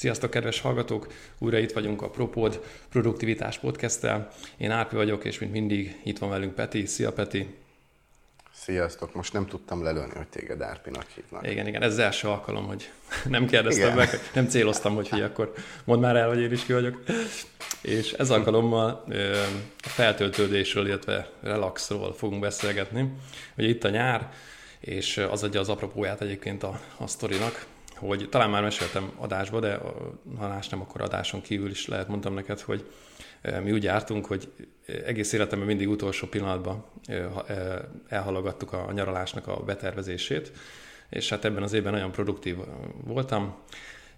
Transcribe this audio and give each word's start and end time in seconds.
Sziasztok, 0.00 0.30
kedves 0.30 0.60
hallgatók! 0.60 1.06
Újra 1.38 1.58
itt 1.58 1.72
vagyunk 1.72 2.02
a 2.02 2.10
Propod 2.10 2.62
Produktivitás 2.90 3.58
podcast 3.58 4.00
-tel. 4.00 4.28
Én 4.56 4.70
Árpi 4.70 4.94
vagyok, 4.96 5.24
és 5.24 5.38
mint 5.38 5.52
mindig 5.52 6.00
itt 6.04 6.18
van 6.18 6.30
velünk 6.30 6.54
Peti. 6.54 6.86
Szia, 6.86 7.12
Peti! 7.12 7.54
Sziasztok! 8.52 9.14
Most 9.14 9.32
nem 9.32 9.46
tudtam 9.46 9.82
lelőni, 9.82 10.12
hogy 10.16 10.26
téged 10.26 10.62
Árpinak 10.62 11.06
hívnak. 11.14 11.50
Igen, 11.50 11.66
igen, 11.66 11.82
ez 11.82 11.92
az 11.92 11.98
első 11.98 12.28
alkalom, 12.28 12.66
hogy 12.66 12.90
nem 13.24 13.46
kérdeztem 13.46 13.94
meg, 13.94 14.08
nem 14.34 14.48
céloztam, 14.48 14.94
hogy 14.94 15.08
hogy 15.08 15.22
akkor 15.22 15.52
mondd 15.84 16.00
már 16.00 16.16
el, 16.16 16.28
hogy 16.28 16.40
én 16.40 16.52
is 16.52 16.64
ki 16.64 16.72
vagyok. 16.72 17.02
És 17.82 18.12
ez 18.12 18.30
alkalommal 18.30 19.04
a 19.82 19.88
feltöltődésről, 19.88 20.86
illetve 20.86 21.30
relaxról 21.40 22.14
fogunk 22.14 22.40
beszélgetni. 22.40 23.12
Ugye 23.56 23.68
itt 23.68 23.84
a 23.84 23.88
nyár, 23.88 24.32
és 24.80 25.16
az 25.16 25.42
adja 25.42 25.60
az 25.60 25.68
apropóját 25.68 26.20
egyébként 26.20 26.62
a, 26.62 26.80
a 26.96 27.06
sztorinak, 27.06 27.66
hogy 28.00 28.28
talán 28.30 28.50
már 28.50 28.62
meséltem 28.62 29.12
adásba, 29.16 29.60
de 29.60 29.80
ha 30.38 30.48
más 30.48 30.68
nem, 30.68 30.80
akkor 30.80 31.00
adáson 31.00 31.40
kívül 31.40 31.70
is 31.70 31.86
lehet 31.86 32.08
mondtam 32.08 32.34
neked, 32.34 32.60
hogy 32.60 32.90
mi 33.62 33.72
úgy 33.72 33.82
jártunk, 33.82 34.26
hogy 34.26 34.52
egész 35.06 35.32
életemben 35.32 35.66
mindig 35.66 35.88
utolsó 35.88 36.26
pillanatban 36.26 36.84
elhalogattuk 38.08 38.72
a 38.72 38.92
nyaralásnak 38.92 39.46
a 39.46 39.56
betervezését, 39.56 40.52
és 41.08 41.28
hát 41.28 41.44
ebben 41.44 41.62
az 41.62 41.72
évben 41.72 41.92
nagyon 41.92 42.12
produktív 42.12 42.56
voltam. 43.04 43.54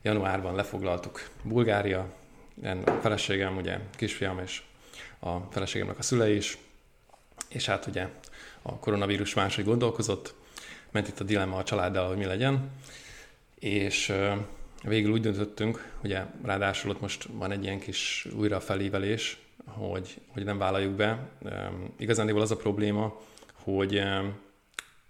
Januárban 0.03 0.55
lefoglaltuk 0.55 1.29
Bulgária, 1.43 2.07
a 2.85 2.91
feleségem, 3.01 3.57
ugye 3.57 3.79
kisfiam 3.97 4.39
és 4.39 4.63
a 5.19 5.39
feleségemnek 5.51 5.99
a 5.99 6.03
szülei 6.03 6.37
is, 6.37 6.59
és 7.49 7.67
hát 7.67 7.87
ugye 7.87 8.09
a 8.63 8.79
koronavírus 8.79 9.35
máshogy 9.35 9.65
gondolkozott, 9.65 10.35
ment 10.91 11.09
itt 11.09 11.21
a 11.21 11.25
dilemma 11.25 11.57
a 11.57 11.63
családdal, 11.63 12.09
hogy 12.09 12.17
mi 12.17 12.25
legyen, 12.25 12.71
és 13.63 14.13
végül 14.83 15.13
úgy 15.13 15.21
döntöttünk, 15.21 15.93
ugye 16.05 16.25
ráadásul 16.43 16.91
ott 16.91 17.01
most 17.01 17.29
van 17.33 17.51
egy 17.51 17.63
ilyen 17.65 17.79
kis 17.79 18.29
újra 18.37 18.61
felívelés, 18.61 19.39
hogy, 19.67 20.21
hogy 20.29 20.45
nem 20.45 20.59
vállaljuk 20.59 20.93
be. 20.93 21.29
Igazán 21.99 22.37
az 22.37 22.51
a 22.51 22.57
probléma, 22.57 23.21
hogy 23.53 24.03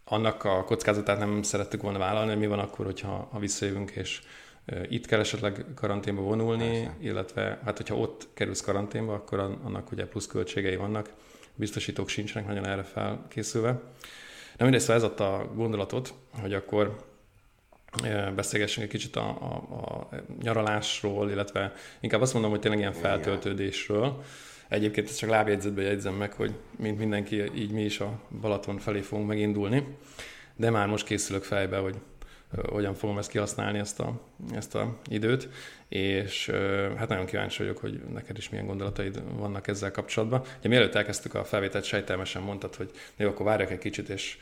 annak 0.04 0.44
a 0.44 0.64
kockázatát 0.64 1.18
nem 1.18 1.42
szerettük 1.42 1.82
volna 1.82 1.98
vállalni, 1.98 2.34
mi 2.34 2.46
van 2.46 2.58
akkor, 2.58 2.84
hogyha 2.84 3.28
ha 3.32 3.38
visszajövünk, 3.38 3.90
és 3.90 4.20
itt 4.88 5.06
kell 5.06 5.20
esetleg 5.20 5.64
karanténba 5.74 6.22
vonulni, 6.22 6.70
Persze. 6.70 6.96
illetve 7.00 7.60
hát 7.64 7.76
hogyha 7.76 7.96
ott 7.96 8.28
kerülsz 8.34 8.60
karanténba, 8.60 9.14
akkor 9.14 9.38
annak 9.38 9.92
ugye 9.92 10.06
plusz 10.06 10.26
költségei 10.26 10.76
vannak, 10.76 11.10
biztosítók 11.54 12.08
sincsenek 12.08 12.48
nagyon 12.48 12.66
erre 12.66 12.82
felkészülve. 12.82 13.70
Na 14.56 14.64
mindegy, 14.64 14.80
szóval 14.80 14.96
ez 14.96 15.02
adta 15.02 15.36
a 15.36 15.54
gondolatot, 15.54 16.14
hogy 16.40 16.54
akkor 16.54 17.10
beszélgessünk 18.34 18.86
egy 18.86 18.92
kicsit 18.92 19.16
a, 19.16 19.28
a, 19.28 19.76
a 19.76 20.08
nyaralásról, 20.42 21.30
illetve 21.30 21.72
inkább 22.00 22.20
azt 22.20 22.32
mondom, 22.32 22.50
hogy 22.50 22.60
tényleg 22.60 22.80
ilyen 22.80 22.92
feltöltődésről. 22.92 24.22
Egyébként 24.68 25.08
ezt 25.08 25.18
csak 25.18 25.30
lábjegyzetbe 25.30 25.82
jegyzem 25.82 26.14
meg, 26.14 26.32
hogy 26.32 26.54
mint 26.78 26.98
mindenki, 26.98 27.42
így 27.54 27.70
mi 27.70 27.82
is 27.84 28.00
a 28.00 28.20
Balaton 28.40 28.78
felé 28.78 29.00
fogunk 29.00 29.28
megindulni. 29.28 29.96
De 30.56 30.70
már 30.70 30.86
most 30.86 31.06
készülök 31.06 31.42
fejbe, 31.42 31.76
hogy 31.76 31.94
hogyan 32.68 32.94
fogom 32.94 33.18
ezt 33.18 33.30
kihasználni, 33.30 33.78
ezt 33.78 34.00
a, 34.00 34.20
ezt 34.54 34.74
a 34.74 34.96
időt, 35.08 35.48
és 35.88 36.50
hát 36.96 37.08
nagyon 37.08 37.26
kíváncsi 37.26 37.58
vagyok, 37.58 37.78
hogy 37.78 38.00
neked 38.12 38.36
is 38.36 38.48
milyen 38.48 38.66
gondolataid 38.66 39.22
vannak 39.36 39.68
ezzel 39.68 39.90
kapcsolatban. 39.90 40.42
Ugye 40.58 40.68
mielőtt 40.68 40.94
elkezdtük 40.94 41.34
a 41.34 41.44
felvételt, 41.44 41.84
sejtelmesen 41.84 42.42
mondtad, 42.42 42.74
hogy 42.74 42.90
jó, 43.16 43.28
akkor 43.28 43.46
várjak 43.46 43.70
egy 43.70 43.78
kicsit, 43.78 44.08
és 44.08 44.38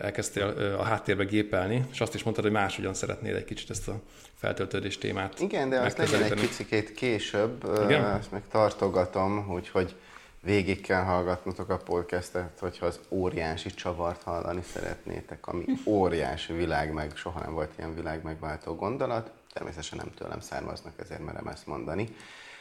elkezdtél 0.00 0.76
a 0.78 0.82
háttérbe 0.82 1.24
gépelni, 1.24 1.84
és 1.92 2.00
azt 2.00 2.14
is 2.14 2.22
mondtad, 2.22 2.44
hogy 2.44 2.54
máshogyan 2.54 2.94
szeretnéd 2.94 3.34
egy 3.34 3.44
kicsit 3.44 3.70
ezt 3.70 3.88
a 3.88 4.00
feltöltődés 4.34 4.98
témát 4.98 5.40
Igen, 5.40 5.68
de 5.68 5.80
azt 5.80 5.98
legyen 5.98 6.22
egy 6.22 6.40
picit 6.40 6.94
később, 6.94 7.64
Igen? 7.84 8.04
ezt 8.04 8.30
meg 8.30 8.42
tartogatom, 8.50 9.46
hogy, 9.46 9.68
hogy 9.68 9.94
végig 10.40 10.80
kell 10.80 11.02
hallgatnotok 11.02 11.68
a 11.68 11.76
podcastet, 11.76 12.58
hogyha 12.58 12.86
az 12.86 13.00
óriási 13.08 13.70
csavart 13.70 14.22
hallani 14.22 14.62
szeretnétek, 14.62 15.46
ami 15.46 15.64
óriási 15.84 16.52
világ, 16.52 16.92
meg 16.92 17.16
soha 17.16 17.40
nem 17.40 17.52
volt 17.52 17.72
ilyen 17.78 17.94
világ 17.94 18.22
megváltó 18.22 18.74
gondolat. 18.74 19.30
Természetesen 19.52 19.98
nem 19.98 20.14
tőlem 20.14 20.40
származnak, 20.40 20.92
ezért 20.96 21.24
merem 21.24 21.46
ezt 21.46 21.66
mondani. 21.66 22.08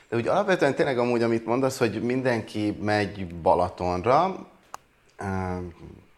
De 0.09 0.15
úgy 0.15 0.27
alapvetően 0.27 0.75
tényleg 0.75 0.97
amúgy, 0.97 1.23
amit 1.23 1.45
mondasz, 1.45 1.77
hogy 1.77 2.01
mindenki 2.03 2.77
megy 2.81 3.35
Balatonra, 3.35 4.47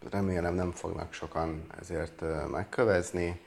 remélem 0.09 0.53
nem 0.53 0.71
fognak 0.71 1.13
sokan 1.13 1.65
ezért 1.79 2.23
megkövezni, 2.51 3.41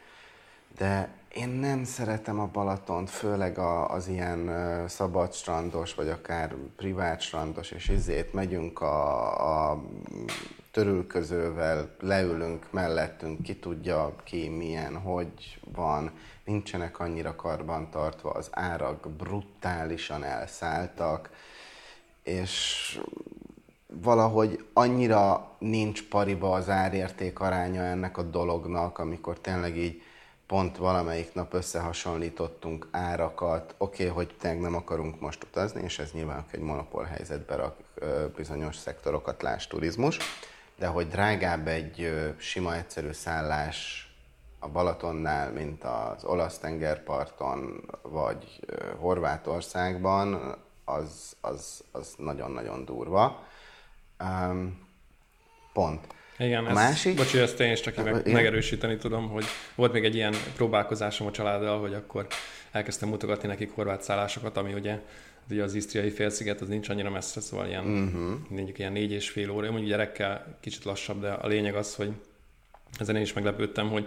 de 0.76 1.08
én 1.34 1.48
nem 1.48 1.84
szeretem 1.84 2.40
a 2.40 2.46
Balatont, 2.52 3.10
főleg 3.10 3.58
a, 3.58 3.90
az 3.90 4.08
ilyen 4.08 4.50
szabad 4.88 5.32
strandos, 5.32 5.94
vagy 5.94 6.08
akár 6.08 6.54
privát 6.76 7.20
strandos, 7.20 7.70
és 7.70 7.88
izét 7.88 8.32
megyünk 8.32 8.80
a, 8.80 9.70
a 9.70 9.82
törülközővel, 10.70 11.94
leülünk 12.00 12.66
mellettünk, 12.70 13.42
ki 13.42 13.56
tudja 13.56 14.14
ki 14.24 14.48
milyen, 14.48 14.96
hogy 14.96 15.60
van, 15.74 16.10
nincsenek 16.44 16.98
annyira 16.98 17.36
karban 17.36 17.90
tartva, 17.90 18.30
az 18.30 18.48
árak 18.50 19.08
brutálisan 19.10 20.24
elszálltak, 20.24 21.30
és 22.22 23.00
valahogy 23.86 24.64
annyira 24.72 25.50
nincs 25.58 26.08
pariba 26.08 26.52
az 26.52 26.68
árérték 26.68 27.40
aránya 27.40 27.82
ennek 27.82 28.18
a 28.18 28.22
dolognak, 28.22 28.98
amikor 28.98 29.38
tényleg 29.38 29.76
így 29.76 30.02
pont 30.46 30.76
valamelyik 30.76 31.34
nap 31.34 31.54
összehasonlítottunk 31.54 32.88
árakat, 32.90 33.74
oké, 33.78 34.02
okay, 34.02 34.14
hogy 34.14 34.36
tényleg 34.38 34.60
nem 34.60 34.74
akarunk 34.74 35.20
most 35.20 35.44
utazni, 35.44 35.82
és 35.82 35.98
ez 35.98 36.12
nyilván 36.12 36.44
egy 36.50 36.60
monopól 36.60 37.04
helyzetbe 37.04 37.56
rak 37.56 37.76
bizonyos 38.36 38.76
szektorokat, 38.76 39.42
láss 39.42 39.66
turizmus, 39.66 40.18
de 40.78 40.86
hogy 40.86 41.08
drágább 41.08 41.66
egy 41.66 42.24
sima, 42.38 42.74
egyszerű 42.74 43.12
szállás 43.12 44.08
a 44.58 44.68
Balatonnál, 44.68 45.52
mint 45.52 45.84
az 45.84 46.24
olasz 46.24 46.58
tengerparton, 46.58 47.90
vagy 48.02 48.60
Horvátországban, 48.98 50.56
az, 50.84 51.36
az, 51.40 51.84
az 51.92 52.14
nagyon-nagyon 52.18 52.84
durva. 52.84 53.42
pont. 55.72 56.06
Igen, 56.38 56.64
a 56.64 56.66
ezt, 56.66 56.74
másik... 56.74 57.16
Bocsi, 57.16 57.38
ezt 57.38 57.60
én 57.60 57.72
is 57.72 57.80
csak 57.80 58.04
meg, 58.04 58.32
megerősíteni 58.32 58.96
tudom, 58.96 59.28
hogy 59.28 59.44
volt 59.74 59.92
még 59.92 60.04
egy 60.04 60.14
ilyen 60.14 60.34
próbálkozásom 60.54 61.26
a 61.26 61.30
családdal, 61.30 61.80
hogy 61.80 61.94
akkor 61.94 62.26
elkezdtem 62.70 63.08
mutogatni 63.08 63.48
nekik 63.48 63.70
horvát 63.74 64.02
szállásokat, 64.02 64.56
ami 64.56 64.72
ugye 64.72 64.98
ugye 65.50 65.62
az 65.62 65.74
isztriai 65.74 66.10
félsziget 66.10 66.60
az 66.60 66.68
nincs 66.68 66.88
annyira 66.88 67.10
messze, 67.10 67.40
szóval 67.40 67.66
ilyen, 67.66 67.84
uh-huh. 67.84 68.38
mondjuk 68.48 68.78
ilyen 68.78 68.92
négy 68.92 69.12
és 69.12 69.30
fél 69.30 69.50
óra. 69.50 69.70
Mondjuk 69.70 69.90
gyerekkel 69.90 70.58
kicsit 70.60 70.84
lassabb, 70.84 71.20
de 71.20 71.30
a 71.30 71.46
lényeg 71.46 71.74
az, 71.74 71.94
hogy 71.94 72.12
ezen 72.98 73.16
én 73.16 73.22
is 73.22 73.32
meglepődtem, 73.32 73.90
hogy 73.90 74.06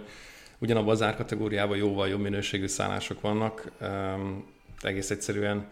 ugyanabban 0.58 0.90
az 0.90 1.02
árkategóriában 1.02 1.76
jóval 1.76 2.08
jobb 2.08 2.20
minőségű 2.20 2.66
szállások 2.66 3.20
vannak. 3.20 3.72
Um, 3.80 4.46
egész 4.80 5.10
egyszerűen 5.10 5.70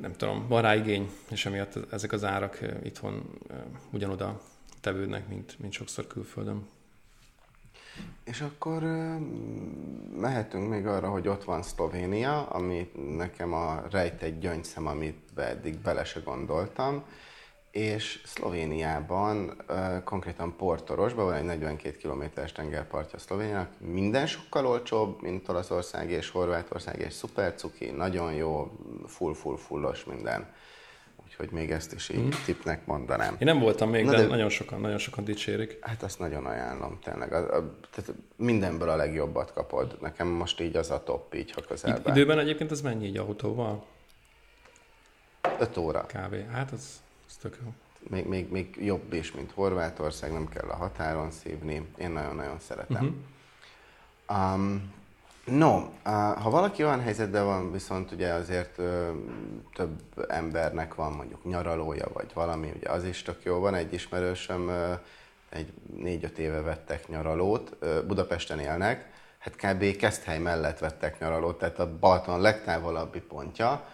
nem 0.00 0.12
tudom, 0.12 0.48
van 0.48 0.62
rá 0.62 0.74
igény, 0.74 1.10
és 1.30 1.46
emiatt 1.46 1.92
ezek 1.92 2.12
az 2.12 2.24
árak 2.24 2.58
itthon 2.84 3.40
ugyanoda 3.90 4.40
tevődnek, 4.86 5.28
mint, 5.28 5.58
mint 5.58 5.72
sokszor 5.72 6.06
külföldön. 6.06 6.66
És 8.24 8.40
akkor 8.40 8.82
mehetünk 10.16 10.68
még 10.68 10.86
arra, 10.86 11.08
hogy 11.08 11.28
ott 11.28 11.44
van 11.44 11.62
Szlovénia, 11.62 12.46
ami 12.46 12.90
nekem 13.16 13.52
a 13.52 13.82
rejtett 13.90 14.40
gyöngyszem, 14.40 14.86
amit 14.86 15.38
eddig 15.38 15.78
bele 15.78 16.04
se 16.04 16.20
gondoltam, 16.20 17.04
és 17.70 18.22
Szlovéniában, 18.24 19.62
konkrétan 20.04 20.56
Portorosban 20.56 21.24
van 21.24 21.34
egy 21.34 21.44
42 21.44 21.96
km-es 21.96 22.52
tengerpartja 22.52 23.18
Szlovéniának. 23.18 23.70
Minden 23.80 24.26
sokkal 24.26 24.66
olcsóbb, 24.66 25.22
mint 25.22 25.48
Olaszország 25.48 26.10
és 26.10 26.30
Horvátország, 26.30 27.00
és 27.00 27.12
szuper 27.12 27.54
cuki, 27.54 27.90
nagyon 27.90 28.32
jó, 28.32 28.70
full-full-fullos 29.06 30.04
minden 30.04 30.54
Úgyhogy 31.38 31.58
még 31.58 31.70
ezt 31.70 31.92
is 31.92 32.08
így 32.08 32.24
mm. 32.24 32.30
tipnek 32.44 32.86
mondanám. 32.86 33.36
Én 33.38 33.46
nem 33.46 33.58
voltam 33.58 33.90
még, 33.90 34.04
Na 34.04 34.10
de, 34.10 34.16
de 34.16 34.26
nagyon 34.26 34.48
sokan, 34.48 34.80
nagyon 34.80 34.98
sokan 34.98 35.24
dicsérik. 35.24 35.78
Hát 35.80 36.02
azt 36.02 36.18
nagyon 36.18 36.46
ajánlom, 36.46 36.98
tényleg. 37.04 37.32
A, 37.32 37.56
a, 37.56 37.76
tehát 37.90 38.14
mindenből 38.36 38.88
a 38.88 38.96
legjobbat 38.96 39.52
kapod. 39.52 39.96
Nekem 40.00 40.28
most 40.28 40.60
így 40.60 40.76
az 40.76 40.90
a 40.90 41.02
top, 41.02 41.34
így 41.34 41.50
ha 41.50 41.60
közelben. 41.60 42.14
Időben 42.14 42.38
egyébként 42.38 42.70
ez 42.70 42.80
mennyi 42.80 43.06
így 43.06 43.16
autóval? 43.16 43.86
5 45.58 45.76
óra. 45.76 46.06
Kávé. 46.06 46.46
Hát 46.52 46.70
az, 46.70 47.02
az 47.28 47.34
tök 47.34 47.58
jó. 47.64 47.72
Még, 48.10 48.26
még, 48.26 48.50
még 48.50 48.76
jobb 48.80 49.12
is, 49.12 49.32
mint 49.32 49.50
Horvátország, 49.52 50.32
nem 50.32 50.48
kell 50.48 50.68
a 50.68 50.76
határon 50.76 51.30
szívni. 51.30 51.86
Én 51.98 52.10
nagyon-nagyon 52.10 52.58
szeretem. 52.58 53.24
Uh-huh. 54.26 54.54
Um, 54.54 54.92
No, 55.46 55.82
ha 56.42 56.50
valaki 56.50 56.84
olyan 56.84 57.00
helyzetben 57.00 57.44
van, 57.44 57.72
viszont 57.72 58.12
ugye 58.12 58.32
azért 58.32 58.80
több 59.74 60.00
embernek 60.28 60.94
van 60.94 61.12
mondjuk 61.12 61.44
nyaralója, 61.44 62.06
vagy 62.12 62.30
valami, 62.34 62.72
ugye 62.76 62.90
az 62.90 63.04
is 63.04 63.22
tök 63.22 63.42
jó. 63.42 63.58
Van 63.58 63.74
egy 63.74 63.92
ismerősöm, 63.92 64.70
egy 65.48 65.72
négy-öt 65.96 66.38
éve 66.38 66.60
vettek 66.60 67.08
nyaralót, 67.08 67.76
Budapesten 68.06 68.58
élnek, 68.58 69.10
hát 69.38 69.56
kb. 69.56 69.96
Keszthely 69.96 70.38
mellett 70.38 70.78
vettek 70.78 71.18
nyaralót, 71.18 71.58
tehát 71.58 71.78
a 71.78 71.98
Balaton 71.98 72.40
legtávolabbi 72.40 73.20
pontja, 73.20 73.84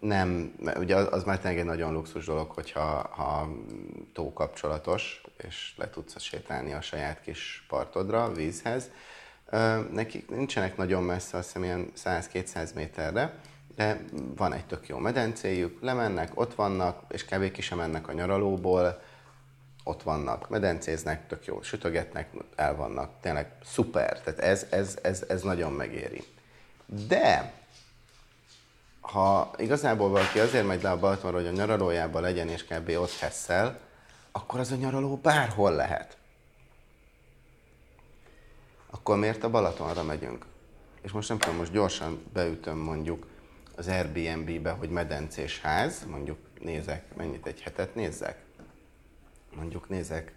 nem, 0.00 0.54
ugye 0.76 0.96
az 0.96 1.24
már 1.24 1.38
tényleg 1.38 1.60
egy 1.60 1.66
nagyon 1.66 1.92
luxus 1.92 2.26
dolog, 2.26 2.50
hogyha 2.50 3.08
ha 3.10 3.48
tó 4.12 4.32
kapcsolatos, 4.32 5.22
és 5.36 5.74
le 5.76 5.90
tudsz 5.90 6.20
sétálni 6.20 6.72
a 6.72 6.80
saját 6.80 7.20
kis 7.20 7.64
partodra, 7.68 8.32
vízhez. 8.32 8.90
Nekik 9.92 10.30
nincsenek 10.30 10.76
nagyon 10.76 11.02
messze, 11.02 11.36
azt 11.36 11.46
hiszem 11.46 11.64
ilyen 11.64 11.92
100-200 12.04 12.74
méterre, 12.74 13.34
de 13.76 14.04
van 14.36 14.52
egy 14.52 14.66
tök 14.66 14.88
jó 14.88 14.98
medencéjük, 14.98 15.82
lemennek, 15.82 16.30
ott 16.34 16.54
vannak, 16.54 17.02
és 17.08 17.24
kb. 17.24 17.50
ki 17.50 17.62
sem 17.62 17.78
mennek 17.78 18.08
a 18.08 18.12
nyaralóból, 18.12 19.02
ott 19.84 20.02
vannak, 20.02 20.48
medencéznek, 20.48 21.26
tök 21.26 21.44
jó, 21.44 21.62
sütögetnek, 21.62 22.30
el 22.56 22.76
vannak, 22.76 23.10
tényleg 23.20 23.52
szuper, 23.64 24.20
tehát 24.20 24.40
ez, 24.40 24.66
ez, 24.70 24.98
ez, 25.02 25.24
ez 25.28 25.42
nagyon 25.42 25.72
megéri. 25.72 26.22
De 26.86 27.52
ha 29.00 29.50
igazából 29.56 30.08
valaki 30.08 30.38
azért 30.38 30.66
megy 30.66 30.82
le 30.82 30.90
a 30.90 30.98
Balatonra, 30.98 31.36
hogy 31.36 31.46
a 31.46 31.50
nyaralójában 31.50 32.22
legyen 32.22 32.48
és 32.48 32.64
kb. 32.64 32.88
ott 32.88 33.16
hesszel, 33.18 33.78
akkor 34.32 34.60
az 34.60 34.72
a 34.72 34.76
nyaraló 34.76 35.16
bárhol 35.16 35.72
lehet. 35.72 36.16
Akkor 38.90 39.18
miért 39.18 39.44
a 39.44 39.50
Balatonra 39.50 40.02
megyünk? 40.02 40.46
És 41.00 41.12
most 41.12 41.28
nem 41.28 41.38
tudom, 41.38 41.56
most 41.56 41.72
gyorsan 41.72 42.24
beütöm 42.32 42.78
mondjuk 42.78 43.26
az 43.76 43.88
Airbnb-be, 43.88 44.70
hogy 44.70 44.90
medencés 44.90 45.60
ház, 45.60 46.06
mondjuk 46.06 46.38
nézek, 46.60 47.16
mennyit 47.16 47.46
egy 47.46 47.60
hetet 47.60 47.94
nézzek? 47.94 48.44
Mondjuk 49.54 49.88
nézek 49.88 50.34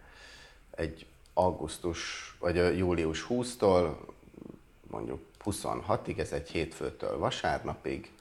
egy 0.71 1.05
augusztus, 1.33 2.35
vagy 2.39 2.57
a 2.57 2.69
július 2.69 3.25
20-tól, 3.29 3.95
mondjuk 4.87 5.21
26-ig, 5.45 6.19
ez 6.19 6.31
egy 6.31 6.49
hétfőtől 6.49 7.17
vasárnapig, 7.17 8.11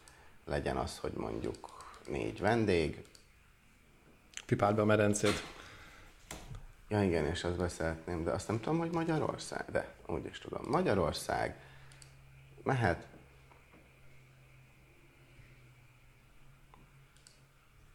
legyen 0.44 0.76
az, 0.76 0.98
hogy 0.98 1.12
mondjuk 1.12 1.68
négy 2.06 2.40
vendég. 2.40 3.02
Pipáld 4.46 4.74
be 4.74 4.82
a 4.82 4.84
medencét. 4.84 5.42
Ja 6.92 7.02
igen, 7.02 7.26
és 7.26 7.44
azt 7.44 7.74
szeretném, 7.74 8.24
de 8.24 8.30
azt 8.30 8.48
nem 8.48 8.60
tudom, 8.60 8.78
hogy 8.78 8.90
Magyarország, 8.92 9.64
de 9.70 9.94
úgy 10.06 10.24
is 10.24 10.38
tudom. 10.38 10.62
Magyarország 10.68 11.56
mehet 12.62 13.06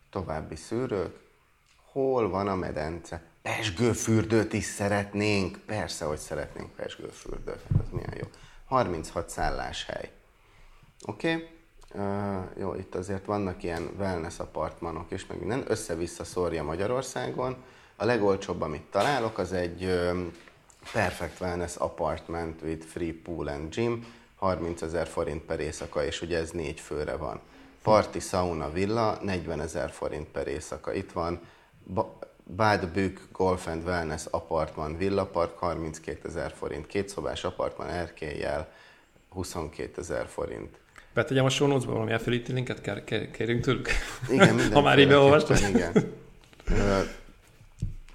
további 0.10 0.56
szűrők, 0.56 1.20
hol 1.92 2.30
van 2.30 2.48
a 2.48 2.56
medence? 2.56 3.22
Pesgőfürdőt 3.42 4.54
is 4.54 4.64
szeretnénk. 4.64 5.58
Persze, 5.58 6.06
hogy 6.06 6.18
szeretnénk 6.18 6.76
pesgőfürdőt. 6.76 7.62
Hát 7.72 7.82
az 7.82 7.90
milyen 7.92 8.14
jó. 8.18 8.28
36 8.66 9.30
szálláshely. 9.30 10.12
Oké? 11.06 11.34
Okay? 11.34 11.48
Uh, 11.94 12.44
jó, 12.58 12.74
itt 12.74 12.96
azért 12.96 13.26
vannak 13.26 13.64
ilyen 13.64 13.90
wellness 13.98 14.40
apartmanok 14.40 15.12
és 15.12 15.26
meg 15.28 15.40
minden. 15.40 15.64
Össze-vissza 15.68 16.24
szórja 16.24 16.64
Magyarországon. 16.64 17.64
A 18.00 18.06
legolcsóbb, 18.06 18.62
amit 18.62 18.82
találok, 18.92 19.38
az 19.38 19.54
egy 19.54 20.00
Perfect 20.92 21.42
Wellness 21.42 21.76
Apartment 21.76 22.62
with 22.62 22.86
Free 22.86 23.14
Pool 23.24 23.48
and 23.48 23.76
Gym. 23.76 24.06
30 24.36 24.82
ezer 24.82 25.08
forint 25.08 25.42
per 25.42 25.60
éjszaka, 25.60 26.06
és 26.06 26.22
ugye 26.22 26.38
ez 26.38 26.52
négy 26.52 26.80
főre 26.80 27.16
van. 27.16 27.40
Parti 27.84 28.20
Sauna 28.20 28.72
Villa, 28.72 29.20
40 29.22 29.62
ezer 29.62 29.92
forint 29.92 30.28
per 30.28 30.48
éjszaka. 30.48 30.94
Itt 30.94 31.12
van 31.12 31.40
Bádbük 32.44 33.28
Golf 33.32 33.68
and 33.68 33.84
Wellness 33.86 34.26
Apartman 34.30 34.98
Villa 34.98 35.26
Park, 35.26 35.58
32 35.58 36.28
ezer 36.28 36.54
forint. 36.58 36.88
Két 36.88 37.10
szobás 37.10 37.44
apartman 37.44 37.88
erkélyel, 37.88 38.72
22 39.30 40.02
ezer 40.02 40.28
forint. 40.28 40.78
Betegyem 41.14 41.46
a 41.46 41.50
show 41.50 41.68
notes-ba 41.68 41.92
valami 41.92 42.14
affiliate 42.14 42.54
linket, 42.54 43.04
kérjünk 43.32 43.64
tőlük? 43.64 43.90
Igen, 44.30 44.60
Ha 44.74 44.82
már 44.82 45.00
így 45.00 45.08
beolvastad. 45.08 45.58
Igen. 45.70 46.14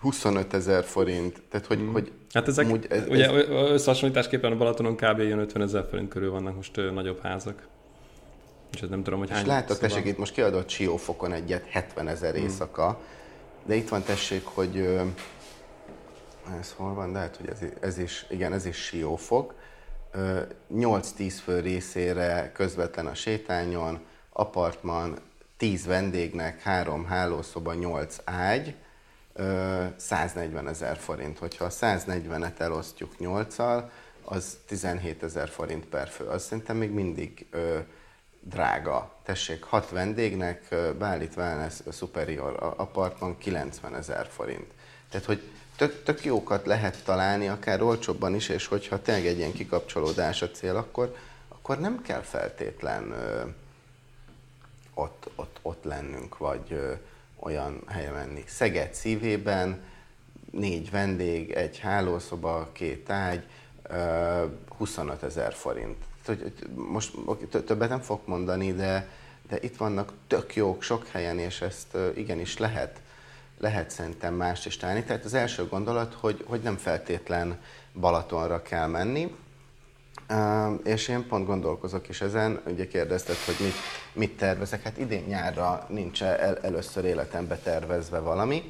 25 0.03 0.55
ezer 0.55 0.85
forint, 0.85 1.43
tehát 1.51 1.67
hogy, 1.67 1.79
hmm. 1.79 1.93
hogy 1.93 2.13
Hát 2.33 2.49
ezek, 2.49 2.65
amúgy 2.67 2.87
ez, 2.91 3.07
ugye 3.09 3.31
ez... 3.31 3.49
összehasonlításképpen 3.49 4.53
a 4.53 4.57
Balatonon 4.57 4.97
kb. 4.97 5.19
ilyen 5.19 5.39
50 5.39 5.63
ezer 5.63 5.87
forint 5.91 6.09
körül 6.09 6.31
vannak 6.31 6.55
most 6.55 6.77
ö, 6.77 6.91
nagyobb 6.91 7.21
házak. 7.21 7.67
És 8.73 8.83
ez 8.83 8.89
nem 8.89 9.03
tudom, 9.03 9.19
hogy 9.19 9.29
és 9.29 9.35
hány 9.35 9.47
látod, 9.47 9.77
szóval... 9.77 9.89
tessék, 9.89 10.07
itt 10.07 10.19
most 10.19 10.33
kiadott 10.33 10.69
Siófokon 10.69 11.33
egyet, 11.33 11.67
70 11.67 12.09
ezer 12.09 12.35
hmm. 12.35 12.43
éjszaka, 12.43 13.01
de 13.65 13.75
itt 13.75 13.89
van 13.89 14.03
tessék, 14.03 14.45
hogy 14.45 14.77
ö, 14.77 15.03
ez 16.61 16.75
hol 16.77 16.95
van, 16.95 17.13
de 17.13 17.19
hát, 17.19 17.37
hogy 17.37 17.49
ez, 17.49 17.59
ez 17.81 17.99
is, 17.99 18.27
igen, 18.31 18.53
ez 18.53 18.67
is 18.67 18.77
Siófok, 18.77 19.55
8-10 20.75 21.35
fő 21.43 21.61
részére 21.61 22.53
közvetlen 22.55 23.07
a 23.07 23.15
sétányon, 23.15 24.01
apartman, 24.33 25.19
10 25.57 25.87
vendégnek, 25.87 26.61
3 26.61 27.05
hálószoba, 27.05 27.75
8 27.75 28.17
ágy, 28.25 28.75
140 29.97 30.69
ezer 30.69 30.97
forint. 30.97 31.39
Hogyha 31.39 31.65
a 31.65 31.71
140-et 31.71 32.59
elosztjuk 32.59 33.13
8-al, 33.19 33.85
az 34.25 34.59
17 34.67 35.23
ezer 35.23 35.49
forint 35.49 35.85
per 35.85 36.09
fő. 36.09 36.25
Az 36.25 36.43
szerintem 36.45 36.77
még 36.77 36.91
mindig 36.91 37.47
ö, 37.51 37.79
drága. 38.41 39.15
Tessék, 39.25 39.63
6 39.63 39.91
vendégnek 39.91 40.75
beállít 40.99 41.37
Wellness 41.37 41.81
Superior 41.93 42.75
Apartman 42.77 43.39
90 43.39 43.95
ezer 43.95 44.27
forint. 44.27 44.67
Tehát, 45.11 45.27
hogy 45.27 45.43
tök, 45.77 46.03
tök 46.03 46.25
jókat 46.25 46.67
lehet 46.67 47.05
találni, 47.05 47.49
akár 47.49 47.83
olcsóbban 47.83 48.35
is, 48.35 48.49
és 48.49 48.67
hogyha 48.67 49.03
tényleg 49.03 49.27
egy 49.27 49.39
ilyen 49.39 49.53
kikapcsolódás 49.53 50.43
a 50.43 50.51
cél, 50.51 50.77
akkor, 50.77 51.17
akkor 51.49 51.79
nem 51.79 52.03
kell 52.03 52.21
feltétlen 52.21 53.11
ö, 53.11 53.43
ott, 54.95 55.31
ott, 55.35 55.59
ott 55.63 55.85
lennünk, 55.85 56.39
vagy 56.39 56.73
ö, 56.73 56.93
olyan 57.43 57.83
helyen 57.89 58.13
menni. 58.13 58.45
Szeged 58.47 58.95
szívében 58.95 59.83
négy 60.51 60.91
vendég, 60.91 61.51
egy 61.51 61.79
hálószoba, 61.79 62.71
két 62.73 63.11
ágy, 63.11 63.45
ö, 63.83 64.45
25 64.77 65.23
ezer 65.23 65.55
forint. 65.55 65.97
Most 66.75 67.15
többet 67.51 67.89
nem 67.89 68.01
fog 68.01 68.21
mondani, 68.25 68.73
de, 68.73 69.09
de 69.49 69.59
itt 69.61 69.77
vannak 69.77 70.13
tök 70.27 70.55
jók 70.55 70.83
sok 70.83 71.07
helyen, 71.07 71.39
és 71.39 71.61
ezt 71.61 71.97
igenis 72.15 72.59
lehet 72.59 73.01
lehet 73.63 73.91
szerintem 73.91 74.35
mást 74.35 74.67
is 74.67 74.77
találni. 74.77 75.05
Tehát 75.05 75.25
az 75.25 75.35
első 75.35 75.67
gondolat, 75.67 76.17
hogy, 76.21 76.45
hogy 76.47 76.61
nem 76.61 76.77
feltétlen 76.77 77.61
Balatonra 78.01 78.63
kell 78.63 78.87
menni, 78.87 79.35
és 80.85 81.09
én 81.09 81.27
pont 81.27 81.47
gondolkozok 81.47 82.09
is 82.09 82.21
ezen, 82.21 82.61
ugye 82.67 82.87
kérdezted, 82.87 83.37
hogy 83.37 83.57
mit, 83.61 83.75
mit 84.13 84.37
tervezek. 84.37 84.83
Hát 84.83 84.99
idén 84.99 85.25
nyárra 85.27 85.87
nincs 85.89 86.23
el, 86.23 86.59
először 86.59 87.05
életembe 87.05 87.57
tervezve 87.57 88.19
valami, 88.19 88.63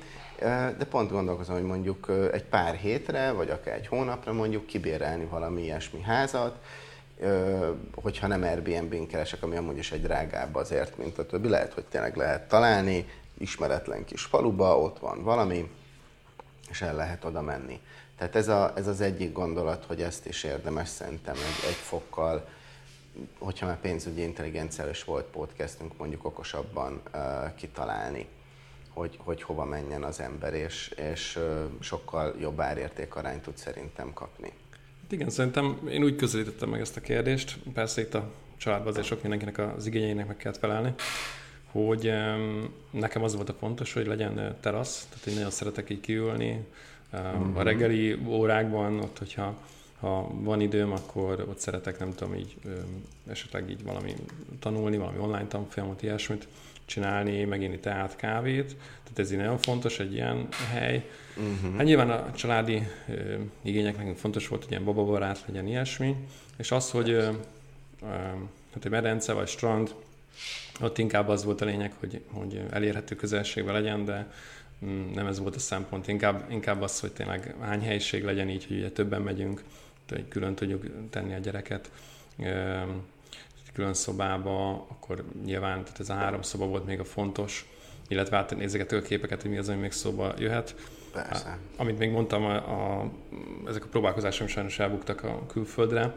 de 0.78 0.86
pont 0.90 1.10
gondolkozom, 1.10 1.54
hogy 1.54 1.64
mondjuk 1.64 2.12
egy 2.32 2.44
pár 2.44 2.74
hétre, 2.74 3.30
vagy 3.30 3.50
akár 3.50 3.74
egy 3.74 3.86
hónapra 3.86 4.32
mondjuk 4.32 4.66
kibérelni 4.66 5.24
valami 5.24 5.62
ilyesmi 5.62 6.00
házat, 6.00 6.56
hogyha 7.94 8.26
nem 8.26 8.42
Airbnb-n 8.42 9.06
keresek, 9.06 9.42
ami 9.42 9.56
amúgy 9.56 9.78
is 9.78 9.92
egy 9.92 10.02
drágább 10.02 10.54
azért, 10.54 10.98
mint 10.98 11.18
a 11.18 11.26
többi, 11.26 11.48
lehet, 11.48 11.72
hogy 11.72 11.84
tényleg 11.84 12.16
lehet 12.16 12.48
találni, 12.48 13.08
ismeretlen 13.38 14.04
kis 14.04 14.22
faluba, 14.22 14.78
ott 14.78 14.98
van 14.98 15.22
valami, 15.22 15.70
és 16.70 16.82
el 16.82 16.94
lehet 16.94 17.24
oda 17.24 17.42
menni. 17.42 17.80
Tehát 18.22 18.36
ez, 18.36 18.48
a, 18.48 18.72
ez 18.76 18.86
az 18.86 19.00
egyik 19.00 19.32
gondolat, 19.32 19.84
hogy 19.84 20.02
ezt 20.02 20.26
is 20.26 20.44
érdemes 20.44 20.88
szerintem 20.88 21.34
egy, 21.34 21.68
egy 21.68 21.74
fokkal, 21.74 22.48
hogyha 23.38 23.66
már 23.66 23.80
pénzügyi 23.80 24.22
intelligenciális 24.22 25.04
volt 25.04 25.24
podcastünk, 25.24 25.96
mondjuk 25.96 26.24
okosabban 26.24 27.00
uh, 27.14 27.20
kitalálni, 27.54 28.26
hogy, 28.88 29.18
hogy 29.18 29.42
hova 29.42 29.64
menjen 29.64 30.02
az 30.02 30.20
ember, 30.20 30.54
és, 30.54 30.88
és 31.12 31.36
uh, 31.36 31.64
sokkal 31.80 32.34
jobb 32.40 32.60
árértékarányt 32.60 33.42
tud 33.42 33.56
szerintem 33.56 34.12
kapni. 34.12 34.52
Igen, 35.10 35.30
szerintem 35.30 35.88
én 35.90 36.02
úgy 36.02 36.16
közelítettem 36.16 36.68
meg 36.68 36.80
ezt 36.80 36.96
a 36.96 37.00
kérdést, 37.00 37.58
persze 37.74 38.00
itt 38.00 38.14
a 38.14 38.30
családban 38.56 38.88
azért 38.88 39.06
sok 39.06 39.22
mindenkinek 39.22 39.58
az 39.76 39.86
igényeinek 39.86 40.26
meg 40.26 40.36
kellett 40.36 40.58
felelni, 40.58 40.94
hogy 41.70 42.12
nekem 42.90 43.22
az 43.22 43.34
volt 43.34 43.48
a 43.48 43.54
fontos, 43.58 43.92
hogy 43.92 44.06
legyen 44.06 44.56
terasz, 44.60 45.06
tehát 45.10 45.26
én 45.26 45.34
nagyon 45.34 45.50
szeretek 45.50 45.90
így 45.90 46.00
kiülni. 46.00 46.66
Mm-hmm. 47.16 47.56
A 47.56 47.62
reggeli 47.62 48.18
órákban, 48.26 49.00
ott, 49.00 49.18
hogyha 49.18 49.54
ha 50.02 50.30
van 50.32 50.60
időm, 50.60 50.92
akkor 50.92 51.46
ott 51.48 51.58
szeretek, 51.58 51.98
nem 51.98 52.14
tudom, 52.14 52.34
így 52.34 52.56
esetleg 53.30 53.70
így 53.70 53.82
valami 53.82 54.14
tanulni, 54.60 54.96
valami 54.96 55.18
online 55.18 55.46
tanfolyamot, 55.46 56.02
ilyesmit 56.02 56.48
csinálni, 56.84 57.44
meginni 57.44 57.78
teát, 57.78 58.16
kávét. 58.16 58.76
Tehát 59.02 59.18
ez 59.18 59.32
így 59.32 59.38
nagyon 59.38 59.58
fontos, 59.58 59.98
egy 59.98 60.12
ilyen 60.12 60.48
hely. 60.70 61.08
Uh-huh. 61.36 61.76
Hát 61.76 61.84
nyilván 61.84 62.10
a 62.10 62.32
családi 62.32 62.82
ö, 63.08 63.34
igények 63.62 63.96
nekünk 63.96 64.16
fontos 64.16 64.48
volt, 64.48 64.62
hogy 64.62 64.70
ilyen 64.70 64.84
bababarát 64.84 65.44
legyen 65.46 65.66
ilyesmi, 65.66 66.16
és 66.56 66.70
az, 66.70 66.90
hogy 66.90 67.10
ö, 67.10 67.28
ö, 68.02 68.06
hát 68.72 68.84
egy 68.84 68.90
medence 68.90 69.32
vagy 69.32 69.48
strand, 69.48 69.94
ott 70.80 70.98
inkább 70.98 71.28
az 71.28 71.44
volt 71.44 71.60
a 71.60 71.64
lényeg, 71.64 71.92
hogy, 72.00 72.20
hogy 72.32 72.62
elérhető 72.70 73.14
közelségben 73.14 73.74
legyen, 73.74 74.04
de 74.04 74.32
nem 75.14 75.26
ez 75.26 75.38
volt 75.38 75.56
a 75.56 75.58
szempont. 75.58 76.08
Inkább, 76.08 76.50
inkább 76.50 76.82
az, 76.82 77.00
hogy 77.00 77.12
tényleg 77.12 77.54
hány 77.60 77.82
helyiség 77.82 78.24
legyen 78.24 78.48
így, 78.48 78.66
hogy 78.66 78.76
ugye 78.76 78.90
többen 78.90 79.22
megyünk, 79.22 79.62
hogy 80.08 80.28
külön 80.28 80.54
tudjuk 80.54 80.86
tenni 81.10 81.34
a 81.34 81.38
gyereket 81.38 81.90
külön 83.72 83.94
szobába, 83.94 84.70
akkor 84.70 85.24
nyilván 85.44 85.84
tehát 85.84 86.00
ez 86.00 86.08
a 86.08 86.14
három 86.14 86.42
szoba 86.42 86.66
volt 86.66 86.86
még 86.86 87.00
a 87.00 87.04
fontos, 87.04 87.66
illetve 88.08 88.36
hát 88.36 88.56
nézegető 88.56 88.96
a 88.96 89.02
képeket, 89.02 89.42
hogy 89.42 89.50
mi 89.50 89.58
az, 89.58 89.68
ami 89.68 89.80
még 89.80 89.92
szóba 89.92 90.34
jöhet. 90.38 90.74
Persze. 91.12 91.58
Amit 91.76 91.98
még 91.98 92.10
mondtam, 92.10 92.44
a, 92.44 92.54
a, 92.54 93.10
ezek 93.68 93.84
a 93.84 93.88
próbálkozásom 93.88 94.46
sajnos 94.46 94.78
elbuktak 94.78 95.24
a 95.24 95.46
külföldre, 95.46 96.14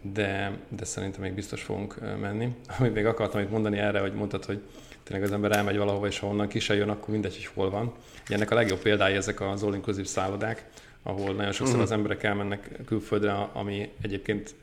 de, 0.00 0.58
de 0.68 0.84
szerintem 0.84 1.20
még 1.20 1.32
biztos 1.32 1.62
fogunk 1.62 2.00
menni. 2.20 2.56
Amit 2.78 2.94
még 2.94 3.06
akartam 3.06 3.40
itt 3.40 3.50
mondani 3.50 3.78
erre, 3.78 4.00
hogy 4.00 4.14
mondtad, 4.14 4.44
hogy 4.44 4.62
tényleg 5.06 5.26
az 5.26 5.32
ember 5.32 5.52
elmegy 5.52 5.76
valahova, 5.76 6.06
és 6.06 6.18
ha 6.18 6.26
onnan 6.26 6.48
ki 6.48 6.60
jön, 6.68 6.88
akkor 6.88 7.08
mindegy, 7.08 7.34
hogy 7.34 7.46
hol 7.54 7.70
van. 7.70 7.92
Ennek 8.28 8.50
a 8.50 8.54
legjobb 8.54 8.78
példái 8.78 9.14
ezek 9.14 9.40
az 9.40 9.62
all-inclusive 9.62 10.06
szállodák, 10.06 10.64
ahol 11.02 11.34
nagyon 11.34 11.52
sokszor 11.52 11.66
uh-huh. 11.66 11.82
az 11.82 11.90
emberek 11.90 12.22
elmennek 12.22 12.70
külföldre, 12.84 13.32
ami 13.32 13.90
egyébként 14.00 14.54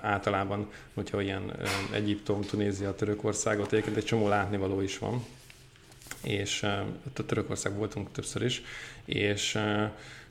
általában, 0.00 0.70
hogyha 0.94 1.20
ilyen 1.20 1.52
Egyiptom, 1.92 2.40
Tunézia, 2.40 2.94
Törökországot, 2.94 3.72
egyébként 3.72 3.96
egy 3.96 4.04
csomó 4.04 4.28
látnivaló 4.28 4.80
is 4.80 4.98
van, 4.98 5.24
és 6.22 6.62
a 6.62 7.24
Törökország 7.26 7.76
voltunk 7.76 8.12
többször 8.12 8.42
is, 8.42 8.62
és 9.04 9.58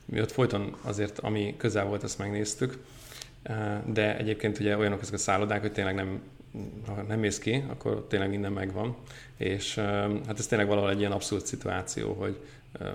mi 0.05 0.22
ott 0.22 0.31
folyton 0.31 0.75
azért, 0.81 1.19
ami 1.19 1.53
közel 1.57 1.86
volt, 1.86 2.03
ezt 2.03 2.17
megnéztük, 2.17 2.77
de 3.86 4.17
egyébként 4.17 4.60
ugye 4.60 4.77
olyanok 4.77 5.01
ezek 5.01 5.13
a 5.13 5.17
szállodák, 5.17 5.62
hogy 5.62 5.72
tényleg 5.72 5.95
nem, 5.95 6.22
ha 6.86 7.01
nem 7.01 7.19
mész 7.19 7.39
ki, 7.39 7.63
akkor 7.69 8.05
tényleg 8.10 8.29
minden 8.29 8.51
megvan, 8.51 8.95
és 9.38 9.75
hát 10.27 10.39
ez 10.39 10.48
tényleg 10.48 10.67
valahol 10.67 10.89
egy 10.89 11.00
ilyen 11.00 11.12
abszurd 11.12 11.45
szituáció, 11.45 12.13
hogy 12.13 12.38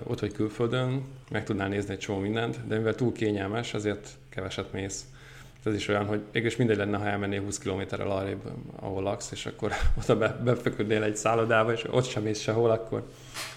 ott 0.03 0.19
vagy 0.19 0.31
külföldön, 0.31 1.03
meg 1.31 1.43
tudnál 1.43 1.67
nézni 1.67 1.93
egy 1.93 1.99
csomó 1.99 2.19
mindent, 2.19 2.67
de 2.67 2.77
mivel 2.77 2.95
túl 2.95 3.11
kényelmes, 3.11 3.73
ezért 3.73 4.09
keveset 4.29 4.73
mész 4.73 5.05
ez 5.65 5.73
is 5.73 5.87
olyan, 5.87 6.05
hogy 6.05 6.21
mégis 6.31 6.55
mindegy 6.55 6.77
lenne, 6.77 6.97
ha 6.97 7.05
elmennél 7.05 7.41
20 7.41 7.57
kilométerrel 7.57 8.11
arrébb, 8.11 8.41
ahol 8.75 9.03
laksz, 9.03 9.31
és 9.31 9.45
akkor 9.45 9.71
oda 10.03 10.17
be, 10.17 10.39
befeküdnél 10.43 11.03
egy 11.03 11.15
szállodába, 11.15 11.71
és 11.71 11.85
ott 11.91 12.05
sem 12.05 12.23
mész 12.23 12.39
sehol, 12.39 12.69
akkor 12.69 13.09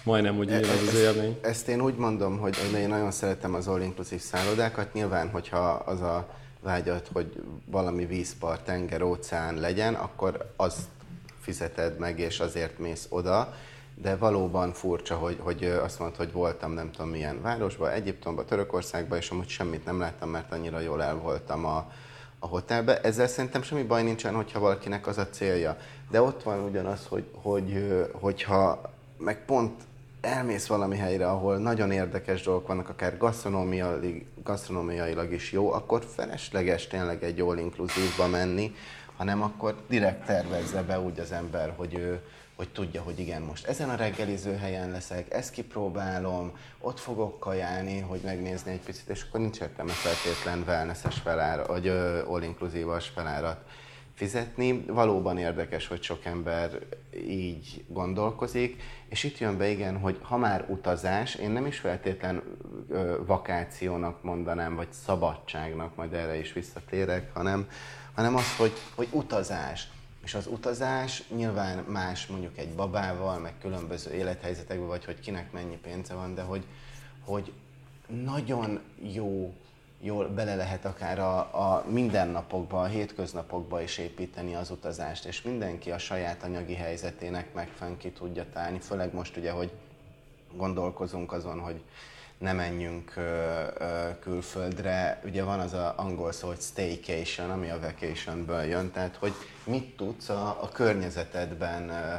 majdnem 0.03 0.37
úgy 0.37 0.49
jön 0.49 0.63
az 0.63 0.95
élmény. 0.95 1.37
Ezt 1.41 1.67
én 1.67 1.81
úgy 1.81 1.95
mondom, 1.95 2.37
hogy 2.37 2.55
én 2.75 2.87
nagyon 2.87 3.11
szeretem 3.11 3.53
az 3.53 3.67
all-inclusive 3.67 4.21
szállodákat. 4.21 4.93
Nyilván, 4.93 5.29
hogyha 5.29 5.69
az 5.69 6.01
a 6.01 6.27
vágyat, 6.63 7.09
hogy 7.13 7.43
valami 7.65 8.05
vízpart, 8.05 8.63
tenger, 8.63 9.01
óceán 9.01 9.55
legyen, 9.55 9.93
akkor 9.93 10.53
azt 10.55 10.87
fizeted 11.39 11.97
meg, 11.97 12.19
és 12.19 12.39
azért 12.39 12.79
mész 12.79 13.05
oda 13.09 13.53
de 13.95 14.15
valóban 14.15 14.71
furcsa, 14.71 15.15
hogy, 15.15 15.37
hogy 15.39 15.63
azt 15.63 15.99
mondod, 15.99 16.17
hogy 16.17 16.31
voltam 16.31 16.71
nem 16.71 16.91
tudom 16.91 17.09
milyen 17.09 17.41
városban, 17.41 17.89
Egyiptomban, 17.89 18.45
Törökországban, 18.45 19.17
és 19.17 19.29
amúgy 19.29 19.47
semmit 19.47 19.85
nem 19.85 19.99
láttam, 19.99 20.29
mert 20.29 20.51
annyira 20.51 20.79
jól 20.79 21.03
el 21.03 21.15
voltam 21.15 21.65
a, 21.65 21.91
a 22.39 22.47
hotelbe. 22.47 23.01
Ezzel 23.01 23.27
szerintem 23.27 23.61
semmi 23.61 23.83
baj 23.83 24.03
nincsen, 24.03 24.35
hogyha 24.35 24.59
valakinek 24.59 25.07
az 25.07 25.17
a 25.17 25.27
célja. 25.27 25.77
De 26.09 26.21
ott 26.21 26.43
van 26.43 26.59
ugyanaz, 26.59 27.05
hogy, 27.09 27.25
hogy 27.33 27.93
hogyha 28.11 28.91
meg 29.17 29.45
pont 29.45 29.83
elmész 30.23 30.67
valami 30.67 30.97
helyre, 30.97 31.29
ahol 31.29 31.57
nagyon 31.57 31.91
érdekes 31.91 32.41
dolgok 32.41 32.67
vannak, 32.67 32.89
akár 32.89 33.17
gasztronómiailag, 33.17 34.23
gasztronómiailag 34.43 35.33
is 35.33 35.51
jó, 35.51 35.71
akkor 35.71 36.05
felesleges 36.15 36.87
tényleg 36.87 37.23
egy 37.23 37.39
all 37.39 37.57
inclusive 37.57 38.27
menni, 38.27 38.75
hanem 39.17 39.41
akkor 39.41 39.75
direkt 39.87 40.25
tervezze 40.25 40.81
be 40.81 40.99
úgy 40.99 41.19
az 41.19 41.31
ember, 41.31 41.73
hogy 41.75 41.93
ő, 41.93 42.21
hogy 42.55 42.69
tudja, 42.69 43.01
hogy 43.01 43.19
igen, 43.19 43.41
most 43.41 43.67
ezen 43.67 43.89
a 43.89 43.95
reggeliző 43.95 44.55
helyen 44.55 44.91
leszek, 44.91 45.33
ezt 45.33 45.51
kipróbálom, 45.51 46.51
ott 46.79 46.99
fogok 46.99 47.39
kajálni, 47.39 47.99
hogy 47.99 48.21
megnézni 48.23 48.71
egy 48.71 48.81
picit, 48.81 49.09
és 49.09 49.25
akkor 49.27 49.39
nincs 49.39 49.59
értelme 49.59 49.91
feltétlen 49.91 50.63
wellnesses 50.67 51.19
felára, 51.19 51.65
vagy 51.65 51.87
all-inclusive-as 52.27 53.07
felárat 53.07 53.65
fizetni. 54.13 54.85
Valóban 54.87 55.37
érdekes, 55.37 55.87
hogy 55.87 56.03
sok 56.03 56.25
ember 56.25 56.79
így 57.27 57.83
gondolkozik, 57.87 58.81
és 59.09 59.23
itt 59.23 59.37
jön 59.37 59.57
be 59.57 59.69
igen, 59.69 59.99
hogy 59.99 60.19
ha 60.21 60.37
már 60.37 60.65
utazás, 60.69 61.35
én 61.35 61.51
nem 61.51 61.65
is 61.65 61.79
feltétlen 61.79 62.43
ö, 62.89 63.17
vakációnak 63.25 64.23
mondanám, 64.23 64.75
vagy 64.75 64.91
szabadságnak, 64.91 65.95
majd 65.95 66.13
erre 66.13 66.35
is 66.35 66.53
visszatérek, 66.53 67.33
hanem, 67.33 67.67
hanem 68.13 68.35
az, 68.35 68.55
hogy, 68.57 68.73
hogy 68.95 69.07
utazás 69.11 69.87
és 70.23 70.33
az 70.33 70.47
utazás 70.47 71.23
nyilván 71.35 71.77
más 71.77 72.27
mondjuk 72.27 72.57
egy 72.57 72.69
babával, 72.69 73.39
meg 73.39 73.53
különböző 73.61 74.11
élethelyzetekben, 74.13 74.87
vagy 74.87 75.05
hogy 75.05 75.19
kinek 75.19 75.51
mennyi 75.51 75.77
pénze 75.77 76.13
van, 76.13 76.35
de 76.35 76.41
hogy, 76.41 76.63
hogy 77.25 77.51
nagyon 78.07 78.79
jó, 79.13 79.53
jól 80.03 80.27
bele 80.27 80.55
lehet 80.55 80.85
akár 80.85 81.19
a, 81.19 81.37
a 81.37 81.85
mindennapokba, 81.89 82.81
a 82.81 82.85
hétköznapokba 82.85 83.81
is 83.81 83.97
építeni 83.97 84.55
az 84.55 84.69
utazást, 84.71 85.25
és 85.25 85.41
mindenki 85.41 85.91
a 85.91 85.97
saját 85.97 86.43
anyagi 86.43 86.73
helyzetének 86.73 87.53
megfelelően 87.53 87.99
ki 87.99 88.11
tudja 88.11 88.45
találni, 88.53 88.79
főleg 88.79 89.13
most 89.13 89.37
ugye, 89.37 89.51
hogy 89.51 89.71
gondolkozunk 90.55 91.31
azon, 91.31 91.59
hogy 91.59 91.81
ne 92.37 92.53
menjünk 92.53 93.13
ö, 93.15 93.21
ö, 93.77 94.19
külföldre. 94.19 95.21
Ugye 95.25 95.43
van 95.43 95.59
az 95.59 95.73
a 95.73 95.93
angol 95.97 96.31
szó, 96.31 96.47
hogy 96.47 96.59
staycation, 96.59 97.49
ami 97.49 97.69
a 97.69 97.79
vacationből 97.79 98.63
jön, 98.63 98.91
tehát 98.91 99.15
hogy 99.15 99.33
mit 99.65 99.95
tudsz 99.95 100.29
a, 100.29 100.57
a 100.61 100.69
környezetedben 100.69 101.89
ö, 101.89 102.15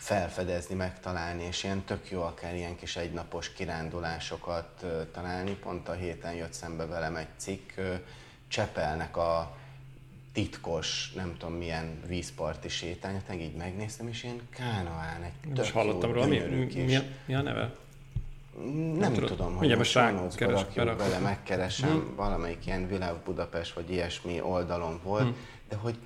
felfedezni, 0.00 0.74
megtalálni, 0.74 1.42
és 1.42 1.64
ilyen 1.64 1.84
tök 1.84 2.10
jó 2.10 2.22
akár 2.22 2.54
ilyen 2.54 2.76
kis 2.76 2.96
egynapos 2.96 3.52
kirándulásokat 3.52 4.84
találni. 5.12 5.52
Pont 5.52 5.88
a 5.88 5.92
héten 5.92 6.34
jött 6.34 6.52
szembe 6.52 6.86
velem 6.86 7.16
egy 7.16 7.28
cikk, 7.36 7.72
Csepelnek 8.48 9.16
a 9.16 9.56
titkos, 10.32 11.12
nem 11.12 11.36
tudom 11.38 11.54
milyen 11.54 12.00
vízparti 12.06 12.68
sétány, 12.68 13.22
hát 13.26 13.36
így 13.40 13.54
megnéztem, 13.54 14.08
és 14.08 14.22
ilyen 14.22 14.40
kánoán, 14.50 15.22
egy 15.22 15.52
tök 15.54 15.66
hallottam 15.66 16.12
róla, 16.12 16.26
mi, 16.26 16.38
mi, 16.74 16.96
a, 16.96 17.02
mi 17.24 17.34
a 17.34 17.42
neve? 17.42 17.74
Nem, 18.56 18.96
nem 18.98 19.12
tudom, 19.12 19.28
tudom 19.28 19.56
hogy 19.56 19.76
most 19.76 19.92
keres, 20.34 20.64
bele, 20.74 21.18
megkeresem, 21.18 21.90
hmm. 21.90 22.14
valamelyik 22.16 22.66
ilyen 22.66 22.88
Világ 22.88 23.14
Budapest 23.14 23.72
vagy 23.72 23.90
ilyesmi 23.90 24.40
oldalon 24.40 25.00
volt, 25.02 25.22
hmm. 25.22 25.36
de 25.68 25.76
hogy 25.76 25.98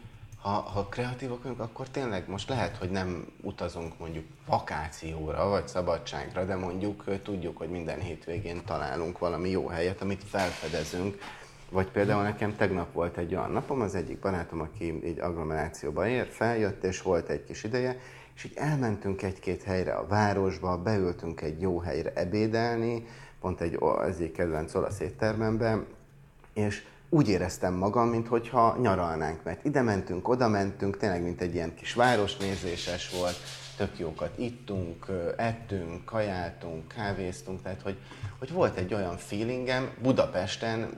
ha, 0.44 0.50
ha 0.50 0.86
kreatívak 0.88 1.42
vagyunk, 1.42 1.60
akkor 1.60 1.88
tényleg 1.88 2.28
most 2.28 2.48
lehet, 2.48 2.76
hogy 2.76 2.90
nem 2.90 3.26
utazunk 3.42 3.98
mondjuk 3.98 4.24
vakációra 4.46 5.48
vagy 5.48 5.68
szabadságra, 5.68 6.44
de 6.44 6.56
mondjuk 6.56 7.22
tudjuk, 7.22 7.56
hogy 7.56 7.68
minden 7.68 8.00
hétvégén 8.00 8.64
találunk 8.64 9.18
valami 9.18 9.50
jó 9.50 9.66
helyet, 9.66 10.00
amit 10.00 10.24
felfedezünk. 10.24 11.18
Vagy 11.70 11.86
például 11.86 12.22
nekem 12.22 12.56
tegnap 12.56 12.92
volt 12.92 13.16
egy 13.16 13.34
olyan 13.34 13.50
napom, 13.50 13.80
az 13.80 13.94
egyik 13.94 14.18
barátom, 14.18 14.60
aki 14.60 15.00
egy 15.04 15.18
agglomerációba 15.18 16.08
ér, 16.08 16.26
feljött, 16.30 16.84
és 16.84 17.02
volt 17.02 17.28
egy 17.28 17.44
kis 17.44 17.64
ideje, 17.64 17.98
és 18.34 18.44
így 18.44 18.52
elmentünk 18.54 19.22
egy-két 19.22 19.62
helyre 19.62 19.94
a 19.94 20.06
városba, 20.06 20.82
beültünk 20.82 21.40
egy 21.40 21.60
jó 21.60 21.78
helyre 21.78 22.12
ebédelni, 22.14 23.06
pont 23.40 23.60
egy 23.60 23.76
az 23.80 24.16
egyik 24.20 24.32
kedvenc 24.32 24.74
olasz 24.74 25.00
éttermembe, 25.00 25.84
és 26.52 26.84
úgy 27.08 27.28
éreztem 27.28 27.74
magam, 27.74 28.08
mintha 28.08 28.76
nyaralnánk, 28.80 29.44
mert 29.44 29.64
ide 29.64 29.82
mentünk, 29.82 30.28
oda 30.28 30.48
mentünk, 30.48 30.96
tényleg 30.96 31.22
mint 31.22 31.40
egy 31.40 31.54
ilyen 31.54 31.74
kis 31.74 31.94
városnézéses 31.94 33.10
volt, 33.10 33.36
tök 33.76 33.98
jókat 33.98 34.38
ittunk, 34.38 35.06
ettünk, 35.36 36.04
kajáltunk, 36.04 36.88
kávéztunk, 36.88 37.62
tehát 37.62 37.80
hogy, 37.82 37.96
hogy 38.38 38.50
volt 38.50 38.76
egy 38.76 38.94
olyan 38.94 39.16
feelingem, 39.16 39.90
Budapesten 40.02 40.88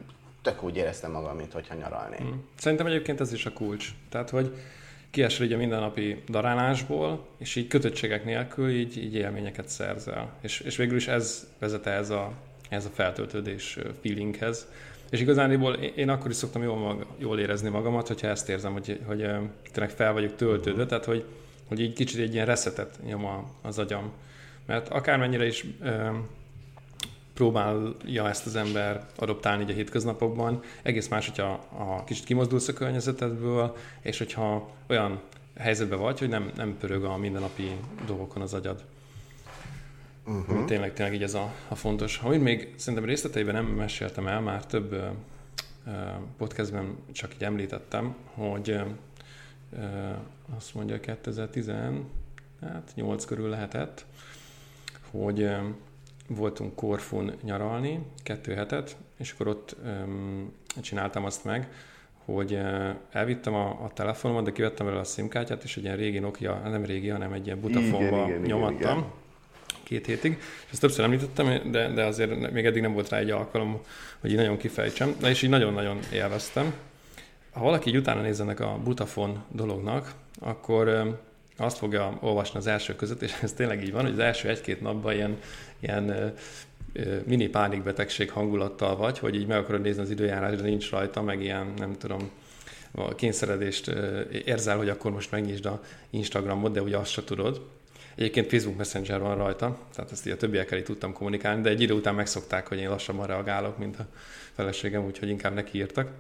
tök 0.42 0.62
úgy 0.62 0.76
éreztem 0.76 1.10
magam, 1.10 1.36
mintha 1.36 1.74
nyaralnék. 1.74 2.18
Hmm. 2.18 2.44
Szerintem 2.58 2.86
egyébként 2.86 3.20
ez 3.20 3.32
is 3.32 3.46
a 3.46 3.52
kulcs. 3.52 3.88
Tehát, 4.08 4.30
hogy 4.30 4.56
kiesel 5.10 5.46
így 5.46 5.52
a 5.52 5.56
mindennapi 5.56 6.22
darálásból, 6.28 7.26
és 7.38 7.56
így 7.56 7.66
kötöttségek 7.66 8.24
nélkül 8.24 8.70
így, 8.70 8.96
így 8.98 9.14
élményeket 9.14 9.68
szerzel. 9.68 10.32
És, 10.40 10.60
és 10.60 10.76
végül 10.76 10.96
is 10.96 11.08
ez 11.08 11.46
vezet 11.58 11.86
ez 11.86 12.10
a, 12.10 12.32
ez 12.68 12.84
a 12.84 12.88
feltöltődés 12.88 13.78
feelinghez. 14.02 14.66
És 15.10 15.20
igazániból 15.20 15.72
én 15.74 16.08
akkor 16.08 16.30
is 16.30 16.36
szoktam 16.36 16.62
jól, 16.62 16.76
mag, 16.76 17.06
jól 17.18 17.40
érezni 17.40 17.68
magamat, 17.68 18.08
hogyha 18.08 18.26
ezt 18.26 18.48
érzem, 18.48 18.72
hogy, 18.72 19.00
hogy 19.06 19.18
tényleg 19.72 19.94
fel 19.94 20.12
vagyok 20.12 20.36
töltődve, 20.36 20.86
tehát 20.86 21.04
hogy, 21.04 21.24
hogy 21.68 21.80
így 21.80 21.92
kicsit 21.92 22.20
egy 22.20 22.34
ilyen 22.34 22.46
reszetet 22.46 22.98
nyom 23.06 23.26
az 23.62 23.78
agyam. 23.78 24.12
Mert 24.66 24.88
akármennyire 24.88 25.46
is 25.46 25.64
próbálja 27.34 28.28
ezt 28.28 28.46
az 28.46 28.56
ember 28.56 29.06
adoptálni 29.16 29.62
így 29.62 29.70
a 29.70 29.74
hétköznapokban. 29.74 30.62
Egész 30.82 31.08
más, 31.08 31.26
hogyha 31.26 31.66
a 31.78 32.04
kicsit 32.04 32.24
kimozdulsz 32.24 32.68
a 32.68 32.72
környezetedből, 32.72 33.76
és 34.02 34.18
hogyha 34.18 34.70
olyan 34.88 35.20
helyzetben 35.58 35.98
vagy, 35.98 36.18
hogy 36.18 36.28
nem, 36.28 36.50
nem 36.56 36.76
pörög 36.78 37.04
a 37.04 37.16
mindennapi 37.16 37.70
dolgokon 38.06 38.42
az 38.42 38.54
agyad. 38.54 38.84
Uh-huh. 40.26 40.64
Tényleg, 40.64 40.92
tényleg 40.92 41.14
így 41.14 41.22
ez 41.22 41.34
a, 41.34 41.54
a 41.68 41.74
fontos. 41.74 42.18
Amit 42.18 42.42
még 42.42 42.74
szerintem 42.76 43.08
részleteiben 43.08 43.54
nem 43.54 43.66
meséltem 43.66 44.26
el, 44.26 44.40
már 44.40 44.66
több 44.66 44.92
uh, 44.92 45.92
podcastben 46.36 46.96
csak 47.12 47.34
így 47.34 47.44
említettem, 47.44 48.14
hogy 48.34 48.70
uh, 49.70 50.16
azt 50.56 50.74
mondja 50.74 51.00
2018 51.00 52.04
hát 52.60 53.24
körül 53.26 53.48
lehetett, 53.48 54.06
hogy 55.10 55.42
uh, 55.42 55.56
voltunk 56.28 56.74
Korfun 56.74 57.32
nyaralni, 57.42 58.06
kettő 58.22 58.54
hetet, 58.54 58.96
és 59.18 59.32
akkor 59.32 59.48
ott 59.48 59.76
um, 59.84 60.52
csináltam 60.80 61.24
azt 61.24 61.44
meg, 61.44 61.68
hogy 62.24 62.58
elvittem 63.10 63.54
a, 63.54 63.84
a 63.84 63.90
telefonomat, 63.94 64.44
de 64.44 64.52
kivettem 64.52 64.86
belőle 64.86 65.02
a 65.02 65.06
SIM-kártyát, 65.06 65.64
és 65.64 65.76
egy 65.76 65.84
ilyen 65.84 65.96
régi 65.96 66.18
Nokia, 66.18 66.54
nem 66.64 66.84
régi, 66.84 67.08
hanem 67.08 67.32
egy 67.32 67.46
ilyen 67.46 67.60
butafonba 67.60 68.26
nyomattam. 68.26 68.74
Igen, 68.74 68.98
igen 68.98 69.24
két 69.86 70.06
hétig, 70.06 70.38
és 70.66 70.72
ezt 70.72 70.80
többször 70.80 71.04
említettem, 71.04 71.70
de, 71.70 71.88
de 71.88 72.04
azért 72.04 72.52
még 72.52 72.66
eddig 72.66 72.82
nem 72.82 72.92
volt 72.92 73.08
rá 73.08 73.18
egy 73.18 73.30
alkalom, 73.30 73.80
hogy 74.20 74.30
így 74.30 74.36
nagyon 74.36 74.56
kifejtsem, 74.56 75.16
na 75.20 75.28
és 75.28 75.42
így 75.42 75.50
nagyon-nagyon 75.50 75.98
élveztem. 76.12 76.74
Ha 77.52 77.62
valaki 77.62 77.88
így 77.88 77.96
utána 77.96 78.20
nézzenek 78.20 78.60
a 78.60 78.78
butafon 78.84 79.44
dolognak, 79.52 80.12
akkor 80.40 81.16
azt 81.56 81.78
fogja 81.78 82.18
olvasni 82.20 82.58
az 82.58 82.66
első 82.66 82.94
között, 82.96 83.22
és 83.22 83.32
ez 83.42 83.52
tényleg 83.52 83.82
így 83.82 83.92
van, 83.92 84.02
hogy 84.02 84.12
az 84.12 84.18
első 84.18 84.48
egy-két 84.48 84.80
napban 84.80 85.12
ilyen, 85.12 85.38
ilyen 85.80 86.34
mini 87.24 87.46
pánikbetegség 87.48 88.30
hangulattal 88.30 88.96
vagy, 88.96 89.18
hogy 89.18 89.34
így 89.34 89.46
meg 89.46 89.58
akarod 89.58 89.80
nézni 89.80 90.02
az 90.02 90.10
időjárás, 90.10 90.56
de 90.56 90.62
nincs 90.62 90.90
rajta, 90.90 91.22
meg 91.22 91.42
ilyen, 91.42 91.72
nem 91.76 91.96
tudom, 91.98 92.30
a 92.92 93.14
kényszeredést 93.14 93.90
érzel, 94.44 94.76
hogy 94.76 94.88
akkor 94.88 95.10
most 95.10 95.30
megnyisd 95.30 95.66
a 95.66 95.82
Instagramot, 96.10 96.72
de 96.72 96.82
ugye 96.82 96.96
azt 96.96 97.10
se 97.10 97.24
tudod. 97.24 97.60
Egyébként 98.16 98.48
Facebook 98.50 98.76
Messenger 98.76 99.20
van 99.20 99.36
rajta, 99.36 99.78
tehát 99.94 100.12
ezt 100.12 100.26
így 100.26 100.32
a 100.32 100.36
többiekkel 100.36 100.78
így 100.78 100.84
tudtam 100.84 101.12
kommunikálni, 101.12 101.62
de 101.62 101.68
egy 101.68 101.80
idő 101.80 101.94
után 101.94 102.14
megszokták, 102.14 102.66
hogy 102.66 102.78
én 102.78 102.88
lassabban 102.88 103.26
reagálok, 103.26 103.78
mint 103.78 103.98
a 103.98 104.06
feleségem, 104.52 105.04
úgyhogy 105.04 105.28
inkább 105.28 105.54
neki 105.54 105.78
írtak. 105.78 106.10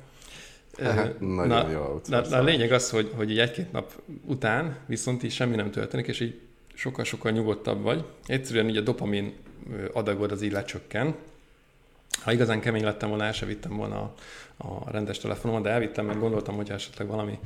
Hát, 0.82 1.20
nagyon 1.20 1.46
na, 1.46 1.70
jó 1.70 2.00
na, 2.06 2.20
na, 2.28 2.38
a 2.38 2.42
lényeg 2.42 2.72
az, 2.72 2.90
hogy, 2.90 3.12
hogy 3.14 3.30
így 3.30 3.38
egy-két 3.38 3.72
nap 3.72 3.92
után 4.24 4.76
viszont 4.86 5.22
így 5.22 5.32
semmi 5.32 5.56
nem 5.56 5.70
történik, 5.70 6.06
és 6.06 6.20
így 6.20 6.40
sokkal-sokkal 6.74 7.32
nyugodtabb 7.32 7.82
vagy. 7.82 8.04
Egyszerűen 8.26 8.68
így 8.68 8.76
a 8.76 8.80
dopamin 8.80 9.34
adagod 9.92 10.32
az 10.32 10.42
így 10.42 10.52
lecsökken. 10.52 11.14
Ha 12.22 12.32
igazán 12.32 12.60
kemény 12.60 12.84
lettem 12.84 13.08
volna, 13.08 13.24
el 13.24 13.32
se 13.32 13.46
vittem 13.46 13.76
volna 13.76 14.14
a, 14.56 14.66
a 14.66 14.90
rendes 14.90 15.18
telefonomat, 15.18 15.62
de 15.62 15.70
elvittem, 15.70 16.06
mert 16.06 16.18
gondoltam, 16.18 16.54
hogy 16.54 16.70
esetleg 16.70 17.08
valami, 17.08 17.38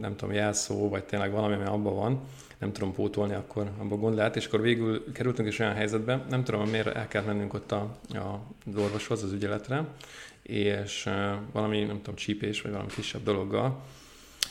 nem 0.00 0.16
tudom, 0.16 0.34
jelszó, 0.34 0.88
vagy 0.88 1.04
tényleg 1.04 1.30
valami, 1.30 1.54
ami 1.54 1.64
abban 1.64 1.94
van, 1.94 2.20
nem 2.62 2.72
tudom 2.72 2.92
pótolni, 2.92 3.34
akkor 3.34 3.70
abban 3.78 3.98
gond 3.98 4.16
lehet, 4.16 4.36
és 4.36 4.46
akkor 4.46 4.60
végül 4.60 5.12
kerültünk 5.12 5.48
is 5.48 5.58
olyan 5.58 5.74
helyzetbe, 5.74 6.24
nem 6.28 6.44
tudom, 6.44 6.68
miért 6.68 6.86
el 6.86 7.08
kell 7.08 7.22
mennünk 7.22 7.54
ott 7.54 7.72
a, 7.72 7.98
a, 8.08 8.40
az 8.66 8.76
orvoshoz, 8.76 9.22
az 9.22 9.32
ügyeletre, 9.32 9.84
és 10.42 11.08
valami, 11.52 11.84
nem 11.84 11.96
tudom, 11.96 12.14
csípés, 12.14 12.62
vagy 12.62 12.72
valami 12.72 12.90
kisebb 12.94 13.22
dologgal, 13.22 13.82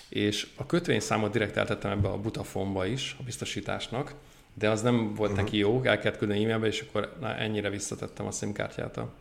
és 0.10 0.48
a 0.56 0.66
kötvényszámot 0.66 1.32
direkt 1.32 1.58
eltettem 1.58 1.92
ebbe 1.92 2.08
a 2.08 2.18
butafonba 2.18 2.86
is, 2.86 3.16
a 3.20 3.24
biztosításnak, 3.24 4.14
de 4.54 4.70
az 4.70 4.82
nem 4.82 5.14
volt 5.14 5.32
uh-huh. 5.32 5.46
neki 5.46 5.58
jó, 5.58 5.82
el 5.84 6.00
kellett 6.00 6.18
küldeni 6.18 6.44
e-mailbe, 6.44 6.68
és 6.68 6.86
akkor 6.88 7.16
na, 7.20 7.36
ennyire 7.36 7.70
visszatettem 7.70 8.26
a 8.26 8.32
SIM 8.32 8.54
kártyát 8.54 8.98
a, 8.98 9.14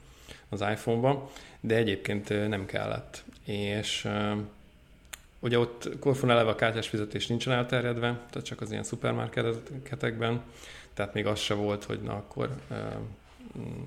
az 0.48 0.60
iPhone-ba, 0.60 1.30
de 1.60 1.76
egyébként 1.76 2.48
nem 2.48 2.66
kellett. 2.66 3.24
És 3.44 4.08
ugye 5.40 5.58
ott 5.58 5.98
Korfon 5.98 6.30
eleve 6.30 6.50
a 6.50 6.54
kártyás 6.54 6.88
fizetés 6.88 7.26
nincsen 7.26 7.52
elterjedve, 7.52 8.06
tehát 8.30 8.46
csak 8.46 8.60
az 8.60 8.70
ilyen 8.70 8.82
szupermarketekben, 8.82 10.42
tehát 10.94 11.14
még 11.14 11.26
az 11.26 11.38
se 11.38 11.54
volt, 11.54 11.84
hogy 11.84 12.00
na 12.00 12.12
akkor 12.12 12.50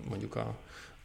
mondjuk 0.10 0.36
a, 0.36 0.56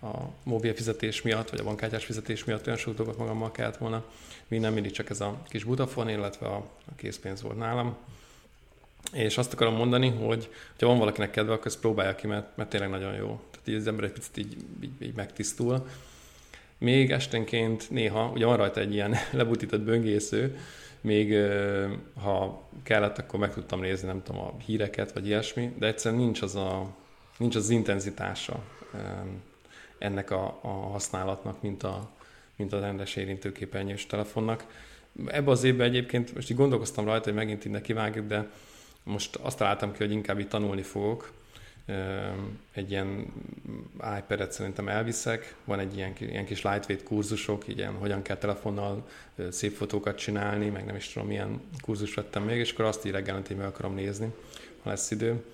a 0.07 0.33
mobil 0.43 0.75
fizetés 0.75 1.23
miatt, 1.23 1.51
vagy 1.51 1.61
a 1.61 1.65
bankkártyás 1.65 2.05
fizetés 2.05 2.45
miatt 2.45 2.67
olyan 2.67 2.79
sok 2.79 2.97
dolgot 2.97 3.19
magammal 3.19 3.51
kellett 3.51 3.77
volna 3.77 4.05
vinnem, 4.49 4.73
mindig 4.73 4.93
csak 4.93 5.11
ez 5.11 5.21
a 5.21 5.43
kis 5.49 5.65
Budafon, 5.65 6.09
illetve 6.09 6.47
a, 6.47 6.57
a 6.57 6.95
készpénz 6.97 7.43
volt 7.43 7.59
nálam. 7.59 7.97
És 9.13 9.39
azt 9.39 9.53
akarom 9.53 9.75
mondani, 9.75 10.09
hogy 10.09 10.49
ha 10.79 10.87
van 10.87 10.99
valakinek 10.99 11.31
kedve, 11.31 11.53
akkor 11.53 11.67
ezt 11.67 11.81
próbálja 11.81 12.15
ki, 12.15 12.27
mert, 12.27 12.57
mert 12.57 12.71
tényleg 12.71 12.91
nagyon 12.91 13.15
jó. 13.15 13.41
Tehát 13.51 13.69
így 13.69 13.75
az 13.75 13.87
ember 13.87 14.05
egy 14.05 14.13
picit 14.13 14.37
így, 14.37 14.57
így, 14.81 14.91
így 14.99 15.15
megtisztul. 15.15 15.89
Még 16.79 17.11
esténként 17.11 17.91
néha, 17.91 18.31
ugye 18.35 18.47
van 18.47 18.57
rajta 18.57 18.81
egy 18.81 18.93
ilyen 18.93 19.15
lebutított 19.33 19.81
böngésző, 19.81 20.59
még 21.01 21.35
ha 22.23 22.63
kellett, 22.83 23.19
akkor 23.19 23.41
meg 23.41 23.53
tudtam 23.53 23.81
nézni, 23.81 24.07
nem 24.07 24.23
tudom, 24.23 24.41
a 24.41 24.55
híreket, 24.67 25.13
vagy 25.13 25.27
ilyesmi, 25.27 25.75
de 25.79 25.87
egyszerűen 25.87 26.21
nincs 26.21 26.43
az 26.43 26.55
a, 26.55 26.95
nincs 27.37 27.57
az 27.57 27.71
intenzitása 27.71 28.63
ennek 29.99 30.31
a, 30.31 30.59
a 30.63 30.69
használatnak, 30.69 31.63
mint 31.63 31.83
a, 31.83 32.11
mint 32.57 32.73
a 32.73 32.81
rendes 32.81 33.17
érintőképernyős 33.17 34.07
telefonnak. 34.07 34.67
Ebbe 35.27 35.51
az 35.51 35.65
évben 35.65 35.87
egyébként, 35.87 36.35
most 36.35 36.51
így 36.51 36.57
gondolkoztam 36.57 37.05
rajta, 37.05 37.25
hogy 37.25 37.35
megint 37.35 37.65
innen 37.65 37.83
kivágjuk, 37.83 38.27
de 38.27 38.51
most 39.03 39.37
azt 39.37 39.59
találtam 39.59 39.93
ki, 39.93 39.99
hogy 39.99 40.13
inkább 40.13 40.39
itt 40.39 40.49
tanulni 40.49 40.83
fogok. 40.83 41.33
Egy 42.73 42.91
ilyen 42.91 43.33
iPad-et 44.19 44.53
szerintem 44.53 44.89
elviszek, 44.89 45.55
van 45.65 45.79
egy 45.79 45.97
ilyen, 45.97 46.13
ilyen 46.19 46.45
kis 46.45 46.63
lightweight 46.63 47.03
kurzusok, 47.03 47.69
ilyen 47.69 47.93
hogyan 47.93 48.23
kell 48.23 48.37
telefonnal 48.37 49.09
szép 49.51 49.77
fotókat 49.77 50.19
csinálni, 50.19 50.69
meg 50.69 50.85
nem 50.85 50.97
is 50.97 51.09
tudom, 51.09 51.29
milyen 51.29 51.61
kurzus 51.81 52.15
vettem 52.15 52.43
még, 52.43 52.59
és 52.59 52.73
akkor 52.73 52.85
azt 52.85 53.05
így 53.05 53.13
reggelente 53.13 53.55
meg 53.55 53.67
akarom 53.67 53.95
nézni, 53.95 54.35
ha 54.83 54.91
lesz 54.91 55.11
idő. 55.11 55.45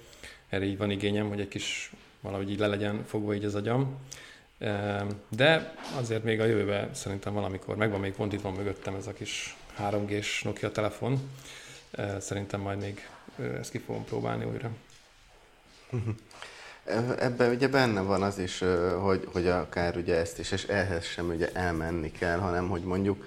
Erre 0.48 0.64
így 0.64 0.78
van 0.78 0.90
igényem, 0.90 1.28
hogy 1.28 1.40
egy 1.40 1.48
kis 1.48 1.92
valahogy 2.20 2.50
így 2.50 2.58
le 2.58 2.66
legyen 2.66 3.04
fogva 3.06 3.34
így 3.34 3.44
az 3.44 3.54
agyam. 3.54 3.98
De 5.28 5.74
azért 5.98 6.24
még 6.24 6.40
a 6.40 6.44
jövőben 6.44 6.94
szerintem 6.94 7.32
valamikor, 7.32 7.76
megvan 7.76 8.00
még 8.00 8.12
pont 8.12 8.32
itt 8.32 8.40
van 8.40 8.52
mögöttem 8.52 8.94
ez 8.94 9.06
a 9.06 9.12
kis 9.12 9.56
3G-s 9.78 10.42
Nokia 10.42 10.70
telefon, 10.70 11.30
szerintem 12.18 12.60
majd 12.60 12.78
még 12.78 13.08
ezt 13.58 13.70
ki 13.70 13.78
fogom 13.78 14.04
próbálni 14.04 14.44
újra. 14.44 14.70
Ebben 17.18 17.50
ugye 17.50 17.68
benne 17.68 18.00
van 18.00 18.22
az 18.22 18.38
is, 18.38 18.62
hogy, 19.00 19.28
hogy 19.32 19.46
akár 19.46 19.96
ugye 19.96 20.16
ezt 20.16 20.38
is, 20.38 20.52
és 20.52 20.64
ehhez 20.64 21.04
sem 21.04 21.28
ugye 21.28 21.50
elmenni 21.52 22.10
kell, 22.10 22.38
hanem 22.38 22.68
hogy 22.68 22.82
mondjuk 22.82 23.24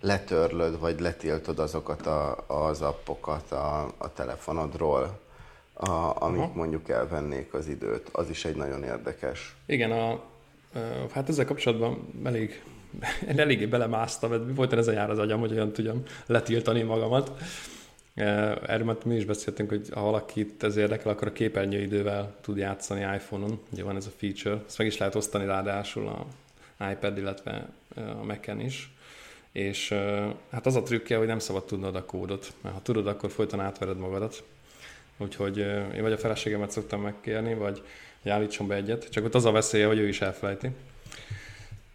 letörlöd, 0.00 0.78
vagy 0.78 1.00
letiltod 1.00 1.58
azokat 1.58 2.06
a, 2.06 2.44
az 2.46 2.82
appokat 2.82 3.52
a, 3.52 3.94
a 3.98 4.12
telefonodról, 4.12 5.20
a, 5.74 6.22
amik 6.22 6.40
Aha. 6.40 6.52
mondjuk 6.54 6.88
elvennék 6.88 7.54
az 7.54 7.68
időt. 7.68 8.08
Az 8.12 8.28
is 8.28 8.44
egy 8.44 8.56
nagyon 8.56 8.82
érdekes. 8.82 9.56
Igen, 9.66 9.90
a, 9.90 10.20
Hát 11.12 11.28
ezzel 11.28 11.44
kapcsolatban 11.44 12.08
elég, 12.24 12.62
eléggé 13.36 13.66
belemásztam, 13.66 14.30
mert 14.30 14.42
volt 14.54 14.72
ezen 14.72 14.94
jár 14.94 15.10
az 15.10 15.18
agyam, 15.18 15.40
hogy 15.40 15.52
olyan 15.52 15.72
tudjam 15.72 16.02
letiltani 16.26 16.82
magamat. 16.82 17.32
Erről 18.14 18.84
már 18.84 18.96
mi 19.04 19.16
is 19.16 19.24
beszéltünk, 19.24 19.68
hogy 19.68 19.88
ha 19.92 20.00
valakit 20.02 20.62
ez 20.62 20.76
érdekel, 20.76 21.12
akkor 21.12 21.28
a 21.28 21.32
képernyőidővel 21.32 22.34
tud 22.40 22.56
játszani 22.56 23.00
iPhone-on. 23.00 23.60
Ugye 23.72 23.82
van 23.82 23.96
ez 23.96 24.06
a 24.06 24.10
feature. 24.16 24.62
Ezt 24.66 24.78
meg 24.78 24.86
is 24.86 24.96
lehet 24.96 25.14
osztani 25.14 25.44
ráadásul 25.44 26.08
a 26.08 26.26
iPad, 26.90 27.16
illetve 27.18 27.68
a 27.94 28.24
Mac-en 28.24 28.60
is. 28.60 28.92
És 29.52 29.94
hát 30.50 30.66
az 30.66 30.76
a 30.76 30.82
trükkje, 30.82 31.16
hogy 31.16 31.26
nem 31.26 31.38
szabad 31.38 31.64
tudnod 31.64 31.96
a 31.96 32.04
kódot, 32.04 32.52
mert 32.60 32.74
ha 32.74 32.82
tudod, 32.82 33.06
akkor 33.06 33.30
folyton 33.30 33.60
átvered 33.60 33.98
magadat. 33.98 34.44
Úgyhogy 35.16 35.58
én 35.94 36.02
vagy 36.02 36.12
a 36.12 36.18
feleségemet 36.18 36.70
szoktam 36.70 37.02
megkérni, 37.02 37.54
vagy 37.54 37.82
hogy 38.22 38.30
állítson 38.30 38.66
be 38.66 38.74
egyet, 38.74 39.10
csak 39.10 39.24
ott 39.24 39.34
az 39.34 39.44
a 39.44 39.50
veszélye, 39.50 39.86
hogy 39.86 39.98
ő 39.98 40.08
is 40.08 40.20
elfelejti. 40.20 40.70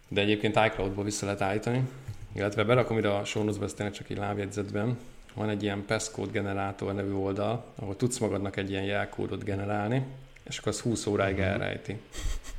De 0.08 0.20
egyébként 0.20 0.58
iCloud-ból 0.66 1.04
vissza 1.04 1.24
lehet 1.24 1.40
állítani, 1.40 1.88
illetve 2.32 2.64
berakom 2.64 2.98
ide 2.98 3.08
a 3.08 3.24
show 3.24 3.68
csak 3.76 4.10
egy 4.10 4.16
lábjegyzetben. 4.16 4.98
Van 5.36 5.48
egy 5.48 5.62
ilyen 5.62 5.84
passcode 5.86 6.30
generátor 6.30 6.94
nevű 6.94 7.12
oldal, 7.12 7.64
ahol 7.74 7.96
tudsz 7.96 8.18
magadnak 8.18 8.56
egy 8.56 8.70
ilyen 8.70 8.84
jelkódot 8.84 9.44
generálni, 9.44 10.06
és 10.42 10.58
akkor 10.58 10.72
az 10.72 10.80
20 10.80 11.06
óráig 11.06 11.36
uh-huh. 11.36 11.52
elrejti. 11.52 11.96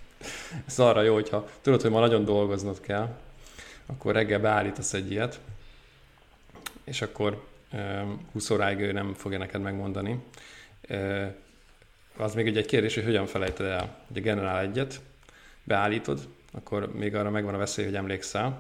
Ez 0.68 0.80
arra 0.80 1.02
jó, 1.02 1.14
hogyha 1.14 1.48
tudod, 1.62 1.82
hogy 1.82 1.92
ma 1.92 2.00
nagyon 2.00 2.26
dolgoznod 2.26 2.80
kell, 2.82 3.18
akkor 3.86 4.14
reggel 4.14 4.40
beállítasz 4.40 4.94
egy 4.94 5.12
ilyet, 5.12 5.40
és 6.84 7.02
akkor 7.02 7.48
20 8.32 8.50
óráig 8.50 8.80
ő 8.80 8.92
nem 8.92 9.14
fogja 9.14 9.38
neked 9.38 9.62
megmondani 9.62 10.20
az 12.18 12.34
még 12.34 12.58
egy 12.58 12.66
kérdés, 12.66 12.96
hogy 12.96 13.04
hogyan 13.04 13.26
felejted 13.26 13.66
el. 13.66 13.96
Ugye 14.10 14.22
generál 14.22 14.60
egyet, 14.60 15.02
beállítod, 15.64 16.28
akkor 16.52 16.94
még 16.94 17.16
arra 17.16 17.30
megvan 17.30 17.54
a 17.54 17.58
veszély, 17.58 17.86
hogy 17.86 17.96
emlékszel. 17.96 18.60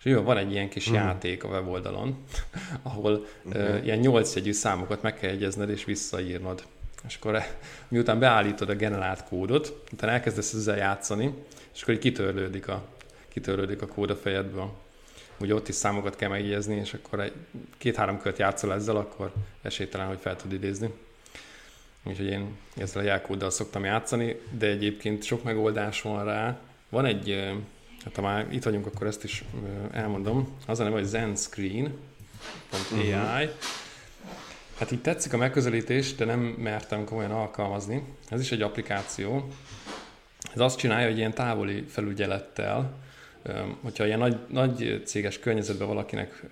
És 0.00 0.06
jó, 0.06 0.22
van 0.22 0.36
egy 0.36 0.52
ilyen 0.52 0.68
kis 0.68 0.86
uh-huh. 0.86 1.04
játék 1.04 1.44
a 1.44 1.48
weboldalon, 1.48 2.24
ahol 2.82 3.26
uh-huh. 3.44 3.74
uh, 3.74 3.84
ilyen 3.84 3.98
nyolcjegyű 3.98 4.52
számokat 4.52 5.02
meg 5.02 5.18
kell 5.18 5.30
egyezned 5.30 5.70
és 5.70 5.84
visszaírnod. 5.84 6.64
És 7.06 7.16
akkor 7.16 7.34
eh, 7.34 7.46
miután 7.88 8.18
beállítod 8.18 8.68
a 8.68 8.74
generált 8.74 9.24
kódot, 9.24 9.82
utána 9.92 10.12
elkezdesz 10.12 10.52
ezzel 10.52 10.76
játszani, 10.76 11.34
és 11.74 11.82
akkor 11.82 11.94
így 11.94 12.00
kitörlődik 12.00 12.68
a, 12.68 12.84
kitörlődik 13.28 13.82
a 13.82 13.86
kód 13.86 14.10
a 14.10 14.16
fejedből. 14.16 14.72
Ugye 15.40 15.54
ott 15.54 15.68
is 15.68 15.74
számokat 15.74 16.16
kell 16.16 16.28
megjegyezni, 16.28 16.76
és 16.76 16.94
akkor 16.94 17.32
két-három 17.78 18.18
kört 18.18 18.38
játszol 18.38 18.72
ezzel, 18.72 18.96
akkor 18.96 19.32
esélytelen, 19.62 20.06
hogy 20.06 20.18
fel 20.20 20.36
tud 20.36 20.52
idézni. 20.52 20.92
Úgyhogy 22.02 22.26
én 22.26 22.56
ezzel 22.76 23.02
a 23.02 23.04
jelkóddal 23.04 23.50
szoktam 23.50 23.84
játszani, 23.84 24.40
de 24.58 24.66
egyébként 24.66 25.22
sok 25.22 25.42
megoldás 25.42 26.02
van 26.02 26.24
rá. 26.24 26.58
Van 26.88 27.04
egy, 27.04 27.52
hát 28.04 28.16
ha 28.16 28.22
már 28.22 28.46
itt 28.52 28.62
vagyunk, 28.62 28.86
akkor 28.86 29.06
ezt 29.06 29.24
is 29.24 29.44
elmondom. 29.92 30.56
Az 30.66 30.80
a 30.80 30.82
neve, 30.82 30.94
hogy 30.96 31.04
zenscreen.ai. 31.04 31.92
Uh-huh. 32.92 33.50
Hát 34.78 34.90
így 34.92 35.02
tetszik 35.02 35.32
a 35.32 35.36
megközelítés, 35.36 36.14
de 36.14 36.24
nem 36.24 36.40
mertem 36.40 37.04
komolyan 37.04 37.30
alkalmazni. 37.30 38.02
Ez 38.28 38.40
is 38.40 38.52
egy 38.52 38.62
applikáció. 38.62 39.48
Ez 40.54 40.60
azt 40.60 40.78
csinálja, 40.78 41.08
hogy 41.08 41.18
ilyen 41.18 41.34
távoli 41.34 41.84
felügyelettel 41.88 42.98
Hogyha 43.82 44.06
ilyen 44.06 44.18
nagy, 44.18 44.38
nagy 44.48 45.02
céges 45.04 45.38
környezetben 45.38 45.88
valakinek 45.88 46.42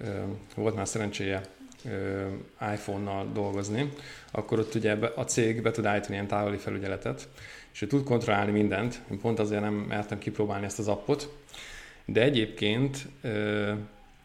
volt 0.54 0.74
már 0.74 0.88
szerencséje 0.88 1.40
iPhone-nal 2.74 3.30
dolgozni, 3.32 3.92
akkor 4.30 4.58
ott 4.58 4.74
ugye 4.74 4.96
a 5.14 5.24
cég 5.24 5.62
be 5.62 5.70
tud 5.70 5.84
állítani 5.84 6.14
ilyen 6.14 6.26
távoli 6.26 6.56
felügyeletet, 6.56 7.28
és 7.78 7.84
ő 7.84 7.86
tud 7.86 8.04
kontrollálni 8.04 8.50
mindent. 8.50 9.02
Én 9.10 9.20
pont 9.20 9.38
azért 9.38 9.60
nem 9.60 9.74
mertem 9.74 10.18
kipróbálni 10.18 10.64
ezt 10.64 10.78
az 10.78 10.88
appot, 10.88 11.28
de 12.04 12.22
egyébként 12.22 13.08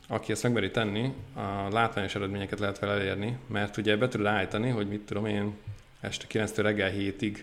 aki 0.08 0.32
ezt 0.32 0.44
megmeri 0.44 0.72
tenni, 0.72 1.14
a 1.34 1.70
látványos 1.72 2.16
eredményeket 2.16 2.60
lehet 2.60 2.80
vele 2.80 2.94
elérni, 2.94 3.38
mert 3.48 3.78
ugye 3.78 3.98
be 3.98 4.08
tudod 4.08 4.26
állítani, 4.26 4.70
hogy 4.70 4.88
mit 4.88 5.02
tudom 5.02 5.26
én, 5.26 5.54
este 6.00 6.28
9 6.28 6.58
reggel 6.58 6.92
7-ig 6.98 7.38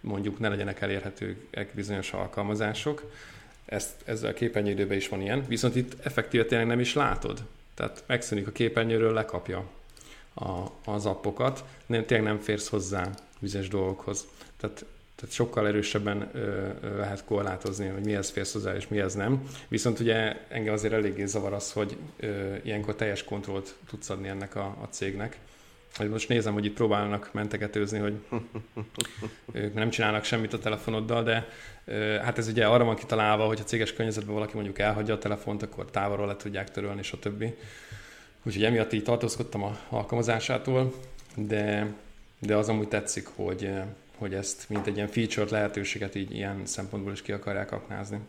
mondjuk 0.00 0.38
ne 0.38 0.48
legyenek 0.48 0.80
elérhetőek 0.80 1.70
bizonyos 1.74 2.12
alkalmazások. 2.12 3.12
Ezt, 3.64 4.02
ezzel 4.04 4.30
a 4.30 4.34
képernyőidőben 4.34 4.96
is 4.96 5.08
van 5.08 5.20
ilyen, 5.20 5.44
viszont 5.48 5.76
itt 5.76 6.04
effektíve 6.04 6.44
tényleg 6.44 6.66
nem 6.66 6.80
is 6.80 6.94
látod. 6.94 7.44
Tehát 7.74 8.04
megszűnik 8.06 8.46
a 8.46 8.52
képernyőről, 8.52 9.12
lekapja 9.12 9.64
a, 10.34 10.66
az 10.84 11.06
appokat, 11.06 11.64
nem, 11.86 12.04
tényleg 12.04 12.26
nem 12.26 12.38
férsz 12.38 12.68
hozzá 12.68 13.10
vizes 13.38 13.68
dolgokhoz. 13.68 14.26
Tehát 14.56 14.84
tehát 15.22 15.36
sokkal 15.36 15.66
erősebben 15.66 16.30
ö, 16.32 16.68
ö, 16.80 16.96
lehet 16.96 17.24
korlátozni, 17.24 17.86
hogy 17.86 18.04
mihez 18.04 18.30
férsz 18.30 18.52
hozzá 18.52 18.74
és 18.74 18.88
mihez 18.88 19.14
nem. 19.14 19.42
Viszont 19.68 20.00
ugye 20.00 20.36
engem 20.48 20.74
azért 20.74 20.92
eléggé 20.92 21.24
zavar 21.24 21.52
az, 21.52 21.72
hogy 21.72 21.96
ö, 22.20 22.54
ilyenkor 22.62 22.94
teljes 22.94 23.24
kontrollt 23.24 23.74
tudsz 23.88 24.10
adni 24.10 24.28
ennek 24.28 24.54
a, 24.54 24.64
a 24.64 24.86
cégnek. 24.90 25.38
Hogy 25.96 26.08
most 26.08 26.28
nézem, 26.28 26.52
hogy 26.52 26.64
itt 26.64 26.74
próbálnak 26.74 27.30
mentegetőzni, 27.32 27.98
hogy 27.98 28.14
ők 29.52 29.74
nem 29.74 29.90
csinálnak 29.90 30.24
semmit 30.24 30.52
a 30.52 30.58
telefonoddal, 30.58 31.22
de 31.22 31.48
ö, 31.84 32.16
hát 32.22 32.38
ez 32.38 32.48
ugye 32.48 32.66
arra 32.66 32.84
van 32.84 32.96
kitalálva, 32.96 33.46
hogy 33.46 33.60
a 33.60 33.64
céges 33.64 33.92
környezetben 33.92 34.34
valaki 34.34 34.54
mondjuk 34.54 34.78
elhagyja 34.78 35.14
a 35.14 35.18
telefont, 35.18 35.62
akkor 35.62 35.90
távolról 35.90 36.26
le 36.26 36.36
tudják 36.36 36.70
törölni, 36.70 37.00
és 37.00 37.12
a 37.12 37.18
többi. 37.18 37.54
Úgyhogy 38.42 38.64
emiatt 38.64 38.92
így 38.92 39.02
tartózkodtam 39.02 39.62
a 39.62 39.78
alkalmazásától, 39.88 40.94
de, 41.36 41.94
de 42.38 42.56
az 42.56 42.68
amúgy 42.68 42.88
tetszik, 42.88 43.26
hogy 43.34 43.70
hogy 44.22 44.34
ezt 44.34 44.68
mint 44.68 44.86
egy 44.86 44.96
ilyen 44.96 45.08
feature 45.08 45.50
lehetőséget 45.50 46.14
így 46.14 46.34
ilyen 46.34 46.66
szempontból 46.66 47.12
is 47.12 47.22
ki 47.22 47.32
akarják 47.32 47.72
aknázni. 47.72 48.20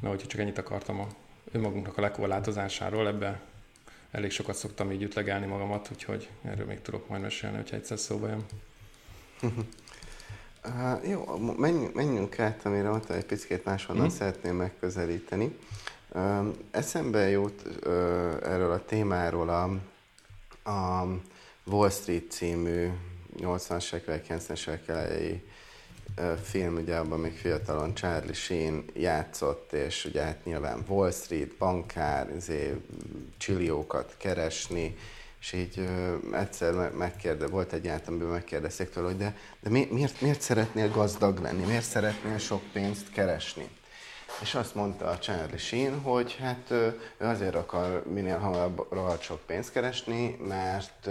Na, 0.00 0.10
úgyhogy 0.10 0.28
csak 0.28 0.40
ennyit 0.40 0.58
akartam 0.58 1.00
a 1.00 1.06
önmagunknak 1.52 1.96
a 1.98 2.00
lekorlátozásáról, 2.00 3.06
ebbe 3.06 3.40
elég 4.10 4.30
sokat 4.30 4.56
szoktam 4.56 4.92
így 4.92 5.02
ütlegelni 5.02 5.46
magamat, 5.46 5.88
úgyhogy 5.92 6.28
erről 6.42 6.66
még 6.66 6.82
tudok 6.82 7.08
majd 7.08 7.22
mesélni, 7.22 7.56
hogyha 7.56 7.76
egyszer 7.76 7.98
szóba 7.98 8.28
jön. 8.28 8.44
Uh, 10.68 11.08
jó, 11.08 11.36
menjünk, 11.56 11.94
menjünk 11.94 12.38
át, 12.38 12.64
amire 12.64 12.88
mondtam, 12.88 13.16
egy 13.16 13.24
picit 13.24 13.64
máshonnan 13.64 14.06
mm. 14.06 14.08
szeretném 14.08 14.56
megközelíteni. 14.56 15.56
Uh, 16.12 16.46
eszembe 16.70 17.28
jut 17.28 17.62
uh, 17.66 17.92
erről 18.42 18.72
a 18.72 18.84
témáról 18.84 19.48
a, 19.48 19.62
a 20.70 21.06
Wall 21.64 21.90
Street 21.90 22.30
című 22.30 22.90
80-as 23.38 23.92
évek, 23.92 24.26
90-es 24.28 24.68
évek 24.68 24.88
elejé 24.88 25.42
film, 26.42 26.76
ugye 26.76 26.96
abban 26.96 27.20
még 27.20 27.36
fiatalon 27.36 27.94
Charlie 27.94 28.32
Sheen 28.32 28.84
játszott, 28.94 29.72
és 29.72 30.04
ugye 30.04 30.22
hát 30.22 30.44
nyilván 30.44 30.84
Wall 30.88 31.10
Street, 31.10 31.56
bankár, 31.58 32.30
izé, 32.36 32.80
csilliókat 33.38 34.14
keresni, 34.18 34.96
és 35.40 35.52
így 35.52 35.78
ö, 35.78 36.16
egyszer 36.36 36.90
megkérde, 36.90 37.46
volt 37.46 37.72
egy 37.72 37.84
járt, 37.84 38.08
amiben 38.08 38.28
megkérdezték 38.28 38.90
tőle, 38.90 39.06
hogy 39.06 39.16
de, 39.16 39.36
de 39.60 39.70
mi, 39.70 39.88
miért, 39.90 40.20
miért 40.20 40.40
szeretnél 40.40 40.90
gazdag 40.90 41.38
lenni, 41.38 41.64
miért 41.64 41.84
szeretnél 41.84 42.38
sok 42.38 42.62
pénzt 42.72 43.10
keresni? 43.10 43.68
És 44.40 44.54
azt 44.54 44.74
mondta 44.74 45.04
a 45.04 45.18
Charlie 45.18 45.58
Sheen, 45.58 46.00
hogy 46.00 46.36
hát 46.40 46.70
ő 46.70 47.00
azért 47.18 47.54
akar 47.54 48.02
minél 48.12 48.38
hamarabb 48.38 48.92
rohadt 48.92 49.22
sok 49.22 49.40
pénzt 49.46 49.72
keresni, 49.72 50.36
mert 50.48 51.08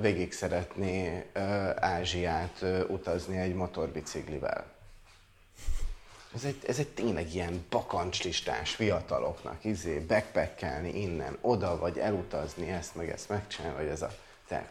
végig 0.00 0.32
szeretné 0.32 1.26
Ázsiát 1.76 2.64
utazni 2.88 3.38
egy 3.38 3.54
motorbiciklivel. 3.54 4.72
Ez 6.34 6.44
egy, 6.44 6.58
ez 6.66 6.78
egy 6.78 6.88
tényleg 6.88 7.34
ilyen 7.34 7.64
bakancslistás 7.70 8.74
fiataloknak, 8.74 9.64
izé, 9.64 9.98
backpackelni 9.98 11.00
innen, 11.00 11.38
oda, 11.40 11.78
vagy 11.78 11.98
elutazni, 11.98 12.70
ezt 12.70 12.94
meg 12.94 13.10
ezt 13.10 13.28
megcsinálni, 13.28 13.76
vagy 13.76 13.86
ez 13.86 14.02
a 14.02 14.10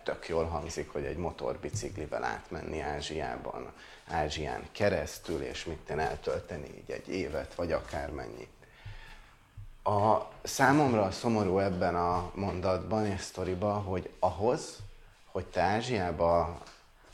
tök 0.04 0.28
jól 0.28 0.46
hangzik, 0.46 0.90
hogy 0.90 1.04
egy 1.04 1.18
motorbiciklivel 1.18 2.24
átmenni 2.24 2.80
Ázsiában, 2.80 3.72
Ázsián 4.08 4.68
keresztül, 4.72 5.42
és 5.42 5.66
mit 5.66 5.90
eltölteni 5.90 6.68
így 6.78 6.92
egy 6.92 7.08
évet, 7.10 7.56
vagy 7.56 7.72
akármennyi. 7.72 8.48
A 9.84 10.28
számomra 10.44 11.02
a 11.02 11.12
szomorú 11.12 11.60
ebben 11.60 11.96
a 11.96 12.32
mondatban 12.36 13.06
és 13.06 13.22
sztoriban, 13.22 13.84
hogy 13.84 14.10
ahhoz, 14.20 14.78
hogy 15.26 15.46
te 15.46 15.62
Ázsiába, 15.62 16.62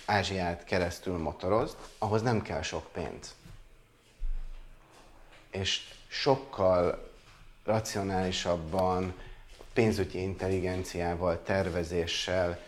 Ázsiát 0.05 0.63
keresztül 0.63 1.17
motorozd, 1.17 1.75
ahhoz 1.97 2.21
nem 2.21 2.41
kell 2.41 2.61
sok 2.61 2.91
pénz. 2.91 3.35
És 5.51 5.93
sokkal 6.07 7.09
racionálisabban, 7.63 9.13
pénzügyi 9.73 10.21
intelligenciával, 10.21 11.43
tervezéssel, 11.43 12.59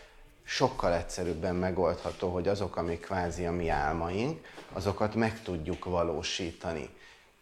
sokkal 0.44 0.94
egyszerűbben 0.94 1.54
megoldható, 1.54 2.32
hogy 2.32 2.48
azok, 2.48 2.76
amik 2.76 3.00
kvázi 3.00 3.46
a 3.46 3.52
mi 3.52 3.68
álmaink, 3.68 4.46
azokat 4.72 5.14
meg 5.14 5.42
tudjuk 5.42 5.84
valósítani. 5.84 6.88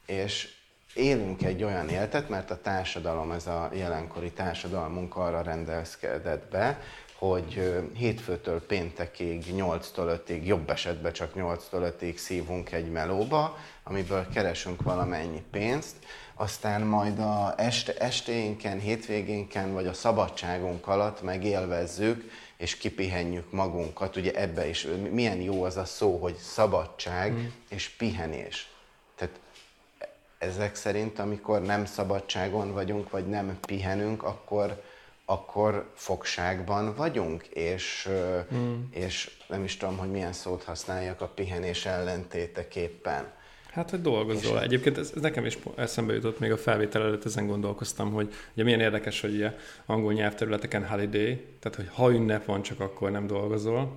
És 0.06 0.59
élünk 1.00 1.42
egy 1.42 1.62
olyan 1.62 1.88
életet, 1.88 2.28
mert 2.28 2.50
a 2.50 2.60
társadalom, 2.60 3.30
ez 3.30 3.46
a 3.46 3.70
jelenkori 3.74 4.30
társadalmunk 4.30 5.16
arra 5.16 5.42
rendelkezkedett 5.42 6.50
be, 6.50 6.80
hogy 7.14 7.80
hétfőtől 7.94 8.66
péntekig, 8.66 9.44
8-tól 9.56 10.20
5-ig, 10.26 10.44
jobb 10.44 10.70
esetben 10.70 11.12
csak 11.12 11.32
8-tól 11.34 11.92
5-ig 12.00 12.16
szívunk 12.16 12.72
egy 12.72 12.90
melóba, 12.90 13.56
amiből 13.82 14.26
keresünk 14.34 14.82
valamennyi 14.82 15.42
pénzt, 15.50 15.96
aztán 16.34 16.82
majd 16.82 17.18
a 17.18 17.54
este, 17.56 17.94
estéinken, 17.98 18.78
hétvégénken 18.78 19.72
vagy 19.72 19.86
a 19.86 19.92
szabadságunk 19.92 20.86
alatt 20.86 21.22
megélvezzük 21.22 22.30
és 22.56 22.76
kipihenjük 22.76 23.52
magunkat. 23.52 24.16
Ugye 24.16 24.32
ebbe 24.32 24.68
is 24.68 24.86
milyen 25.10 25.40
jó 25.40 25.62
az 25.62 25.76
a 25.76 25.84
szó, 25.84 26.16
hogy 26.16 26.34
szabadság 26.34 27.32
mm. 27.32 27.46
és 27.68 27.88
pihenés. 27.88 28.70
Ezek 30.40 30.74
szerint, 30.74 31.18
amikor 31.18 31.62
nem 31.62 31.84
szabadságon 31.84 32.72
vagyunk, 32.72 33.10
vagy 33.10 33.26
nem 33.26 33.58
pihenünk, 33.66 34.22
akkor, 34.22 34.82
akkor 35.24 35.90
fogságban 35.94 36.94
vagyunk, 36.94 37.46
és, 37.46 38.08
mm. 38.54 38.80
és 38.90 39.30
nem 39.48 39.64
is 39.64 39.76
tudom, 39.76 39.96
hogy 39.96 40.10
milyen 40.10 40.32
szót 40.32 40.62
használjak 40.62 41.20
a 41.20 41.26
pihenés 41.26 41.86
ellentéteképpen. 41.86 43.32
Hát, 43.70 43.90
hogy 43.90 44.00
dolgozol. 44.00 44.56
És 44.56 44.62
Egyébként 44.62 44.98
ez, 44.98 45.12
ez 45.14 45.22
nekem 45.22 45.44
is 45.44 45.58
eszembe 45.76 46.14
jutott 46.14 46.38
még 46.38 46.52
a 46.52 46.56
felvétel 46.56 47.02
előtt, 47.02 47.24
ezen 47.24 47.46
gondolkoztam, 47.46 48.12
hogy 48.12 48.34
ugye 48.52 48.64
milyen 48.64 48.80
érdekes, 48.80 49.20
hogy 49.20 49.34
ugye 49.34 49.56
angol 49.86 50.12
nyelvterületeken 50.12 50.86
holiday, 50.86 51.44
tehát 51.58 51.76
hogy 51.76 51.88
ha 51.92 52.10
ünnep 52.10 52.44
van, 52.44 52.62
csak 52.62 52.80
akkor 52.80 53.10
nem 53.10 53.26
dolgozol. 53.26 53.96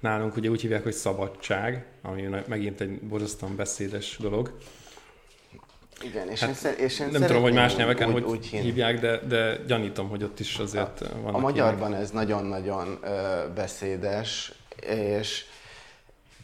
Nálunk 0.00 0.36
ugye 0.36 0.48
úgy 0.48 0.60
hívják, 0.60 0.82
hogy 0.82 0.92
szabadság, 0.92 1.86
ami 2.02 2.28
megint 2.46 2.80
egy 2.80 3.00
borzasztóan 3.00 3.56
beszédes 3.56 4.16
dolog. 4.20 4.58
Igen, 6.02 6.28
és, 6.30 6.40
hát, 6.40 6.48
én, 6.48 6.54
szer- 6.54 6.78
és 6.78 7.00
én 7.00 7.08
Nem 7.10 7.22
tudom, 7.22 7.42
hogy 7.42 7.52
más 7.52 7.74
nyelveken 7.76 8.08
úgy, 8.08 8.12
hogy 8.12 8.22
úgy 8.24 8.46
hívják, 8.46 9.00
de, 9.00 9.18
de 9.18 9.56
gyanítom, 9.66 10.08
hogy 10.08 10.22
ott 10.22 10.40
is 10.40 10.56
azért 10.58 11.00
a, 11.00 11.08
vannak 11.20 11.34
A 11.34 11.38
magyarban 11.38 11.88
ilyenek. 11.88 12.00
ez 12.00 12.10
nagyon-nagyon 12.10 12.98
ö, 13.02 13.42
beszédes, 13.54 14.52
és 14.86 15.44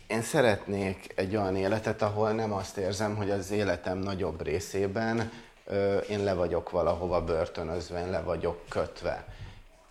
én 0.06 0.22
szeretnék 0.22 1.12
egy 1.14 1.36
olyan 1.36 1.56
életet, 1.56 2.02
ahol 2.02 2.30
nem 2.32 2.52
azt 2.52 2.76
érzem, 2.76 3.16
hogy 3.16 3.30
az 3.30 3.50
életem 3.50 3.98
nagyobb 3.98 4.42
részében 4.42 5.30
ö, 5.66 5.96
én 5.96 6.24
le 6.24 6.32
vagyok 6.34 6.70
valahova 6.70 7.24
börtönözve, 7.24 8.00
én 8.00 8.10
le 8.10 8.20
vagyok 8.20 8.64
kötve. 8.68 9.24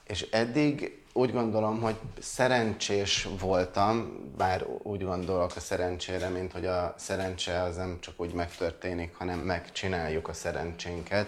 És 0.08 0.28
eddig 0.32 1.01
úgy 1.14 1.32
gondolom, 1.32 1.82
hogy 1.82 1.96
szerencsés 2.20 3.28
voltam, 3.40 4.20
bár 4.38 4.66
úgy 4.84 5.04
gondolok 5.04 5.56
a 5.56 5.60
szerencsére, 5.60 6.30
mint 6.30 6.52
hogy 6.52 6.66
a 6.66 6.94
szerencse 6.98 7.62
az 7.62 7.76
nem 7.76 7.98
csak 8.00 8.14
úgy 8.18 8.34
megtörténik, 8.34 9.16
hanem 9.16 9.40
megcsináljuk 9.40 10.28
a 10.28 10.34
szerencsénket, 10.34 11.28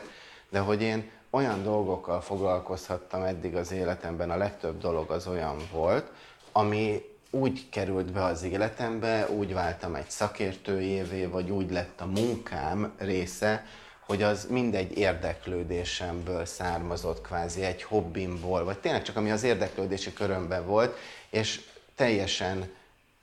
de 0.50 0.60
hogy 0.60 0.82
én 0.82 1.10
olyan 1.30 1.64
dolgokkal 1.64 2.22
foglalkozhattam 2.22 3.24
eddig 3.24 3.56
az 3.56 3.72
életemben, 3.72 4.32
a 4.32 4.38
legtöbb 4.38 4.80
dolog 4.80 5.12
az 5.12 5.28
olyan 5.28 5.58
volt, 5.72 6.12
ami 6.52 7.02
úgy 7.30 7.70
került 7.70 8.12
be 8.12 8.24
az 8.24 8.44
életembe, 8.44 9.28
úgy 9.30 9.54
váltam 9.54 9.96
egy 9.96 10.10
szakértőjévé, 10.10 11.26
vagy 11.26 11.50
úgy 11.50 11.72
lett 11.72 12.02
a 12.02 12.06
munkám 12.06 12.94
része, 12.98 13.66
hogy 14.06 14.22
az 14.22 14.48
mindegy 14.50 14.98
érdeklődésemből 14.98 16.46
származott 16.46 17.22
kvázi, 17.22 17.64
egy 17.64 17.84
hobbimból, 17.84 18.64
vagy 18.64 18.80
tényleg 18.80 19.04
csak 19.04 19.16
ami 19.16 19.32
az 19.32 19.44
érdeklődési 19.44 20.14
körömben 20.14 20.66
volt, 20.66 20.98
és 21.30 21.62
teljesen 21.96 22.72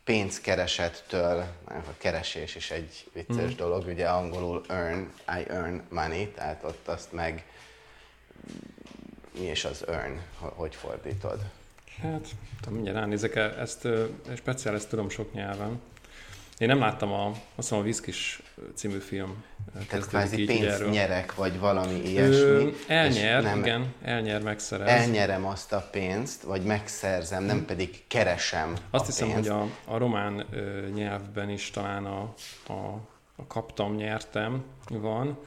pénzkeresettől, 0.04 1.44
a 1.64 1.96
keresés 1.98 2.54
is 2.54 2.70
egy 2.70 3.10
vicces 3.12 3.52
mm. 3.52 3.56
dolog, 3.56 3.86
ugye 3.86 4.08
angolul 4.08 4.62
earn, 4.68 5.00
I 5.38 5.48
earn 5.48 5.82
money, 5.88 6.28
tehát 6.28 6.64
ott 6.64 6.88
azt 6.88 7.12
meg 7.12 7.44
mi 9.38 9.46
is 9.46 9.64
az 9.64 9.86
earn, 9.86 10.18
hogy 10.38 10.74
fordítod? 10.74 11.38
Hát, 12.02 12.28
tudom, 12.60 12.74
mindjárt 12.74 12.98
ránézek, 12.98 13.36
ezt 13.36 13.88
speciál, 14.36 14.74
ezt 14.74 14.88
tudom 14.88 15.08
sok 15.08 15.32
nyelven. 15.32 15.80
Én 16.58 16.68
nem 16.68 16.78
láttam 16.78 17.12
a, 17.12 17.26
azt 17.28 17.40
hiszem 17.54 17.78
a 17.78 17.82
Viszkis 17.82 18.42
című 18.74 18.98
film. 18.98 19.44
Tehát 19.88 20.06
kvázi 20.06 20.44
pénzt 20.44 20.90
nyerek, 20.90 21.34
vagy 21.34 21.58
valami 21.58 21.94
ilyesmi. 21.94 22.34
Ö, 22.36 22.68
elnyer, 22.86 23.42
nem, 23.42 23.58
igen, 23.58 23.94
elnyer, 24.02 24.42
megszerez. 24.42 24.88
Elnyerem 24.88 25.46
azt 25.46 25.72
a 25.72 25.88
pénzt, 25.90 26.42
vagy 26.42 26.62
megszerzem, 26.62 27.44
nem 27.44 27.64
pedig 27.64 28.02
keresem 28.06 28.74
Azt 28.90 29.06
hiszem, 29.06 29.32
pénzt. 29.32 29.48
hogy 29.48 29.58
a, 29.86 29.92
a 29.94 29.98
román 29.98 30.46
ö, 30.50 30.86
nyelvben 30.94 31.50
is 31.50 31.70
talán 31.70 32.04
a, 32.04 32.34
a, 32.66 32.72
a 33.36 33.46
kaptam, 33.46 33.94
nyertem 33.94 34.64
van. 34.88 35.38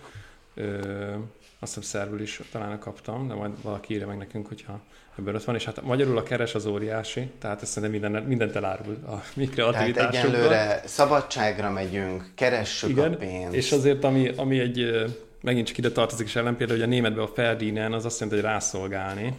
Ö, 0.54 1.16
azt 1.64 1.76
hiszem 1.76 2.00
szerbül 2.00 2.22
is 2.22 2.42
talán 2.52 2.80
kaptam, 2.80 3.28
de 3.28 3.34
majd 3.34 3.52
valaki 3.62 3.94
írja 3.94 4.08
meg 4.08 4.18
nekünk, 4.18 4.48
hogyha 4.48 4.80
ebből 5.20 5.36
ott 5.36 5.44
van, 5.44 5.56
és 5.56 5.66
hát 5.66 5.82
magyarul 5.82 6.18
a 6.18 6.24
keres 6.24 6.56
az 6.56 6.66
óriási, 6.66 7.32
tehát 7.40 7.62
ezt 7.62 7.72
szerintem 7.72 8.02
minden, 8.02 8.24
mindent 8.24 8.56
elárul 8.56 8.98
a 9.08 9.24
mi 9.34 9.46
kreativitásunkban. 9.46 10.12
Tehát 10.12 10.26
egyelőre 10.26 10.82
szabadságra 10.86 11.70
megyünk, 11.70 12.32
keressük 12.36 12.90
Igen, 12.90 13.14
a 13.14 13.16
pénzt. 13.16 13.56
és 13.56 13.72
azért, 13.72 14.04
ami, 14.04 14.28
ami 14.28 14.60
egy, 14.60 15.06
megint 15.42 15.68
csak 15.68 15.78
ide 15.78 15.92
tartozik 15.92 16.28
is 16.28 16.36
ellen, 16.36 16.56
például, 16.56 16.80
hogy 16.80 16.88
a 16.88 16.92
németben 16.92 17.24
a 17.24 17.28
Ferdinen, 17.28 17.94
az 17.94 18.06
azt 18.06 18.20
jelenti, 18.20 18.42
hogy 18.42 18.52
rászolgálni. 18.52 19.38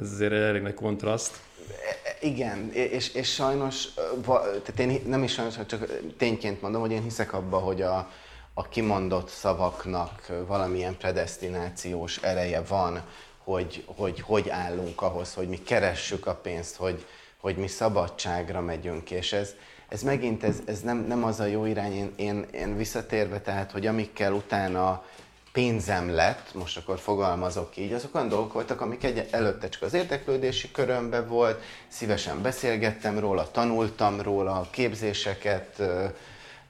Ez 0.00 0.12
azért 0.12 0.32
egy 0.32 0.40
elég 0.40 0.62
nagy 0.62 0.74
kontraszt. 0.74 1.36
Igen, 2.20 2.70
és, 2.72 3.14
és 3.14 3.32
sajnos, 3.32 3.84
tehát 4.26 4.78
én 4.78 5.00
nem 5.06 5.22
is 5.22 5.32
sajnos, 5.32 5.54
csak 5.66 5.86
tényként 6.16 6.62
mondom, 6.62 6.80
hogy 6.80 6.92
én 6.92 7.02
hiszek 7.02 7.32
abba, 7.32 7.58
hogy 7.58 7.82
a, 7.82 8.10
a 8.54 8.68
kimondott 8.68 9.28
szavaknak 9.28 10.32
valamilyen 10.46 10.96
predestinációs 10.96 12.16
ereje 12.16 12.62
van, 12.62 13.02
hogy, 13.44 13.84
hogy 13.86 14.20
hogy 14.20 14.48
állunk 14.48 15.02
ahhoz, 15.02 15.34
hogy 15.34 15.48
mi 15.48 15.62
keressük 15.62 16.26
a 16.26 16.34
pénzt, 16.34 16.76
hogy, 16.76 17.06
hogy 17.40 17.56
mi 17.56 17.66
szabadságra 17.66 18.60
megyünk, 18.60 19.10
és 19.10 19.32
ez, 19.32 19.54
ez 19.88 20.02
megint 20.02 20.44
ez, 20.44 20.56
ez 20.66 20.80
nem, 20.80 20.98
nem 20.98 21.24
az 21.24 21.40
a 21.40 21.44
jó 21.44 21.64
irány, 21.64 21.92
én, 21.92 22.12
én, 22.16 22.46
én 22.52 22.76
visszatérve, 22.76 23.40
tehát, 23.40 23.70
hogy 23.70 23.86
amikkel 23.86 24.32
utána 24.32 25.04
pénzem 25.52 26.10
lett, 26.10 26.54
most 26.54 26.76
akkor 26.76 26.98
fogalmazok 26.98 27.76
így, 27.76 27.92
azok 27.92 28.14
olyan 28.14 28.28
dolgok 28.28 28.52
voltak, 28.52 28.80
amik 28.80 29.04
egy, 29.04 29.28
előtte 29.30 29.68
csak 29.68 29.82
az 29.82 29.94
érdeklődési 29.94 30.70
körömbe 30.70 31.22
volt, 31.22 31.62
szívesen 31.88 32.42
beszélgettem 32.42 33.18
róla, 33.18 33.50
tanultam 33.50 34.20
róla, 34.20 34.68
képzéseket 34.70 35.78
ö, 35.78 36.04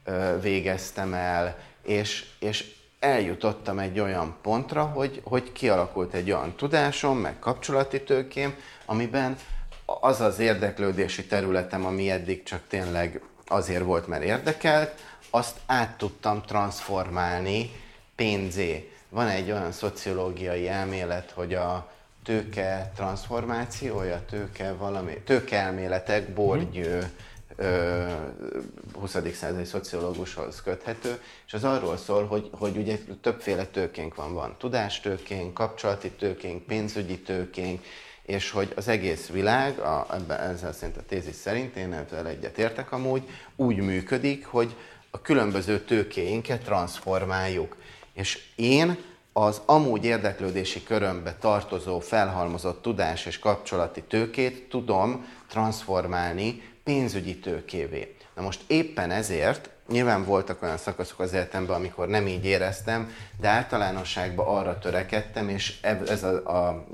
ö, 0.05 0.41
végeztem 0.41 1.15
el, 1.15 1.59
és, 1.83 2.25
és 2.39 2.75
eljutottam 3.01 3.79
egy 3.79 4.01
olyan 4.01 4.37
pontra, 4.43 4.85
hogy, 4.85 5.21
hogy 5.25 5.53
kialakult 5.53 6.15
egy 6.15 6.31
olyan 6.31 6.55
tudásom, 6.57 7.19
meg 7.19 7.39
kapcsolati 7.39 8.03
tőkém, 8.03 8.55
amiben 8.85 9.37
az 9.85 10.21
az 10.21 10.39
érdeklődési 10.39 11.27
területem, 11.27 11.87
ami 11.87 12.11
eddig 12.11 12.43
csak 12.43 12.61
tényleg 12.69 13.23
azért 13.47 13.85
volt, 13.85 14.07
mert 14.07 14.23
érdekelt, 14.23 15.01
azt 15.31 15.57
át 15.67 15.97
tudtam 15.97 16.43
transformálni 16.43 17.71
pénzé. 18.15 18.93
Van 19.09 19.29
egy 19.29 19.51
olyan 19.51 19.73
szociológiai 19.73 20.69
elmélet, 20.69 21.31
hogy 21.31 21.55
a 21.55 21.91
tőke 22.25 22.93
transformációja, 22.97 24.25
tőke 24.31 24.73
valami, 24.73 25.15
tőkeelméletek, 25.25 26.29
Borgyő, 26.29 26.97
mm 26.97 27.29
20. 27.57 29.17
századi 29.35 29.65
szociológushoz 29.65 30.63
köthető, 30.63 31.21
és 31.47 31.53
az 31.53 31.65
arról 31.65 31.97
szól, 31.97 32.27
hogy, 32.27 32.51
hogy 32.53 32.77
ugye 32.77 32.99
többféle 33.21 33.67
tőkénk 33.67 34.15
van. 34.15 34.35
Van 34.35 34.55
tudástőkénk, 34.59 35.55
kapcsolati 35.55 36.11
tőkénk, 36.11 36.67
pénzügyi 36.67 37.19
tőkénk, 37.19 37.85
és 38.23 38.51
hogy 38.51 38.73
az 38.77 38.89
egész 38.89 39.29
világ, 39.29 39.79
a, 39.79 40.07
ebben, 40.13 40.41
ezzel 40.41 40.73
szerint 40.73 40.97
a 40.97 41.05
tézis 41.09 41.35
szerint, 41.35 41.77
én 41.77 41.93
ezzel 41.93 42.27
egyet 42.27 42.59
értek 42.59 42.93
amúgy, 42.93 43.23
úgy 43.57 43.77
működik, 43.77 44.47
hogy 44.47 44.77
a 45.11 45.21
különböző 45.21 45.81
tőkéinket 45.81 46.63
transformáljuk. 46.63 47.77
És 48.13 48.43
én 48.57 48.99
az 49.33 49.61
amúgy 49.67 50.05
érdeklődési 50.05 50.83
körömbe 50.83 51.35
tartozó 51.35 52.01
felhalmozott 52.01 52.83
tudás 52.83 53.27
és 53.27 53.39
kapcsolati 53.39 54.03
tőkét 54.03 54.69
tudom 54.69 55.27
transformálni 55.49 56.70
pénzügyi 56.85 57.39
tőkévé. 57.39 58.17
Na 58.35 58.43
most 58.43 58.61
éppen 58.67 59.11
ezért, 59.11 59.71
nyilván 59.89 60.25
voltak 60.25 60.63
olyan 60.63 60.77
szakaszok 60.77 61.19
az 61.19 61.33
életemben, 61.33 61.77
amikor 61.77 62.09
nem 62.09 62.27
így 62.27 62.45
éreztem, 62.45 63.13
de 63.41 63.49
általánosságban 63.49 64.47
arra 64.47 64.79
törekedtem, 64.79 65.49
és 65.49 65.81
ez 65.83 66.23
a, 66.23 66.67
a 66.67 66.87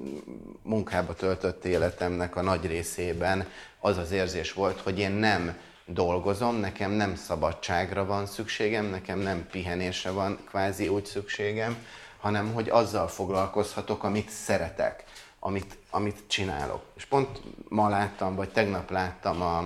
munkába 0.62 1.14
töltött 1.14 1.64
életemnek 1.64 2.36
a 2.36 2.42
nagy 2.42 2.66
részében 2.66 3.46
az 3.80 3.96
az 3.96 4.10
érzés 4.10 4.52
volt, 4.52 4.80
hogy 4.80 4.98
én 4.98 5.10
nem 5.10 5.56
dolgozom, 5.86 6.56
nekem 6.56 6.90
nem 6.90 7.14
szabadságra 7.14 8.04
van 8.04 8.26
szükségem, 8.26 8.84
nekem 8.84 9.18
nem 9.18 9.46
pihenésre 9.50 10.10
van 10.10 10.38
kvázi 10.48 10.88
úgy 10.88 11.04
szükségem, 11.04 11.76
hanem 12.16 12.52
hogy 12.52 12.68
azzal 12.68 13.08
foglalkozhatok, 13.08 14.04
amit 14.04 14.30
szeretek, 14.30 15.04
amit, 15.46 15.78
amit 15.90 16.22
csinálok. 16.26 16.82
És 16.96 17.04
pont 17.04 17.40
ma 17.68 17.88
láttam, 17.88 18.34
vagy 18.34 18.48
tegnap 18.48 18.90
láttam 18.90 19.42
a 19.42 19.64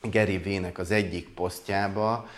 Gary 0.00 0.38
V-nek 0.38 0.78
az 0.78 0.90
egyik 0.90 1.28
posztjába, 1.28 2.28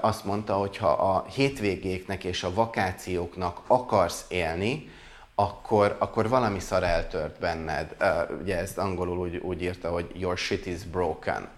azt 0.00 0.24
mondta, 0.24 0.54
hogy 0.54 0.76
ha 0.76 0.88
a 0.88 1.26
hétvégéknek 1.28 2.24
és 2.24 2.42
a 2.42 2.54
vakációknak 2.54 3.60
akarsz 3.66 4.24
élni, 4.28 4.90
akkor, 5.34 5.96
akkor 5.98 6.28
valami 6.28 6.58
szar 6.58 6.82
eltört 6.82 7.38
benned. 7.38 7.96
Ugye 8.42 8.58
ezt 8.58 8.78
angolul 8.78 9.18
úgy, 9.18 9.36
úgy 9.36 9.62
írta, 9.62 9.90
hogy 9.90 10.10
your 10.14 10.38
shit 10.38 10.66
is 10.66 10.82
broken. 10.82 11.48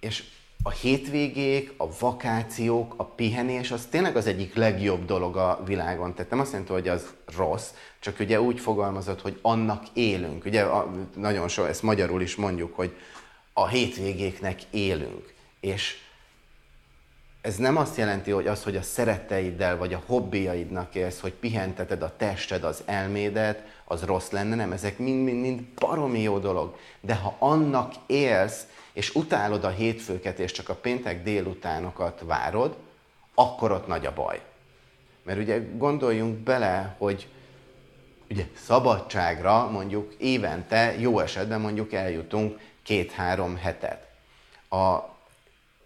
És 0.00 0.24
a 0.62 0.70
hétvégék, 0.70 1.72
a 1.76 1.86
vakációk, 1.98 2.94
a 2.96 3.04
pihenés, 3.04 3.70
az 3.70 3.86
tényleg 3.90 4.16
az 4.16 4.26
egyik 4.26 4.54
legjobb 4.54 5.04
dolog 5.04 5.36
a 5.36 5.62
világon. 5.66 6.14
Tehát 6.14 6.30
nem 6.30 6.40
azt 6.40 6.50
jelenti, 6.50 6.72
hogy 6.72 6.88
az 6.88 7.14
rossz, 7.36 7.70
csak 7.98 8.20
ugye 8.20 8.40
úgy 8.40 8.60
fogalmazott, 8.60 9.20
hogy 9.20 9.38
annak 9.42 9.84
élünk. 9.92 10.44
Ugye 10.44 10.62
a, 10.62 10.94
nagyon 11.16 11.48
sok, 11.48 11.68
ezt 11.68 11.82
magyarul 11.82 12.22
is 12.22 12.36
mondjuk, 12.36 12.74
hogy 12.74 12.96
a 13.52 13.68
hétvégéknek 13.68 14.60
élünk. 14.70 15.34
És 15.60 15.96
ez 17.40 17.56
nem 17.56 17.76
azt 17.76 17.96
jelenti, 17.96 18.30
hogy 18.30 18.46
az, 18.46 18.62
hogy 18.62 18.76
a 18.76 18.82
szeretteiddel 18.82 19.76
vagy 19.76 19.94
a 19.94 20.02
hobbiaidnak 20.06 20.94
élsz, 20.94 21.20
hogy 21.20 21.32
pihenteted 21.32 22.02
a 22.02 22.16
tested, 22.16 22.64
az 22.64 22.82
elmédet, 22.86 23.62
az 23.84 24.04
rossz 24.04 24.30
lenne, 24.30 24.54
nem, 24.54 24.72
ezek 24.72 24.98
mind-mind 24.98 25.60
baromi 25.60 26.20
jó 26.20 26.38
dolog. 26.38 26.76
De 27.00 27.14
ha 27.14 27.36
annak 27.38 27.92
élsz, 28.06 28.66
és 28.92 29.14
utálod 29.14 29.64
a 29.64 29.68
hétfőket, 29.68 30.38
és 30.38 30.52
csak 30.52 30.68
a 30.68 30.74
péntek 30.74 31.22
délutánokat 31.22 32.22
várod, 32.26 32.76
akkor 33.34 33.72
ott 33.72 33.86
nagy 33.86 34.06
a 34.06 34.12
baj. 34.12 34.40
Mert 35.22 35.38
ugye 35.38 35.62
gondoljunk 35.76 36.38
bele, 36.38 36.94
hogy 36.98 37.28
ugye 38.30 38.44
szabadságra 38.54 39.70
mondjuk 39.70 40.14
évente, 40.18 40.98
jó 40.98 41.18
esetben 41.18 41.60
mondjuk 41.60 41.92
eljutunk 41.92 42.58
két-három 42.82 43.56
hetet. 43.56 44.06
A 44.70 45.16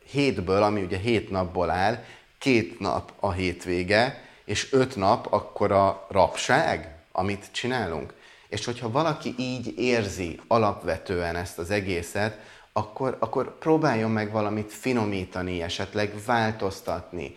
hétből, 0.04 0.62
ami 0.62 0.82
ugye 0.82 0.96
hét 0.98 1.30
napból 1.30 1.70
áll, 1.70 2.04
két 2.38 2.80
nap 2.80 3.12
a 3.20 3.32
hétvége, 3.32 4.22
és 4.44 4.72
öt 4.72 4.96
nap 4.96 5.26
akkor 5.32 5.72
a 5.72 6.06
rapság, 6.10 6.96
amit 7.12 7.48
csinálunk. 7.52 8.14
És 8.48 8.64
hogyha 8.64 8.90
valaki 8.90 9.34
így 9.38 9.78
érzi 9.78 10.40
alapvetően 10.46 11.36
ezt 11.36 11.58
az 11.58 11.70
egészet, 11.70 12.38
akkor, 12.72 13.16
akkor 13.20 13.58
próbáljon 13.58 14.10
meg 14.10 14.32
valamit 14.32 14.72
finomítani, 14.72 15.62
esetleg 15.62 16.12
változtatni. 16.26 17.34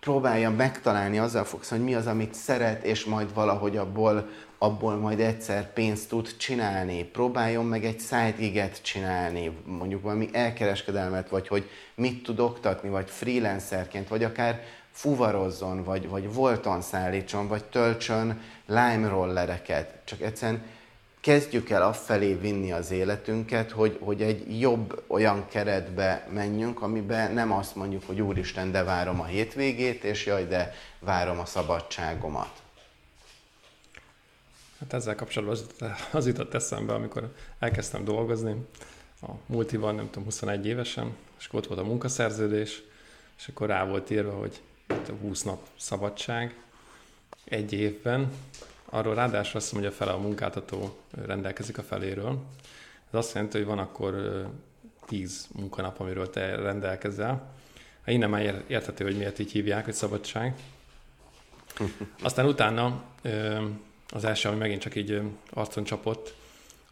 Próbálja 0.00 0.50
megtalálni, 0.50 1.18
azzal 1.18 1.44
fogsz, 1.44 1.70
hogy 1.70 1.84
mi 1.84 1.94
az, 1.94 2.06
amit 2.06 2.34
szeret, 2.34 2.84
és 2.84 3.04
majd 3.04 3.34
valahogy 3.34 3.76
abból 3.76 4.28
abból 4.62 4.96
majd 4.96 5.20
egyszer 5.20 5.72
pénzt 5.72 6.08
tud 6.08 6.36
csinálni, 6.36 7.04
próbáljon 7.04 7.64
meg 7.64 7.84
egy 7.84 8.00
side 8.00 8.70
csinálni, 8.82 9.56
mondjuk 9.64 10.02
valami 10.02 10.28
elkereskedelmet, 10.32 11.28
vagy 11.28 11.48
hogy 11.48 11.68
mit 11.94 12.22
tud 12.22 12.40
oktatni, 12.40 12.88
vagy 12.88 13.10
freelancerként, 13.10 14.08
vagy 14.08 14.24
akár 14.24 14.62
fuvarozzon, 14.90 15.84
vagy, 15.84 16.08
vagy 16.08 16.32
volton 16.34 16.80
szállítson, 16.80 17.48
vagy 17.48 17.64
töltsön 17.64 18.40
lime 18.66 19.08
rollereket. 19.08 19.94
Csak 20.04 20.20
egyszerűen 20.20 20.62
kezdjük 21.20 21.70
el 21.70 21.82
afelé 21.82 22.34
vinni 22.34 22.72
az 22.72 22.90
életünket, 22.90 23.70
hogy, 23.70 23.98
hogy 24.00 24.22
egy 24.22 24.60
jobb 24.60 25.02
olyan 25.06 25.46
keretbe 25.48 26.26
menjünk, 26.32 26.82
amiben 26.82 27.32
nem 27.32 27.52
azt 27.52 27.76
mondjuk, 27.76 28.02
hogy 28.06 28.20
úristen, 28.20 28.72
de 28.72 28.82
várom 28.82 29.20
a 29.20 29.24
hétvégét, 29.24 30.04
és 30.04 30.26
jaj, 30.26 30.46
de 30.46 30.74
várom 30.98 31.38
a 31.38 31.44
szabadságomat. 31.44 32.52
Hát 34.80 34.92
ezzel 34.92 35.14
kapcsolatban 35.14 35.58
az, 35.58 35.90
az 36.12 36.26
jutott 36.26 36.54
eszembe, 36.54 36.92
amikor 36.92 37.34
elkezdtem 37.58 38.04
dolgozni, 38.04 38.66
a 39.22 39.30
multiban, 39.46 39.94
nem 39.94 40.06
tudom, 40.06 40.24
21 40.24 40.66
évesen, 40.66 41.16
és 41.38 41.48
ott 41.52 41.66
volt 41.66 41.80
a 41.80 41.84
munkaszerződés, 41.84 42.82
és 43.38 43.48
akkor 43.48 43.68
rá 43.68 43.84
volt 43.84 44.10
írva, 44.10 44.32
hogy 44.32 44.60
20 45.20 45.42
nap 45.42 45.66
szabadság 45.76 46.54
egy 47.44 47.72
évben, 47.72 48.32
arról 48.84 49.14
ráadásul 49.14 49.60
azt 49.60 49.72
mondja, 49.72 49.90
hogy 49.90 49.98
a 50.00 50.04
fele 50.04 50.16
a 50.16 50.20
munkáltató 50.20 50.98
rendelkezik 51.26 51.78
a 51.78 51.82
feléről. 51.82 52.42
Ez 53.10 53.18
azt 53.18 53.34
jelenti, 53.34 53.56
hogy 53.56 53.66
van 53.66 53.78
akkor 53.78 54.44
10 55.06 55.48
munkanap, 55.52 56.00
amiről 56.00 56.30
te 56.30 56.54
rendelkezel. 56.56 57.54
Hát 58.04 58.14
innen 58.14 58.30
már 58.30 58.64
érthető, 58.66 59.04
hogy 59.04 59.16
miért 59.16 59.38
így 59.38 59.52
hívják, 59.52 59.84
hogy 59.84 59.94
szabadság. 59.94 60.54
Aztán 62.22 62.46
utána 62.46 63.04
az 64.10 64.24
első, 64.24 64.48
ami 64.48 64.58
megint 64.58 64.80
csak 64.80 64.94
így 64.94 65.20
arcon 65.50 65.84
csapott, 65.84 66.34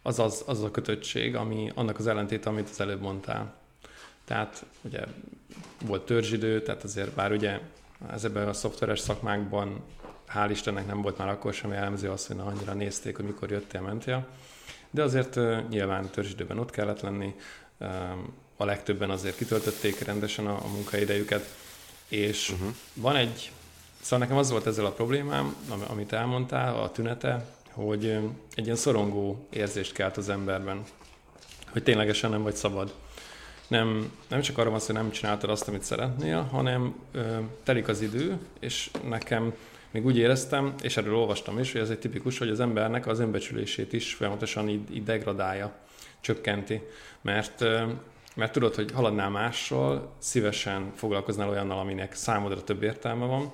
az 0.01 0.19
az, 0.19 0.43
az 0.45 0.63
a 0.63 0.71
kötöttség, 0.71 1.35
ami 1.35 1.71
annak 1.75 1.99
az 1.99 2.07
ellentéte, 2.07 2.49
amit 2.49 2.69
az 2.69 2.79
előbb 2.79 3.01
mondtál. 3.01 3.53
Tehát 4.25 4.65
ugye 4.81 5.03
volt 5.85 6.05
törzsidő, 6.05 6.61
tehát 6.61 6.83
azért 6.83 7.11
bár 7.11 7.31
ugye 7.31 7.59
ezekben 8.11 8.47
a 8.47 8.53
szoftveres 8.53 8.99
szakmákban 8.99 9.83
hál' 10.33 10.47
Istennek 10.49 10.87
nem 10.87 11.01
volt 11.01 11.17
már 11.17 11.29
akkor 11.29 11.53
sem 11.53 11.71
jellemző 11.71 12.09
az, 12.09 12.27
hogy 12.27 12.35
na, 12.35 12.45
annyira 12.45 12.73
nézték, 12.73 13.15
hogy 13.15 13.25
mikor 13.25 13.51
jöttél, 13.51 13.81
mentél. 13.81 14.27
De 14.91 15.03
azért 15.03 15.35
uh, 15.35 15.67
nyilván 15.69 16.09
törzsidőben 16.09 16.59
ott 16.59 16.71
kellett 16.71 17.01
lenni, 17.01 17.35
uh, 17.77 17.89
a 18.57 18.65
legtöbben 18.65 19.09
azért 19.09 19.37
kitöltötték 19.37 19.99
rendesen 19.99 20.47
a, 20.47 20.55
a 20.63 20.67
munkaidejüket, 20.67 21.55
és 22.07 22.49
uh-huh. 22.49 22.69
van 22.93 23.15
egy, 23.15 23.51
szóval 24.01 24.19
nekem 24.19 24.37
az 24.37 24.51
volt 24.51 24.67
ezzel 24.67 24.85
a 24.85 24.91
problémám, 24.91 25.55
amit 25.87 26.13
elmondtál, 26.13 26.75
a 26.75 26.91
tünete, 26.91 27.45
hogy 27.71 28.05
egy 28.55 28.63
ilyen 28.65 28.75
szorongó 28.75 29.47
érzést 29.49 29.93
kelt 29.93 30.17
az 30.17 30.29
emberben, 30.29 30.83
hogy 31.71 31.83
ténylegesen 31.83 32.29
nem 32.29 32.43
vagy 32.43 32.55
szabad. 32.55 32.93
Nem, 33.67 34.11
nem 34.27 34.41
csak 34.41 34.57
arra 34.57 34.69
van 34.69 34.79
szó, 34.79 34.85
hogy 34.85 34.95
nem 34.95 35.11
csináltad 35.11 35.49
azt, 35.49 35.67
amit 35.67 35.83
szeretnél, 35.83 36.41
hanem 36.41 36.95
ö, 37.11 37.37
telik 37.63 37.87
az 37.87 38.01
idő, 38.01 38.37
és 38.59 38.91
nekem 39.07 39.53
még 39.91 40.05
úgy 40.05 40.17
éreztem, 40.17 40.73
és 40.81 40.97
erről 40.97 41.15
olvastam 41.15 41.59
is, 41.59 41.71
hogy 41.71 41.81
ez 41.81 41.89
egy 41.89 41.99
tipikus, 41.99 42.37
hogy 42.37 42.49
az 42.49 42.59
embernek 42.59 43.07
az 43.07 43.19
önbecsülését 43.19 43.93
is 43.93 44.13
folyamatosan 44.13 44.69
így, 44.69 44.95
így 44.95 45.03
degradálja, 45.03 45.75
csökkenti. 46.19 46.81
Mert, 47.21 47.63
mert 48.35 48.51
tudod, 48.51 48.75
hogy 48.75 48.91
haladnál 48.91 49.29
mással, 49.29 50.13
szívesen 50.17 50.91
foglalkoznál 50.95 51.49
olyannal, 51.49 51.79
aminek 51.79 52.13
számodra 52.13 52.63
több 52.63 52.83
értelme 52.83 53.25
van, 53.25 53.51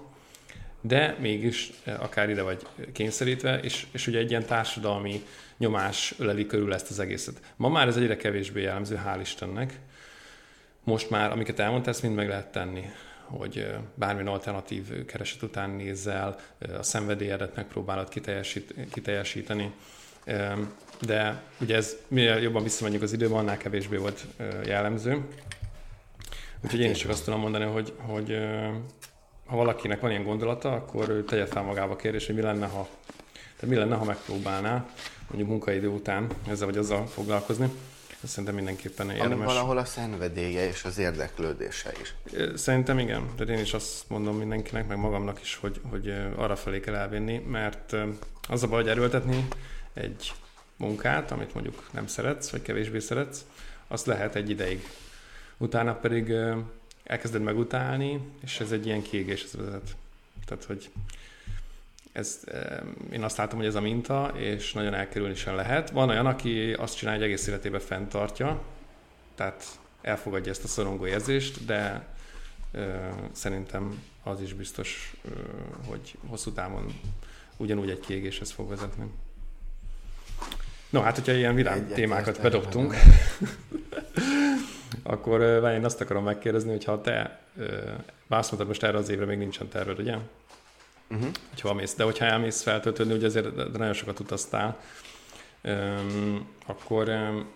de 0.87 1.15
mégis 1.19 1.71
akár 1.99 2.29
ide 2.29 2.41
vagy 2.41 2.67
kényszerítve, 2.93 3.59
és, 3.59 3.85
és 3.91 4.07
ugye 4.07 4.19
egy 4.19 4.29
ilyen 4.29 4.45
társadalmi 4.45 5.23
nyomás 5.57 6.13
öleli 6.17 6.45
körül 6.45 6.73
ezt 6.73 6.89
az 6.89 6.99
egészet. 6.99 7.41
Ma 7.55 7.69
már 7.69 7.87
ez 7.87 7.97
egyre 7.97 8.17
kevésbé 8.17 8.61
jellemző, 8.61 9.01
hál' 9.05 9.19
Istennek. 9.21 9.79
Most 10.83 11.09
már, 11.09 11.31
amiket 11.31 11.59
elmondtál, 11.59 11.93
ezt 11.93 12.01
mind 12.01 12.15
meg 12.15 12.27
lehet 12.27 12.51
tenni 12.51 12.83
hogy 13.27 13.67
bármilyen 13.93 14.27
alternatív 14.27 15.05
kereset 15.05 15.41
után 15.41 15.69
nézzel, 15.69 16.39
a 16.77 16.83
szenvedélyedet 16.83 17.55
megpróbálod 17.55 18.09
kiteljesít, 18.09 18.73
kiteljesíteni. 18.91 19.73
De 21.01 21.41
ugye 21.61 21.75
ez 21.75 21.95
minél 22.07 22.37
jobban 22.37 22.63
visszamegyünk 22.63 23.03
az 23.03 23.13
időben, 23.13 23.37
annál 23.37 23.57
kevésbé 23.57 23.97
volt 23.97 24.25
jellemző. 24.65 25.25
Úgyhogy 26.63 26.79
én 26.79 26.91
is 26.91 26.97
csak 26.97 27.09
azt 27.09 27.23
tudom 27.23 27.39
mondani, 27.39 27.65
hogy, 27.65 27.93
hogy 27.97 28.37
ha 29.45 29.55
valakinek 29.55 29.99
van 29.99 30.09
ilyen 30.09 30.23
gondolata, 30.23 30.71
akkor 30.71 31.09
ő 31.09 31.23
tegye 31.23 31.45
fel 31.45 31.63
magába 31.63 31.95
kérdés, 31.95 32.25
hogy 32.25 32.35
mi 32.35 32.41
lenne, 32.41 32.65
ha, 32.65 32.87
tehát 33.33 33.75
mi 33.75 33.75
lenne, 33.75 33.95
ha 33.95 34.03
megpróbálná 34.03 34.85
mondjuk 35.27 35.49
munkaidő 35.49 35.87
után 35.87 36.27
ezzel 36.47 36.65
vagy 36.65 36.77
azzal 36.77 37.05
foglalkozni. 37.07 37.69
Ez 38.23 38.29
szerintem 38.29 38.55
mindenképpen 38.55 39.09
érdemes. 39.09 39.33
Ami 39.33 39.45
valahol 39.45 39.77
a 39.77 39.85
szenvedélye 39.85 40.67
és 40.67 40.83
az 40.83 40.97
érdeklődése 40.97 41.91
is. 42.01 42.13
Szerintem 42.55 42.99
igen, 42.99 43.29
de 43.37 43.43
én 43.43 43.59
is 43.59 43.73
azt 43.73 44.09
mondom 44.09 44.37
mindenkinek, 44.37 44.87
meg 44.87 44.97
magamnak 44.97 45.41
is, 45.41 45.55
hogy, 45.55 45.81
hogy 45.89 46.13
arra 46.35 46.55
felé 46.55 46.79
kell 46.79 46.95
elvinni, 46.95 47.37
mert 47.37 47.95
az 48.49 48.63
a 48.63 48.67
baj, 48.67 48.81
hogy 48.81 48.91
erőltetni 48.91 49.47
egy 49.93 50.33
munkát, 50.77 51.31
amit 51.31 51.53
mondjuk 51.53 51.89
nem 51.91 52.07
szeretsz, 52.07 52.49
vagy 52.49 52.61
kevésbé 52.61 52.99
szeretsz, 52.99 53.45
azt 53.87 54.05
lehet 54.05 54.35
egy 54.35 54.49
ideig. 54.49 54.87
Utána 55.57 55.93
pedig 55.93 56.33
elkezded 57.05 57.41
megutálni, 57.41 58.19
és 58.43 58.59
ez 58.59 58.71
egy 58.71 58.85
ilyen 58.85 59.01
kiégéshez 59.01 59.55
vezet. 59.55 59.95
Tehát, 60.45 60.63
hogy 60.63 60.89
ez, 62.11 62.39
én 63.11 63.23
azt 63.23 63.37
látom, 63.37 63.57
hogy 63.57 63.67
ez 63.67 63.75
a 63.75 63.81
minta, 63.81 64.33
és 64.35 64.73
nagyon 64.73 64.93
elkerülni 64.93 65.35
sem 65.35 65.55
lehet. 65.55 65.89
Van 65.89 66.09
olyan, 66.09 66.25
aki 66.25 66.73
azt 66.73 66.97
csinálja, 66.97 67.19
hogy 67.19 67.29
egész 67.29 67.47
életében 67.47 67.79
fenntartja, 67.79 68.61
tehát 69.35 69.79
elfogadja 70.01 70.51
ezt 70.51 70.63
a 70.63 70.67
szorongó 70.67 71.07
érzést, 71.07 71.65
de 71.65 72.07
ö, 72.71 72.95
szerintem 73.31 74.03
az 74.23 74.41
is 74.41 74.53
biztos, 74.53 75.15
ö, 75.23 75.29
hogy 75.87 76.17
hosszú 76.27 76.51
távon 76.51 76.99
ugyanúgy 77.57 77.89
egy 77.89 77.99
kiégéshez 77.99 78.51
fog 78.51 78.69
vezetni. 78.69 79.05
No, 80.89 81.01
hát, 81.01 81.15
hogyha 81.15 81.33
ilyen 81.33 81.55
vidám 81.55 81.77
Egyet 81.77 81.93
témákat 81.93 82.41
bedobtunk, 82.41 82.95
akkor 85.25 85.71
én 85.71 85.85
azt 85.85 86.01
akarom 86.01 86.23
megkérdezni, 86.23 86.71
hogy 86.71 86.83
ha 86.83 87.01
te, 87.01 87.39
azt 88.27 88.49
mondtad, 88.49 88.67
most 88.67 88.83
erre 88.83 88.97
az 88.97 89.09
évre 89.09 89.25
még 89.25 89.37
nincsen 89.37 89.67
terved, 89.67 89.99
ugye? 89.99 90.15
uh-huh. 91.09 91.29
hogyha 91.49 91.73
mész. 91.73 91.95
De 91.95 92.03
hogyha 92.03 92.25
elmész 92.25 92.61
feltöltődni, 92.61 93.13
ugye 93.13 93.25
azért 93.25 93.55
nagyon 93.55 93.93
sokat 93.93 94.19
utaztál, 94.19 94.79
um, 95.63 96.47
akkor, 96.65 97.09
um, 97.09 97.47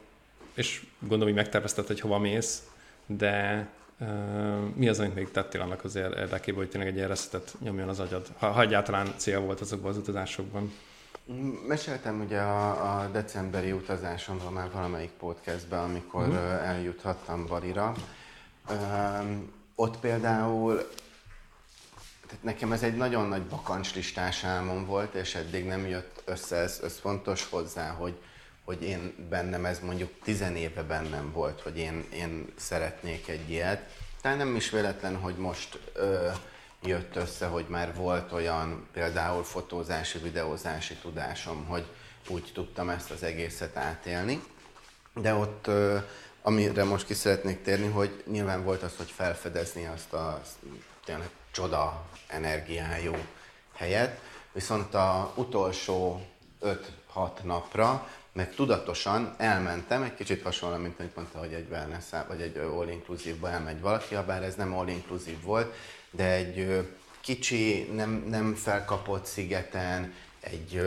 és 0.54 0.82
gondolom, 1.00 1.34
hogy 1.34 1.44
megtervezted, 1.44 1.88
hogy 1.88 2.00
hova 2.00 2.20
mész, 2.20 2.64
de 3.06 3.68
uh, 4.00 4.08
mi 4.76 4.90
az, 4.90 5.00
amit 5.00 5.16
még 5.16 5.32
tettél 5.32 5.62
annak 5.62 5.84
az 5.84 5.96
érdekében, 5.96 6.60
hogy 6.60 6.70
tényleg 6.70 6.90
egy 6.90 6.96
ilyen 6.96 7.42
nyomjon 7.60 7.90
az 7.90 8.00
agyad? 8.00 8.28
Ha, 8.38 8.48
ha 8.48 8.62
egyáltalán 8.62 9.14
cél 9.16 9.40
volt 9.40 9.60
azokban 9.60 9.92
az 9.92 9.98
utazásokban. 9.98 10.74
Meséltem 11.68 12.22
ugye 12.22 12.40
a, 12.40 13.02
a 13.02 13.08
decemberi 13.08 13.72
utazásomról 13.72 14.52
már 14.52 14.72
valamelyik 14.72 15.10
podcastben, 15.10 15.80
amikor 15.80 16.28
uh-huh. 16.28 16.68
eljuthattam 16.68 17.46
Barira. 17.46 17.94
Um, 18.70 19.52
ott 19.76 20.00
például 20.00 20.90
tehát 22.28 22.44
nekem 22.44 22.72
ez 22.72 22.84
egy 22.84 22.98
nagyon 22.98 23.28
nagy 23.28 23.44
bakancslistás 23.44 24.44
álmom 24.44 24.86
volt, 24.86 25.14
és 25.14 25.36
eddig 25.36 25.66
nem 25.66 25.88
jött 25.88 26.22
össze, 26.26 26.56
ez, 26.56 26.80
ez 26.84 27.00
fontos 27.00 27.48
hozzá, 27.50 27.90
hogy, 27.90 28.18
hogy 28.64 28.84
én 28.84 29.28
bennem 29.30 29.66
ez 29.66 29.80
mondjuk 29.80 30.12
tizen 30.24 30.56
éve 30.56 30.84
bennem 30.84 31.32
volt, 31.32 31.62
hogy 31.62 31.78
én, 31.78 32.06
én 32.14 32.54
szeretnék 32.56 33.28
egy 33.28 33.50
ilyet. 33.50 33.90
Tehát 34.22 34.38
nem 34.38 34.56
is 34.56 34.70
véletlen, 34.70 35.16
hogy 35.16 35.36
most 35.36 35.80
ö, 35.94 36.30
jött 36.84 37.16
össze, 37.16 37.48
hogy 37.48 37.66
már 37.70 37.96
volt 37.96 38.32
olyan 38.32 38.88
például 38.94 39.44
fotózási, 39.44 40.18
videózási 40.18 40.94
tudásom, 40.94 41.66
hogy 41.66 41.86
úgy 42.28 42.52
tudtam 42.54 42.90
ezt 42.90 43.12
az 43.12 43.24
egészet 43.24 43.78
átélni. 43.78 44.44
De 45.14 45.34
ott, 45.34 45.70
amire 46.42 46.84
most 46.84 47.06
ki 47.06 47.14
szeretnék 47.14 47.62
térni, 47.62 47.88
hogy 47.88 48.24
nyilván 48.28 48.64
volt 48.64 48.84
az, 48.84 48.94
hogy 48.98 49.12
felfedezni 49.12 49.86
azt 49.86 50.14
a 50.14 50.42
tényleg 51.06 51.30
csoda 51.52 52.06
energiájú 52.28 53.16
helyet, 53.74 54.20
viszont 54.52 54.94
a 54.94 55.34
utolsó 55.36 56.22
5-6 56.62 56.78
napra 57.44 58.08
meg 58.32 58.56
tudatosan 58.56 59.36
elmentem, 59.38 60.04
egy 60.04 60.14
kicsit 60.14 60.44
hasonló, 60.44 60.78
mint 60.78 61.00
amit 61.00 61.16
mondta, 61.16 61.40
hogy 61.40 61.54
egy 61.54 61.68
wellness 61.70 62.06
vagy 62.28 62.42
egy 62.42 62.58
all-inclusive-ba 62.58 63.50
elmegy 63.50 63.82
valaki, 63.82 64.16
bár 64.26 64.44
ez 64.44 64.56
nem 64.56 64.74
all-inclusive 64.74 65.38
volt, 65.44 65.74
de 66.12 66.32
egy 66.32 66.88
kicsi, 67.22 67.90
nem, 67.94 68.26
nem 68.30 68.56
felkapott 68.56 69.26
szigeten, 69.26 70.14
egy 70.40 70.82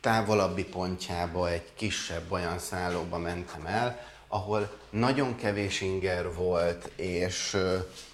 távolabbi 0.00 0.64
pontjába, 0.64 1.50
egy 1.50 1.66
kisebb 1.74 2.32
olyan 2.32 2.58
szállóba 2.58 3.18
mentem 3.18 3.66
el, 3.66 4.06
ahol 4.28 4.78
nagyon 4.90 5.36
kevés 5.36 5.80
inger 5.80 6.34
volt, 6.34 6.90
és 6.96 7.56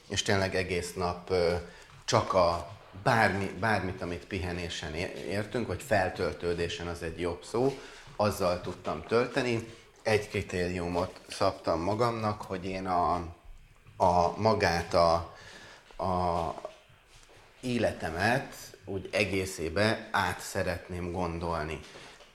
és 0.09 0.23
tényleg 0.23 0.55
egész 0.55 0.93
nap 0.95 1.35
csak 2.05 2.35
a 2.35 2.69
bármi, 3.03 3.51
bármit, 3.61 4.03
amit 4.03 4.27
pihenésen 4.27 4.95
értünk, 5.29 5.67
vagy 5.67 5.83
feltöltődésen 5.83 6.87
az 6.87 7.03
egy 7.03 7.21
jobb 7.21 7.45
szó, 7.45 7.79
azzal 8.17 8.61
tudtam 8.61 9.03
tölteni. 9.09 9.69
Egy 10.03 10.29
kritériumot 10.29 11.21
szabtam 11.29 11.81
magamnak, 11.81 12.43
hogy 12.43 12.65
én 12.65 12.87
a, 12.87 13.15
a 13.97 14.41
magát, 14.41 14.95
a, 14.95 15.34
a 15.97 16.51
életemet 17.61 18.55
úgy 18.85 19.09
egészébe 19.13 20.09
át 20.11 20.41
szeretném 20.41 21.13
gondolni. 21.13 21.81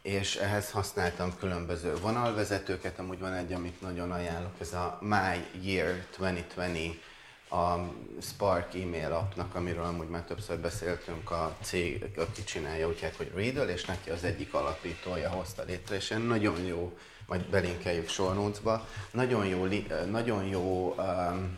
És 0.02 0.36
ehhez 0.36 0.72
használtam 0.72 1.38
különböző 1.40 1.96
vonalvezetőket, 1.96 3.00
amúgy 3.00 3.20
van 3.20 3.34
egy, 3.34 3.54
amit 3.54 3.82
nagyon 3.82 4.12
ajánlok, 4.12 4.54
ez 4.60 4.74
a 4.74 4.98
My 5.02 5.68
Year 5.70 6.06
2020 6.18 6.98
a 7.50 7.80
Spark 8.22 8.76
e-mail 8.76 9.12
appnak, 9.12 9.56
amiről 9.56 9.84
amúgy 9.84 10.08
már 10.08 10.24
többször 10.24 10.60
beszéltünk, 10.60 11.32
a 11.32 11.58
cég, 11.62 12.06
aki 12.18 12.44
csinálja, 12.44 12.88
úgy 12.88 13.14
hogy 13.18 13.32
Riddle, 13.36 13.72
és 13.72 13.86
neki 13.86 14.10
az 14.10 14.24
egyik 14.24 14.54
alapítója 14.54 15.30
hozta 15.30 15.64
létre, 15.64 15.96
és 15.96 16.10
ilyen 16.10 16.22
nagyon 16.22 16.66
jó, 16.66 16.98
majd 17.28 17.50
belinkeljük 17.50 18.08
sornócba, 18.08 18.88
nagyon 19.12 19.46
jó, 19.46 19.66
nagyon 20.10 20.44
jó 20.44 20.96
um, 20.98 21.58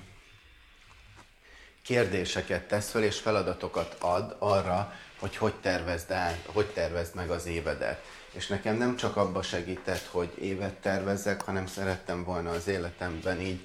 kérdéseket 1.83 2.67
tesz 2.67 2.89
fel, 2.89 3.03
és 3.03 3.19
feladatokat 3.19 3.95
ad 3.99 4.35
arra, 4.39 4.93
hogy 5.19 5.37
hogy 5.37 5.53
tervezd, 5.53 6.11
el, 6.11 6.37
hogy 6.45 6.65
tervezd 6.65 7.15
meg 7.15 7.29
az 7.29 7.45
évedet. 7.45 8.03
És 8.31 8.47
nekem 8.47 8.77
nem 8.77 8.95
csak 8.95 9.15
abba 9.15 9.41
segített, 9.41 10.05
hogy 10.11 10.31
évet 10.41 10.73
tervezzek, 10.73 11.41
hanem 11.41 11.67
szerettem 11.67 12.23
volna 12.23 12.49
az 12.49 12.67
életemben 12.67 13.41
így 13.41 13.59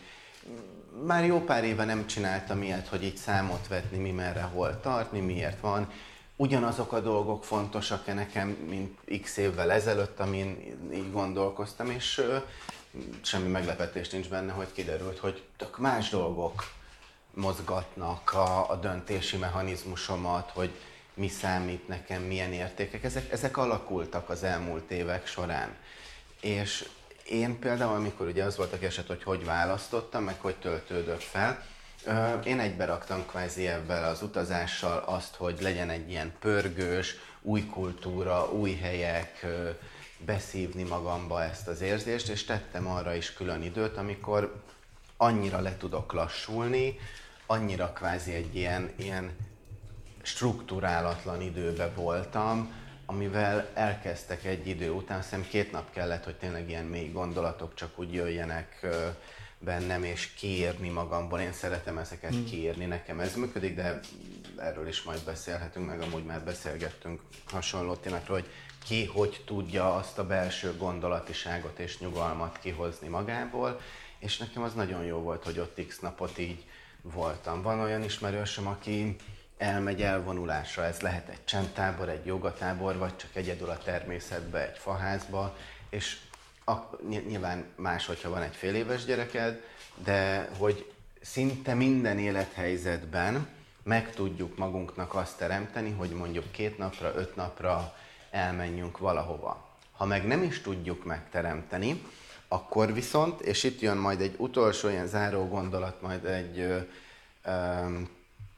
már 1.04 1.24
jó 1.24 1.40
pár 1.40 1.64
éve 1.64 1.84
nem 1.84 2.06
csináltam 2.06 2.62
ilyet, 2.62 2.88
hogy 2.88 3.04
így 3.04 3.16
számot 3.16 3.68
vetni, 3.68 3.98
mi 3.98 4.10
merre, 4.10 4.42
hol 4.42 4.80
tart, 4.80 5.12
mi 5.12 5.20
miért 5.20 5.60
van. 5.60 5.92
Ugyanazok 6.36 6.92
a 6.92 7.00
dolgok 7.00 7.44
fontosak-e 7.44 8.14
nekem, 8.14 8.48
mint 8.48 9.22
x 9.22 9.36
évvel 9.36 9.72
ezelőtt, 9.72 10.20
amin 10.20 10.76
így 10.94 11.12
gondolkoztam, 11.12 11.90
és 11.90 12.22
semmi 13.20 13.48
meglepetés 13.48 14.08
nincs 14.08 14.28
benne, 14.28 14.52
hogy 14.52 14.72
kiderült, 14.72 15.18
hogy 15.18 15.42
tök 15.56 15.78
más 15.78 16.10
dolgok 16.10 16.64
mozgatnak 17.36 18.32
a, 18.32 18.70
a 18.70 18.76
döntési 18.76 19.36
mechanizmusomat, 19.36 20.50
hogy 20.50 20.70
mi 21.14 21.28
számít 21.28 21.88
nekem, 21.88 22.22
milyen 22.22 22.52
értékek. 22.52 23.04
Ezek, 23.04 23.32
ezek 23.32 23.56
alakultak 23.56 24.28
az 24.28 24.42
elmúlt 24.42 24.90
évek 24.90 25.26
során. 25.26 25.76
És 26.40 26.88
én 27.24 27.58
például, 27.58 27.94
amikor 27.94 28.26
ugye 28.26 28.44
az 28.44 28.56
volt 28.56 28.72
a 28.72 28.78
keset, 28.78 29.06
hogy 29.06 29.22
hogy 29.22 29.44
választottam, 29.44 30.24
meg 30.24 30.40
hogy 30.40 30.56
töltődött 30.56 31.22
fel, 31.22 31.64
én 32.44 32.60
egybe 32.60 32.84
raktam 32.84 33.26
kvázi 33.26 33.66
ebben 33.66 34.04
az 34.04 34.22
utazással 34.22 34.98
azt, 35.06 35.34
hogy 35.34 35.60
legyen 35.60 35.90
egy 35.90 36.10
ilyen 36.10 36.32
pörgős, 36.38 37.14
új 37.42 37.66
kultúra, 37.66 38.50
új 38.52 38.74
helyek, 38.74 39.46
beszívni 40.18 40.82
magamba 40.82 41.42
ezt 41.42 41.68
az 41.68 41.80
érzést, 41.80 42.28
és 42.28 42.44
tettem 42.44 42.86
arra 42.86 43.14
is 43.14 43.32
külön 43.32 43.62
időt, 43.62 43.96
amikor 43.96 44.62
annyira 45.16 45.60
le 45.60 45.76
tudok 45.76 46.12
lassulni, 46.12 46.98
annyira 47.46 47.92
kvázi 47.92 48.32
egy 48.32 48.56
ilyen, 48.56 48.90
ilyen 48.96 49.30
struktúrálatlan 50.22 51.40
időbe 51.40 51.90
voltam, 51.94 52.72
amivel 53.06 53.70
elkezdtek 53.74 54.44
egy 54.44 54.66
idő 54.66 54.90
után, 54.90 55.20
hiszem 55.20 55.46
két 55.48 55.72
nap 55.72 55.90
kellett, 55.90 56.24
hogy 56.24 56.36
tényleg 56.36 56.68
ilyen 56.68 56.84
mély 56.84 57.10
gondolatok 57.10 57.74
csak 57.74 57.98
úgy 57.98 58.12
jöjjenek 58.12 58.86
bennem, 59.58 60.04
és 60.04 60.32
kiírni 60.34 60.88
magamból. 60.88 61.40
Én 61.40 61.52
szeretem 61.52 61.98
ezeket 61.98 62.30
hmm. 62.30 62.44
kiírni, 62.44 62.84
nekem 62.84 63.20
ez 63.20 63.34
működik, 63.34 63.74
de 63.74 64.00
erről 64.56 64.88
is 64.88 65.02
majd 65.02 65.24
beszélhetünk, 65.24 65.86
meg 65.86 66.00
amúgy 66.00 66.24
már 66.24 66.44
beszélgettünk 66.44 67.20
hasonló 67.50 67.94
témákról, 67.94 68.36
hogy 68.36 68.50
ki 68.86 69.04
hogy 69.04 69.42
tudja 69.46 69.94
azt 69.94 70.18
a 70.18 70.26
belső 70.26 70.76
gondolatiságot 70.76 71.78
és 71.78 71.98
nyugalmat 71.98 72.58
kihozni 72.58 73.08
magából, 73.08 73.80
és 74.18 74.36
nekem 74.38 74.62
az 74.62 74.74
nagyon 74.74 75.04
jó 75.04 75.18
volt, 75.18 75.44
hogy 75.44 75.58
ott 75.58 75.86
x 75.86 75.98
napot 75.98 76.38
így 76.38 76.64
voltam. 77.12 77.62
Van 77.62 77.80
olyan 77.80 78.02
ismerősöm, 78.02 78.66
aki 78.66 79.16
elmegy 79.58 80.02
elvonulásra. 80.02 80.84
Ez 80.84 81.00
lehet 81.00 81.28
egy 81.28 81.44
csendtábor, 81.44 82.08
egy 82.08 82.26
jogatábor, 82.26 82.96
vagy 82.96 83.16
csak 83.16 83.30
egyedül 83.36 83.68
a 83.70 83.78
természetbe, 83.78 84.68
egy 84.68 84.78
faházba, 84.78 85.56
és 85.90 86.16
a, 86.64 86.72
nyilván 87.08 87.64
más, 87.76 88.06
hogyha 88.06 88.30
van 88.30 88.42
egy 88.42 88.56
fél 88.56 88.74
éves 88.74 89.04
gyereked, 89.04 89.62
de 90.04 90.48
hogy 90.58 90.92
szinte 91.20 91.74
minden 91.74 92.18
élethelyzetben 92.18 93.48
meg 93.82 94.10
tudjuk 94.10 94.56
magunknak 94.56 95.14
azt 95.14 95.38
teremteni, 95.38 95.90
hogy 95.90 96.10
mondjuk 96.10 96.50
két 96.50 96.78
napra, 96.78 97.12
öt 97.14 97.36
napra 97.36 97.96
elmenjünk 98.30 98.98
valahova. 98.98 99.64
Ha 99.92 100.04
meg 100.04 100.26
nem 100.26 100.42
is 100.42 100.60
tudjuk 100.60 101.04
megteremteni, 101.04 102.02
akkor 102.48 102.92
viszont, 102.92 103.40
és 103.40 103.64
itt 103.64 103.80
jön 103.80 103.96
majd 103.96 104.20
egy 104.20 104.34
utolsó 104.38 104.88
ilyen 104.88 105.06
záró 105.06 105.48
gondolat, 105.48 106.02
majd 106.02 106.24
egy 106.24 106.86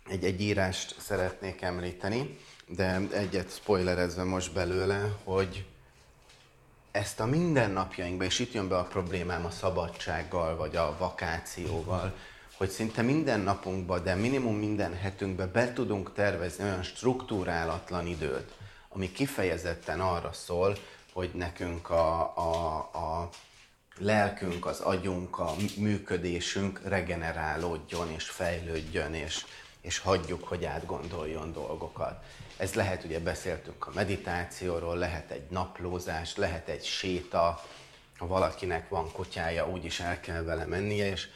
egy, 0.08 0.24
egy 0.24 0.40
írást 0.40 0.94
szeretnék 1.00 1.62
említeni, 1.62 2.38
de 2.66 3.00
egyet 3.12 3.50
spoilerezve 3.50 4.24
most 4.24 4.52
belőle, 4.52 5.12
hogy 5.24 5.64
ezt 6.90 7.20
a 7.20 7.26
mindennapjainkban, 7.26 8.26
és 8.26 8.38
itt 8.38 8.52
jön 8.52 8.68
be 8.68 8.78
a 8.78 8.84
problémám 8.84 9.44
a 9.44 9.50
szabadsággal, 9.50 10.56
vagy 10.56 10.76
a 10.76 10.96
vakációval, 10.98 12.14
hogy 12.56 12.68
szinte 12.68 13.02
minden 13.02 13.40
napunkban, 13.40 14.02
de 14.02 14.14
minimum 14.14 14.56
minden 14.56 14.94
hetünkben 14.94 15.50
be 15.52 15.72
tudunk 15.72 16.12
tervezni 16.12 16.64
olyan 16.64 16.82
struktúrálatlan 16.82 18.06
időt, 18.06 18.52
ami 18.88 19.12
kifejezetten 19.12 20.00
arra 20.00 20.32
szól, 20.32 20.76
hogy 21.12 21.30
nekünk 21.34 21.90
a, 21.90 22.36
a, 22.36 22.76
a 22.76 23.28
lelkünk, 24.00 24.66
az 24.66 24.80
agyunk, 24.80 25.38
a 25.38 25.54
működésünk 25.76 26.80
regenerálódjon 26.84 28.10
és 28.10 28.24
fejlődjön, 28.24 29.14
és, 29.14 29.44
és 29.80 29.98
hagyjuk, 29.98 30.44
hogy 30.44 30.64
átgondoljon 30.64 31.52
dolgokat. 31.52 32.24
Ez 32.56 32.74
lehet, 32.74 33.04
ugye 33.04 33.20
beszéltünk 33.20 33.86
a 33.86 33.92
meditációról, 33.94 34.96
lehet 34.96 35.30
egy 35.30 35.46
naplózás, 35.50 36.36
lehet 36.36 36.68
egy 36.68 36.84
séta, 36.84 37.62
ha 38.18 38.26
valakinek 38.26 38.88
van 38.88 39.12
kutyája, 39.12 39.68
úgyis 39.68 40.00
el 40.00 40.20
kell 40.20 40.42
vele 40.42 40.64
mennie, 40.64 41.10
és 41.10 41.28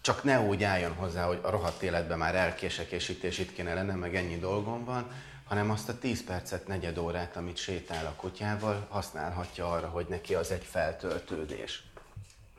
csak 0.00 0.22
ne 0.24 0.40
úgy 0.40 0.62
álljon 0.62 0.94
hozzá, 0.94 1.26
hogy 1.26 1.40
a 1.42 1.50
rohadt 1.50 1.82
életben 1.82 2.18
már 2.18 2.34
elkések, 2.34 2.90
és 2.90 3.08
itt 3.08 3.22
és 3.22 3.38
itt 3.38 3.52
kéne 3.52 3.74
lenne, 3.74 3.94
meg 3.94 4.16
ennyi 4.16 4.38
dolgom 4.38 4.84
van, 4.84 5.10
hanem 5.44 5.70
azt 5.70 5.88
a 5.88 5.98
10 5.98 6.24
percet, 6.24 6.66
negyed 6.66 6.98
órát, 6.98 7.36
amit 7.36 7.56
sétál 7.56 8.06
a 8.06 8.14
kutyával, 8.16 8.86
használhatja 8.90 9.70
arra, 9.70 9.88
hogy 9.88 10.06
neki 10.08 10.34
az 10.34 10.50
egy 10.50 10.64
feltöltődés. 10.64 11.85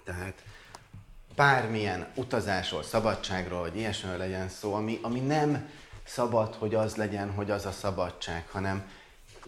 Tehát 0.07 0.43
bármilyen 1.35 2.07
utazásról, 2.15 2.83
szabadságról, 2.83 3.59
vagy 3.59 3.75
ilyesmiről 3.75 4.17
legyen 4.17 4.49
szó, 4.49 4.73
ami, 4.73 4.99
ami 5.01 5.19
nem 5.19 5.69
szabad, 6.03 6.53
hogy 6.55 6.75
az 6.75 6.95
legyen, 6.95 7.31
hogy 7.31 7.51
az 7.51 7.65
a 7.65 7.71
szabadság, 7.71 8.47
hanem 8.51 8.91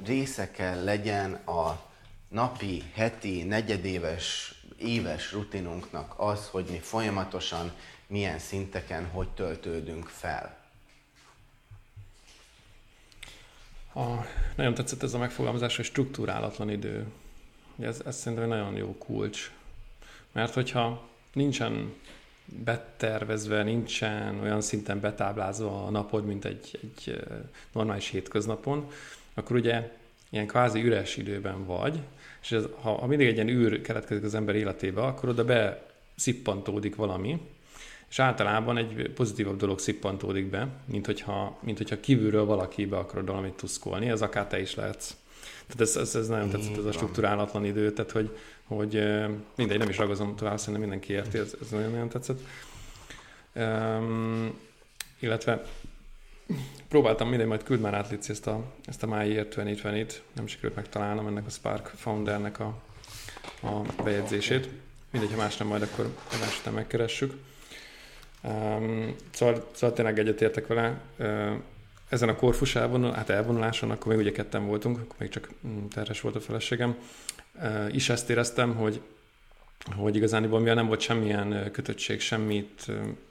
része 0.06 0.52
kell 0.52 0.84
legyen 0.84 1.34
a 1.34 1.82
napi, 2.28 2.92
heti, 2.94 3.44
negyedéves, 3.44 4.54
éves 4.78 5.32
rutinunknak 5.32 6.14
az, 6.18 6.48
hogy 6.48 6.66
mi 6.70 6.80
folyamatosan 6.80 7.72
milyen 8.08 8.40
szinteken 8.40 9.10
hogy 9.10 9.30
töltődünk 9.30 10.08
fel. 10.08 10.58
A, 13.94 14.06
nagyon 14.56 14.74
tetszett 14.74 15.04
ez 15.04 15.14
a 15.14 15.18
megfogalmazás, 15.18 15.76
hogy 15.76 15.86
struktúrálatlan 15.86 16.70
idő. 16.70 17.08
Ez, 17.80 18.02
ez 18.06 18.18
szerintem 18.18 18.52
egy 18.52 18.58
nagyon 18.58 18.76
jó 18.76 18.98
kulcs. 18.98 19.52
Mert 20.32 20.54
hogyha 20.54 21.08
nincsen 21.34 21.94
betervezve, 22.46 23.64
nincsen 23.64 24.40
olyan 24.40 24.62
szinten 24.62 25.00
betáblázva 25.00 25.86
a 25.86 25.90
napod, 25.90 26.26
mint 26.26 26.46
egy, 26.46 26.80
egy 26.82 27.24
normális 27.72 28.10
hétköznapon, 28.10 28.88
akkor 29.34 29.56
ugye 29.56 29.92
ilyen 30.30 30.48
kvázi 30.48 30.84
üres 30.84 31.18
időben 31.18 31.66
vagy, 31.66 32.00
és 32.42 32.52
ez, 32.52 32.64
ha, 32.82 32.92
ha 32.92 33.06
mindig 33.06 33.28
egy 33.28 33.34
ilyen 33.34 33.48
űr 33.48 33.82
keletkezik 33.82 34.24
az 34.24 34.36
ember 34.36 34.56
életébe, 34.56 35.02
akkor 35.02 35.30
oda 35.30 35.46
be 35.46 35.86
szippantódik 36.16 36.96
valami, 36.96 37.42
és 38.10 38.20
általában 38.20 38.78
egy 38.78 39.12
pozitívabb 39.16 39.58
dolog 39.58 39.80
szippantódik 39.80 40.46
be, 40.46 40.68
mint 40.86 41.06
hogyha, 41.06 41.58
mint 41.62 41.78
hogyha 41.78 42.00
kívülről 42.00 42.46
valaki 42.46 42.86
be 42.86 42.98
akarod 42.98 43.28
valamit 43.28 43.54
tuszkolni, 43.54 44.10
ez 44.10 44.22
akár 44.22 44.48
te 44.48 44.60
is 44.60 44.76
lehetsz. 44.76 45.16
Tehát 45.68 45.82
ez, 45.82 45.96
ez, 45.96 46.16
ez 46.16 46.28
nagyon 46.28 46.50
tetszett, 46.50 46.78
ez 46.78 46.86
a 46.86 46.92
struktúrálatlan 46.92 47.66
idő, 47.66 47.92
tehát 47.92 48.12
hogy, 48.12 48.38
hogy 48.64 48.94
mindegy, 49.56 49.78
nem 49.78 49.90
is 49.90 49.98
ragozom 49.98 50.36
tovább, 50.36 50.58
szerintem 50.58 50.82
mindenki 50.82 51.14
érti, 51.14 51.38
ez, 51.38 51.56
ez 51.62 51.70
nagyon-nagyon 51.70 52.10
tetszett. 52.10 52.40
Um, 53.56 54.60
illetve 55.20 55.64
próbáltam 56.88 57.30
mindegy, 57.30 57.48
majd 57.48 57.64
küld 57.64 57.80
már 57.80 57.94
át 57.94 58.10
Lici, 58.10 58.32
ezt 58.32 58.48
a, 58.48 58.64
ezt 58.86 59.04
a 59.04 59.08
My 59.08 59.30
Year 59.30 59.48
2020-t, 59.52 60.14
nem 60.34 60.48
sikerült 60.48 60.76
megtalálnom 60.76 61.28
ennek 61.28 61.46
a 61.46 61.50
Spark 61.50 61.88
Foundernek 61.96 62.60
a, 62.60 62.82
a 63.62 64.04
bejegyzését. 64.04 64.70
Mindegy, 65.12 65.32
ha 65.32 65.38
más 65.38 65.58
nem, 65.58 65.68
majd 65.68 65.82
akkor 65.82 66.14
nem 66.66 66.74
megkeressük. 66.74 67.34
Um, 68.44 69.16
szóval, 69.32 69.70
szóval 69.72 69.96
tényleg 69.96 70.20
egyetértek 70.20 70.68
vele. 70.68 71.02
Uh, 71.18 71.54
ezen 72.10 72.30
a 72.30 72.36
korfusában, 72.36 73.14
hát 73.14 73.30
elvonuláson, 73.30 73.92
akkor 73.92 74.12
még 74.12 74.22
ugye 74.22 74.32
ketten 74.32 74.66
voltunk, 74.66 74.98
akkor 74.98 75.16
még 75.20 75.30
csak 75.30 75.50
mm, 75.68 75.86
terhes 75.86 76.22
volt 76.22 76.36
a 76.36 76.40
feleségem, 76.40 76.96
is 77.92 78.10
ezt 78.10 78.30
éreztem, 78.30 78.76
hogy, 78.76 79.02
hogy 79.96 80.16
igazán 80.16 80.44
mivel 80.44 80.76
nem 80.76 80.88
volt 80.88 81.00
semmilyen 81.00 81.72
kötöttség, 81.72 82.20
semmit, 82.20 82.86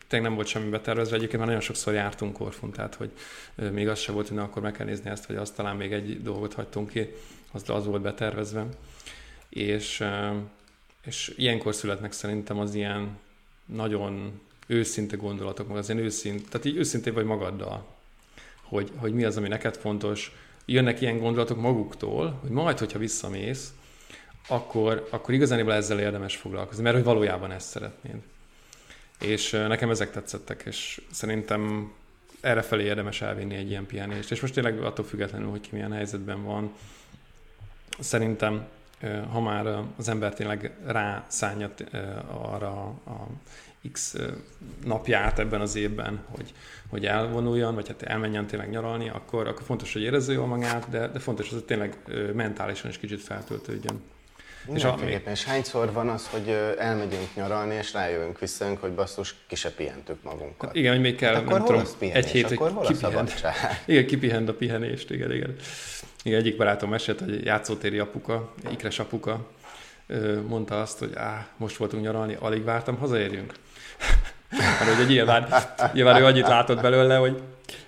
tényleg 0.08 0.28
nem 0.28 0.34
volt 0.34 0.46
semmi 0.46 0.68
betervezve, 0.68 1.16
egyébként 1.16 1.38
már 1.38 1.46
nagyon 1.46 1.62
sokszor 1.62 1.94
jártunk 1.94 2.32
Korfun, 2.32 2.70
tehát 2.70 2.94
hogy 2.94 3.10
még 3.72 3.88
az 3.88 3.98
se 3.98 4.12
volt, 4.12 4.28
hogy 4.28 4.38
akkor 4.38 4.62
meg 4.62 4.72
kell 4.72 4.86
nézni 4.86 5.10
ezt, 5.10 5.26
vagy 5.26 5.36
azt 5.36 5.54
talán 5.54 5.76
még 5.76 5.92
egy 5.92 6.22
dolgot 6.22 6.54
hagytunk 6.54 6.90
ki, 6.90 7.08
az, 7.52 7.70
az 7.70 7.86
volt 7.86 8.02
betervezve. 8.02 8.66
És, 9.48 10.04
és 11.04 11.34
ilyenkor 11.36 11.74
születnek 11.74 12.12
szerintem 12.12 12.58
az 12.58 12.74
ilyen 12.74 13.18
nagyon 13.66 14.40
őszinte 14.66 15.16
gondolatok, 15.16 15.68
meg 15.68 15.76
az 15.76 15.88
ilyen 15.90 16.02
őszint, 16.02 16.48
tehát 16.48 16.66
így 16.66 16.76
őszintén 16.76 17.14
vagy 17.14 17.24
magaddal, 17.24 17.97
hogy, 18.68 18.92
hogy 18.96 19.12
mi 19.12 19.24
az, 19.24 19.36
ami 19.36 19.48
neked 19.48 19.76
fontos. 19.76 20.32
Jönnek 20.64 21.00
ilyen 21.00 21.18
gondolatok 21.18 21.60
maguktól, 21.60 22.38
hogy 22.40 22.50
majd, 22.50 22.78
hogyha 22.78 22.98
visszamész, 22.98 23.72
akkor, 24.48 25.08
akkor 25.10 25.34
igazániból 25.34 25.72
ezzel 25.72 26.00
érdemes 26.00 26.36
foglalkozni, 26.36 26.82
mert 26.82 26.94
hogy 26.94 27.04
valójában 27.04 27.50
ezt 27.50 27.68
szeretnéd. 27.68 28.16
És 29.20 29.50
nekem 29.50 29.90
ezek 29.90 30.10
tetszettek, 30.10 30.62
és 30.66 31.00
szerintem 31.10 31.92
erre 32.40 32.62
felé 32.62 32.84
érdemes 32.84 33.20
elvinni 33.20 33.54
egy 33.54 33.70
ilyen 33.70 33.86
pihenést. 33.86 34.30
És 34.30 34.40
most 34.40 34.54
tényleg 34.54 34.82
attól 34.82 35.04
függetlenül, 35.04 35.50
hogy 35.50 35.60
ki 35.60 35.68
milyen 35.72 35.92
helyzetben 35.92 36.44
van, 36.44 36.72
szerintem 37.98 38.66
ha 39.30 39.40
már 39.40 39.66
az 39.96 40.08
ember 40.08 40.34
tényleg 40.34 40.76
rászánja 40.84 41.70
arra 42.28 42.70
a 42.86 43.26
x 43.92 44.14
napját 44.84 45.38
ebben 45.38 45.60
az 45.60 45.76
évben, 45.76 46.20
hogy, 46.30 46.52
hogy 46.88 47.06
elvonuljon, 47.06 47.74
vagy 47.74 47.88
hát 47.88 48.02
elmenjen 48.02 48.46
tényleg 48.46 48.70
nyaralni, 48.70 49.08
akkor, 49.08 49.46
akkor 49.46 49.62
fontos, 49.62 49.92
hogy 49.92 50.02
érezze 50.02 50.32
jól 50.32 50.46
magát, 50.46 50.88
de, 50.90 51.08
de 51.08 51.18
fontos, 51.18 51.50
hogy 51.50 51.64
tényleg 51.64 51.96
mentálisan 52.34 52.90
is 52.90 52.98
kicsit 52.98 53.20
feltöltődjön. 53.20 54.02
És, 54.74 54.84
a, 54.84 54.98
és 55.30 55.44
hányszor 55.44 55.92
van 55.92 56.08
az, 56.08 56.28
hogy 56.28 56.48
elmegyünk 56.78 57.34
nyaralni, 57.34 57.74
és 57.74 57.92
rájövünk 57.92 58.38
vissza, 58.38 58.76
hogy 58.80 58.92
basszus, 58.92 59.34
ki 59.46 59.54
se 59.54 59.70
pihentük 59.70 60.22
magunkat. 60.22 60.68
Hát 60.68 60.76
igen, 60.76 60.92
hogy 60.92 61.00
még 61.00 61.16
kell, 61.16 61.34
hát 61.34 61.42
akkor 61.42 61.58
nem 61.58 61.66
tudom, 61.66 62.12
egy 62.12 62.26
hét, 62.26 62.50
akkor 62.50 62.70
hol 62.70 62.86
kipihent. 62.86 63.40
a 63.42 63.52
Igen, 63.86 64.06
kipihent 64.06 64.48
a 64.48 64.54
pihenést, 64.54 65.10
igen, 65.10 65.32
igen. 65.32 65.54
Igen, 66.22 66.38
egyik 66.38 66.56
barátom 66.56 66.90
mesélt, 66.90 67.20
hogy 67.20 67.44
játszótéri 67.44 67.98
apuka, 67.98 68.54
ikres 68.70 68.98
apuka, 68.98 69.46
mondta 70.46 70.80
azt, 70.80 70.98
hogy 70.98 71.12
á, 71.14 71.48
most 71.56 71.76
voltunk 71.76 72.02
nyaralni, 72.02 72.36
alig 72.40 72.64
vártam, 72.64 72.96
hazaérjünk. 72.96 73.54
Mert 74.50 74.94
hogy 74.96 75.06
nyilván, 75.06 75.48
nyilván 75.92 76.20
ő 76.20 76.24
annyit 76.24 76.48
látott 76.48 76.80
belőle, 76.80 77.16
hogy 77.16 77.40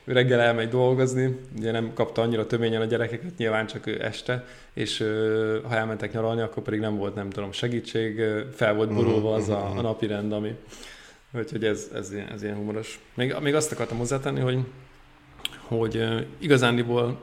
reggel 0.05 0.41
elmegy 0.41 0.69
dolgozni, 0.69 1.41
ugye 1.59 1.71
nem 1.71 1.93
kapta 1.95 2.23
annyira 2.23 2.47
töményen 2.47 2.81
a 2.81 2.85
gyerekeket, 2.85 3.37
nyilván 3.37 3.67
csak 3.67 3.87
ő 3.87 4.05
este, 4.05 4.45
és 4.73 4.99
ha 5.69 5.75
elmentek 5.75 6.13
nyaralni, 6.13 6.41
akkor 6.41 6.63
pedig 6.63 6.81
nem 6.81 6.97
volt, 6.97 7.15
nem 7.15 7.31
tudom, 7.31 7.53
segítség, 7.53 8.23
fel 8.55 8.75
volt 8.75 8.95
borulva 8.95 9.35
az 9.35 9.49
a, 9.49 9.71
a 9.77 9.81
napi 9.81 10.07
rend, 10.07 10.33
ami, 10.33 10.57
úgyhogy 11.33 11.65
ez, 11.65 11.89
ez, 11.95 12.13
ez 12.33 12.43
ilyen 12.43 12.57
humoros. 12.57 13.01
Még, 13.15 13.35
még 13.41 13.55
azt 13.55 13.73
akartam 13.73 13.99
hozzátenni, 13.99 14.41
hogy, 14.41 14.59
hogy 15.67 16.05
igazándiból 16.39 17.19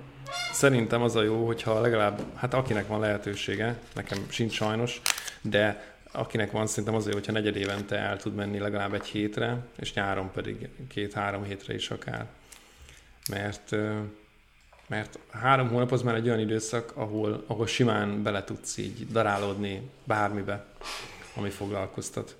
szerintem 0.51 1.01
az 1.01 1.15
a 1.15 1.23
jó, 1.23 1.45
hogyha 1.45 1.81
legalább, 1.81 2.21
hát 2.35 2.53
akinek 2.53 2.87
van 2.87 2.99
lehetősége, 2.99 3.75
nekem 3.95 4.17
sincs 4.29 4.53
sajnos, 4.53 5.01
de 5.41 5.95
akinek 6.17 6.51
van, 6.51 6.67
szerintem 6.67 6.95
az 6.95 7.05
a 7.05 7.09
jó, 7.09 7.15
hogyha 7.15 7.31
negyed 7.31 7.55
évente 7.55 7.95
el 7.97 8.17
tud 8.17 8.35
menni 8.35 8.59
legalább 8.59 8.93
egy 8.93 9.05
hétre, 9.05 9.57
és 9.79 9.93
nyáron 9.93 10.31
pedig 10.31 10.69
két-három 10.87 11.43
hétre 11.43 11.73
is 11.73 11.89
akár. 11.89 12.25
Mert, 13.29 13.75
mert 14.87 15.19
három 15.29 15.69
hónap 15.69 15.91
az 15.91 16.01
már 16.01 16.15
egy 16.15 16.27
olyan 16.27 16.39
időszak, 16.39 16.91
ahol, 16.95 17.43
ahol 17.47 17.67
simán 17.67 18.23
bele 18.23 18.43
tudsz 18.43 18.77
így 18.77 19.07
darálódni 19.11 19.89
bármibe, 20.03 20.65
ami 21.35 21.49
foglalkoztat. 21.49 22.35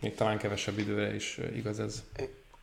Még 0.00 0.14
talán 0.14 0.38
kevesebb 0.38 0.78
időre 0.78 1.14
is 1.14 1.38
igaz 1.54 1.80
ez. 1.80 2.02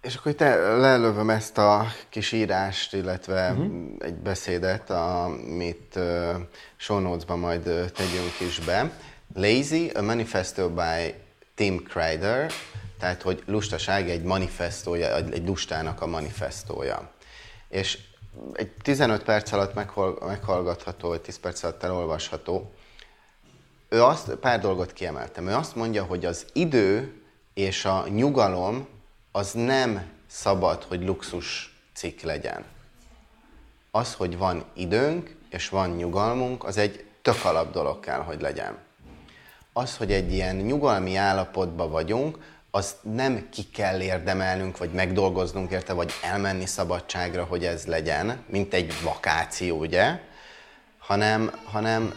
És 0.01 0.15
akkor 0.15 0.33
te 0.33 0.55
lelövöm 0.55 1.29
ezt 1.29 1.57
a 1.57 1.85
kis 2.09 2.31
írást, 2.31 2.93
illetve 2.93 3.51
uh-huh. 3.51 3.95
egy 3.99 4.13
beszédet, 4.15 4.89
amit 4.89 5.95
uh, 5.95 6.35
show 6.75 7.17
majd 7.35 7.67
uh, 7.67 7.85
tegyünk 7.85 8.39
is 8.39 8.59
be. 8.59 8.91
Lazy, 9.37 9.89
a 9.89 10.01
manifesto 10.01 10.69
by 10.69 11.13
Tim 11.55 11.83
Kreider, 11.83 12.51
tehát 12.99 13.21
hogy 13.21 13.43
lustaság 13.45 14.09
egy 14.09 14.23
manifestója, 14.23 15.15
egy 15.15 15.45
lustának 15.45 16.01
a 16.01 16.07
manifestója. 16.07 17.11
És 17.69 17.97
egy 18.53 18.71
15 18.81 19.23
perc 19.23 19.51
alatt 19.51 19.73
meghallgatható, 20.19 21.07
vagy 21.07 21.21
10 21.21 21.39
perc 21.39 21.63
alatt 21.63 21.83
elolvasható. 21.83 22.71
Ő 23.89 24.03
azt, 24.03 24.35
pár 24.35 24.59
dolgot 24.59 24.93
kiemeltem. 24.93 25.47
Ő 25.47 25.53
azt 25.53 25.75
mondja, 25.75 26.03
hogy 26.03 26.25
az 26.25 26.45
idő 26.53 27.21
és 27.53 27.85
a 27.85 28.07
nyugalom 28.07 28.87
az 29.31 29.51
nem 29.51 30.09
szabad, 30.27 30.83
hogy 30.83 31.05
luxus 31.05 31.77
cikk 31.93 32.21
legyen. 32.21 32.65
Az, 33.91 34.13
hogy 34.13 34.37
van 34.37 34.65
időnk 34.73 35.35
és 35.49 35.69
van 35.69 35.89
nyugalmunk, 35.89 36.63
az 36.63 36.77
egy 36.77 37.05
tök 37.21 37.45
alap 37.45 37.71
dolog 37.71 37.99
kell, 37.99 38.19
hogy 38.19 38.41
legyen. 38.41 38.85
Az, 39.77 39.97
hogy 39.97 40.11
egy 40.11 40.33
ilyen 40.33 40.55
nyugalmi 40.55 41.15
állapotban 41.15 41.91
vagyunk, 41.91 42.37
azt 42.71 42.95
nem 43.01 43.49
ki 43.49 43.63
kell 43.73 44.01
érdemelnünk, 44.01 44.77
vagy 44.77 44.91
megdolgoznunk 44.91 45.71
érte, 45.71 45.93
vagy 45.93 46.11
elmenni 46.23 46.65
szabadságra, 46.65 47.43
hogy 47.43 47.65
ez 47.65 47.85
legyen, 47.85 48.43
mint 48.47 48.73
egy 48.73 48.93
vakáció, 49.03 49.77
ugye? 49.77 50.19
Hanem, 50.97 51.51
hanem 51.63 52.13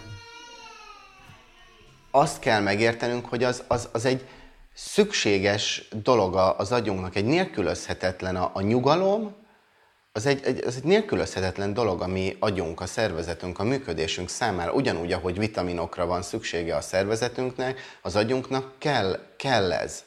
azt 2.10 2.38
kell 2.38 2.60
megértenünk, 2.60 3.26
hogy 3.26 3.44
az, 3.44 3.62
az, 3.66 3.88
az 3.92 4.04
egy 4.04 4.26
szükséges 4.74 5.88
dolog 6.02 6.34
az 6.34 6.72
agyunknak, 6.72 7.16
egy 7.16 7.26
nélkülözhetetlen 7.26 8.36
a, 8.36 8.50
a 8.54 8.60
nyugalom, 8.60 9.34
az 10.20 10.26
egy, 10.26 10.44
egy, 10.44 10.64
az 10.64 10.76
egy 10.76 10.84
nélkülözhetetlen 10.84 11.74
dolog, 11.74 12.02
ami 12.02 12.36
agyunk, 12.38 12.80
a 12.80 12.86
szervezetünk, 12.86 13.58
a 13.58 13.64
működésünk 13.64 14.28
számára, 14.28 14.72
ugyanúgy, 14.72 15.12
ahogy 15.12 15.38
vitaminokra 15.38 16.06
van 16.06 16.22
szüksége 16.22 16.76
a 16.76 16.80
szervezetünknek, 16.80 17.80
az 18.02 18.16
agyunknak 18.16 18.78
kell, 18.78 19.18
kell 19.36 19.72
ez. 19.72 20.04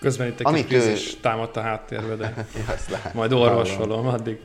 Közben 0.00 0.26
itt 0.26 0.40
egy 0.40 0.46
Amit 0.46 0.66
kis 0.66 1.14
ő... 1.14 1.20
támadt 1.20 1.56
a 1.56 1.60
háttérbe, 1.60 2.14
de 2.14 2.46
majd 3.14 3.32
orvosolom 3.32 4.06
addig. 4.06 4.38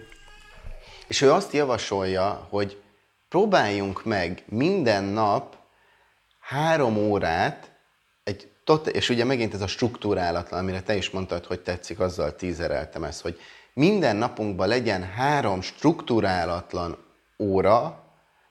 És 1.07 1.21
ő 1.21 1.31
azt 1.31 1.53
javasolja, 1.53 2.47
hogy 2.49 2.81
próbáljunk 3.29 4.05
meg 4.05 4.43
minden 4.47 5.03
nap 5.03 5.57
három 6.39 6.97
órát, 6.97 7.71
egy 8.23 8.50
tot, 8.63 8.87
és 8.87 9.09
ugye 9.09 9.23
megint 9.23 9.53
ez 9.53 9.61
a 9.61 9.67
struktúrálatlan, 9.67 10.59
amire 10.59 10.81
te 10.81 10.95
is 10.95 11.09
mondtad, 11.09 11.45
hogy 11.45 11.59
tetszik, 11.59 11.99
azzal 11.99 12.35
tízereltem 12.35 13.03
ezt, 13.03 13.21
hogy 13.21 13.39
minden 13.73 14.15
napunkban 14.15 14.67
legyen 14.67 15.03
három 15.03 15.61
struktúrálatlan 15.61 16.97
óra, 17.37 18.03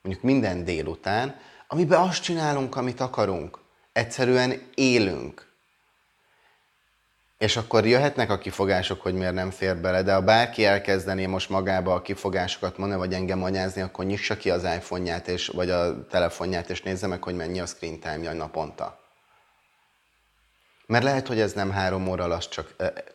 mondjuk 0.03 0.25
minden 0.25 0.65
délután, 0.65 1.41
amiben 1.69 2.01
azt 2.01 2.23
csinálunk, 2.23 2.77
amit 2.77 3.01
akarunk. 3.01 3.59
Egyszerűen 3.93 4.63
élünk. 4.75 5.49
És 7.39 7.57
akkor 7.57 7.87
jöhetnek 7.87 8.31
a 8.31 8.39
kifogások, 8.39 9.01
hogy 9.01 9.15
miért 9.15 9.35
nem 9.35 9.51
fér 9.51 9.77
bele, 9.77 10.03
de 10.03 10.13
ha 10.13 10.21
bárki 10.21 10.65
elkezdené 10.65 11.27
most 11.27 11.49
magába 11.49 11.95
a 11.95 12.03
kifogásokat 12.03 12.79
mondani, 12.79 13.01
vagy 13.01 13.15
engem 13.15 13.43
anyázni, 13.43 13.81
akkor 13.81 14.05
nyissa 14.05 14.37
ki 14.37 14.51
az 14.51 14.63
iPhone-ját, 14.63 15.29
és, 15.29 15.49
vagy 15.49 15.71
a 15.71 16.07
telefonját, 16.07 16.71
és 16.71 16.83
nézze 16.83 17.07
meg, 17.07 17.23
hogy 17.23 17.37
mennyi 17.37 17.61
a 17.61 17.67
screen 17.67 18.01
time-ja 18.01 18.33
naponta. 18.33 19.00
Mert 20.91 21.05
lehet, 21.05 21.27
hogy 21.27 21.41
ez 21.41 21.53
nem 21.53 21.71
három 21.71 22.09
óra 22.09 22.27
lesz 22.27 22.49
csak, 22.49 22.75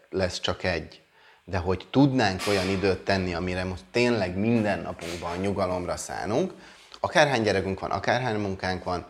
lesz 0.10 0.40
csak 0.40 0.64
egy, 0.64 1.02
de 1.44 1.58
hogy 1.58 1.88
tudnánk 1.90 2.42
olyan 2.48 2.70
időt 2.70 3.00
tenni, 3.00 3.34
amire 3.34 3.64
most 3.64 3.84
tényleg 3.92 4.38
minden 4.38 4.80
napunkban 4.80 5.38
nyugalomra 5.38 5.96
szánunk, 5.98 6.54
akárhány 7.00 7.42
gyerekünk 7.42 7.80
van, 7.80 7.92
akárhány 7.92 8.40
munkánk 8.40 8.84
van, 8.84 9.06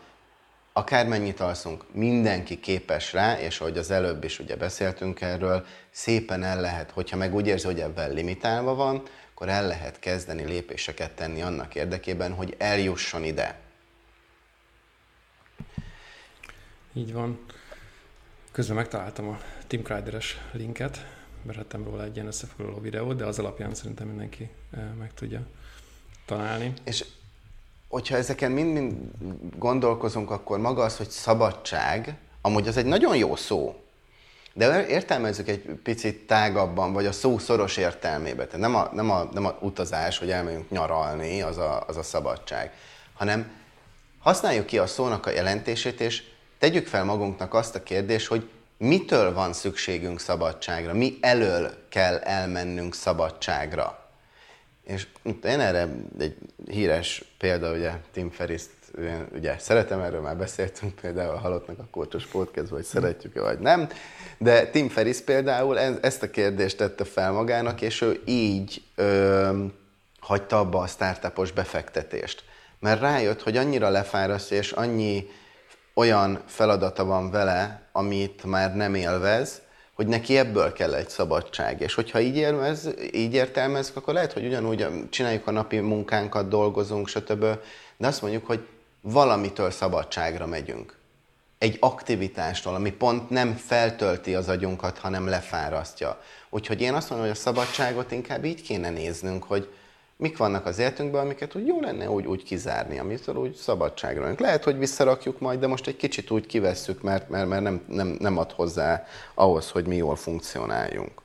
akármennyit 0.72 1.40
alszunk, 1.40 1.84
mindenki 1.92 2.60
képes 2.60 3.12
rá, 3.12 3.38
és 3.38 3.60
ahogy 3.60 3.78
az 3.78 3.90
előbb 3.90 4.24
is 4.24 4.38
ugye 4.38 4.56
beszéltünk 4.56 5.20
erről, 5.20 5.66
szépen 5.90 6.42
el 6.42 6.60
lehet, 6.60 6.90
hogyha 6.90 7.16
meg 7.16 7.34
úgy 7.34 7.46
érzi, 7.46 7.66
hogy 7.66 7.80
ebben 7.80 8.12
limitálva 8.12 8.74
van, 8.74 9.02
akkor 9.32 9.48
el 9.48 9.66
lehet 9.66 9.98
kezdeni 9.98 10.44
lépéseket 10.44 11.10
tenni 11.10 11.42
annak 11.42 11.74
érdekében, 11.74 12.32
hogy 12.32 12.54
eljusson 12.58 13.24
ide. 13.24 13.58
Így 16.94 17.12
van. 17.12 17.46
Közben 18.56 18.76
megtaláltam 18.76 19.28
a 19.28 19.38
Tim 19.66 19.82
Kreideres 19.82 20.36
linket, 20.52 21.06
berettem 21.42 21.84
róla 21.84 22.04
egy 22.04 22.14
ilyen 22.14 22.26
összefoglaló 22.26 22.80
videót, 22.80 23.16
de 23.16 23.24
az 23.24 23.38
alapján 23.38 23.74
szerintem 23.74 24.06
mindenki 24.06 24.50
meg 24.98 25.14
tudja 25.14 25.46
találni. 26.26 26.72
És 26.84 27.04
hogyha 27.88 28.16
ezeken 28.16 28.52
mind-mind 28.52 28.94
gondolkozunk, 29.56 30.30
akkor 30.30 30.58
maga 30.58 30.82
az, 30.82 30.96
hogy 30.96 31.08
szabadság, 31.08 32.18
amúgy 32.40 32.68
az 32.68 32.76
egy 32.76 32.84
nagyon 32.84 33.16
jó 33.16 33.36
szó, 33.36 33.84
de 34.52 34.86
értelmezzük 34.86 35.48
egy 35.48 35.60
picit 35.60 36.26
tágabban, 36.26 36.92
vagy 36.92 37.06
a 37.06 37.12
szó 37.12 37.38
szoros 37.38 37.76
értelmébe. 37.76 38.46
Tehát 38.46 38.60
nem 38.60 38.74
a, 38.74 38.90
nem 38.92 39.10
a, 39.10 39.28
nem 39.32 39.44
a 39.44 39.56
utazás, 39.60 40.18
hogy 40.18 40.30
elmegyünk 40.30 40.70
nyaralni, 40.70 41.42
az 41.42 41.58
a, 41.58 41.84
az 41.86 41.96
a 41.96 42.02
szabadság, 42.02 42.72
hanem 43.14 43.50
használjuk 44.18 44.66
ki 44.66 44.78
a 44.78 44.86
szónak 44.86 45.26
a 45.26 45.30
jelentését, 45.30 46.00
és 46.00 46.34
tegyük 46.58 46.86
fel 46.86 47.04
magunknak 47.04 47.54
azt 47.54 47.74
a 47.74 47.82
kérdést, 47.82 48.26
hogy 48.26 48.48
mitől 48.78 49.32
van 49.32 49.52
szükségünk 49.52 50.20
szabadságra, 50.20 50.94
mi 50.94 51.18
elől 51.20 51.70
kell 51.88 52.16
elmennünk 52.16 52.94
szabadságra. 52.94 54.08
És 54.84 55.06
én 55.24 55.60
erre 55.60 55.88
egy 56.18 56.36
híres 56.66 57.24
példa, 57.38 57.72
ugye 57.72 57.92
Tim 58.12 58.30
ferriss 58.30 58.62
ugye 59.34 59.58
szeretem, 59.58 60.00
erről 60.00 60.20
már 60.20 60.36
beszéltünk 60.36 60.94
például 60.94 61.34
a 61.34 61.38
Halottnak 61.38 61.78
a 61.78 61.86
Kócsos 61.90 62.26
podcast, 62.26 62.68
vagy 62.68 62.84
szeretjük-e, 62.84 63.40
vagy 63.40 63.58
nem, 63.58 63.88
de 64.38 64.66
Tim 64.66 64.88
Ferriss 64.88 65.20
például 65.20 65.78
ezt 65.78 66.22
a 66.22 66.30
kérdést 66.30 66.76
tette 66.76 67.04
fel 67.04 67.32
magának, 67.32 67.80
és 67.80 68.00
ő 68.00 68.22
így 68.24 68.82
ö, 68.94 69.64
hagyta 70.20 70.58
abba 70.58 70.78
a 70.78 70.86
startupos 70.86 71.52
befektetést. 71.52 72.44
Mert 72.78 73.00
rájött, 73.00 73.42
hogy 73.42 73.56
annyira 73.56 73.88
lefárasztja, 73.88 74.56
és 74.56 74.72
annyi 74.72 75.28
olyan 75.98 76.42
feladata 76.46 77.04
van 77.04 77.30
vele, 77.30 77.80
amit 77.92 78.44
már 78.44 78.74
nem 78.74 78.94
élvez, 78.94 79.60
hogy 79.92 80.06
neki 80.06 80.38
ebből 80.38 80.72
kell 80.72 80.94
egy 80.94 81.08
szabadság. 81.08 81.80
És 81.80 81.94
hogyha 81.94 82.20
így, 82.20 82.36
érmez, 82.36 82.88
így 83.12 83.34
értelmezzük, 83.34 83.96
akkor 83.96 84.14
lehet, 84.14 84.32
hogy 84.32 84.46
ugyanúgy 84.46 85.08
csináljuk 85.10 85.46
a 85.46 85.50
napi 85.50 85.78
munkánkat, 85.78 86.48
dolgozunk, 86.48 87.08
stb. 87.08 87.44
De 87.96 88.06
azt 88.06 88.22
mondjuk, 88.22 88.46
hogy 88.46 88.66
valamitől 89.00 89.70
szabadságra 89.70 90.46
megyünk. 90.46 90.94
Egy 91.58 91.76
aktivitástól, 91.80 92.74
ami 92.74 92.92
pont 92.92 93.30
nem 93.30 93.54
feltölti 93.54 94.34
az 94.34 94.48
agyunkat, 94.48 94.98
hanem 94.98 95.26
lefárasztja. 95.26 96.20
Úgyhogy 96.50 96.80
én 96.80 96.94
azt 96.94 97.10
mondom, 97.10 97.28
hogy 97.28 97.36
a 97.36 97.40
szabadságot 97.40 98.12
inkább 98.12 98.44
így 98.44 98.62
kéne 98.62 98.90
néznünk, 98.90 99.44
hogy 99.44 99.68
mik 100.16 100.36
vannak 100.36 100.66
az 100.66 100.78
életünkben, 100.78 101.24
amiket 101.24 101.54
úgy 101.54 101.66
jó 101.66 101.80
lenne 101.80 102.10
úgy, 102.10 102.26
úgy 102.26 102.42
kizárni, 102.42 102.98
amitől 102.98 103.36
úgy 103.36 103.54
szabadságra 103.54 104.20
vagyunk. 104.20 104.40
Lehet, 104.40 104.64
hogy 104.64 104.78
visszarakjuk 104.78 105.40
majd, 105.40 105.60
de 105.60 105.66
most 105.66 105.86
egy 105.86 105.96
kicsit 105.96 106.30
úgy 106.30 106.46
kivesszük, 106.46 107.02
mert, 107.02 107.28
mert, 107.28 107.48
mert 107.48 107.62
nem, 107.62 107.84
nem, 107.88 108.16
nem 108.18 108.38
ad 108.38 108.52
hozzá 108.52 109.06
ahhoz, 109.34 109.70
hogy 109.70 109.86
mi 109.86 109.96
jól 109.96 110.16
funkcionáljunk. 110.16 111.22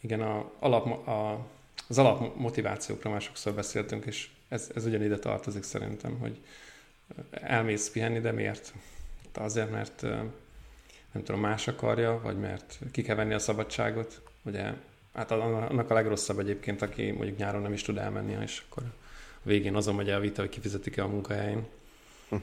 Igen, 0.00 0.20
a, 0.20 0.50
alap, 0.58 1.08
a, 1.08 1.46
az 1.88 1.98
alapmotivációkra 1.98 3.10
már 3.10 3.20
sokszor 3.20 3.52
beszéltünk, 3.52 4.04
és 4.04 4.28
ez, 4.48 4.70
ez 4.74 4.86
ugyanide 4.86 5.18
tartozik 5.18 5.62
szerintem, 5.62 6.18
hogy 6.18 6.40
elmész 7.30 7.90
pihenni, 7.90 8.20
de 8.20 8.32
miért? 8.32 8.72
Azért, 9.34 9.70
mert 9.70 10.02
nem 11.12 11.22
tudom, 11.24 11.40
más 11.40 11.68
akarja, 11.68 12.20
vagy 12.22 12.38
mert 12.38 12.78
ki 12.92 13.02
kell 13.02 13.16
venni 13.16 13.34
a 13.34 13.38
szabadságot. 13.38 14.20
Ugye, 14.42 14.72
hát 15.14 15.30
annak 15.30 15.90
a 15.90 15.94
legrosszabb 15.94 16.38
egyébként, 16.38 16.82
aki 16.82 17.10
mondjuk 17.10 17.38
nyáron 17.38 17.62
nem 17.62 17.72
is 17.72 17.82
tud 17.82 17.98
elmenni, 17.98 18.36
és 18.42 18.62
akkor 18.68 18.82
végén 19.42 19.74
azon 19.74 19.94
megy 19.94 20.08
el 20.08 20.20
vita, 20.20 20.40
hogy 20.40 20.50
kifizetik-e 20.50 21.02
a 21.02 21.08
munkahelyén. 21.08 21.66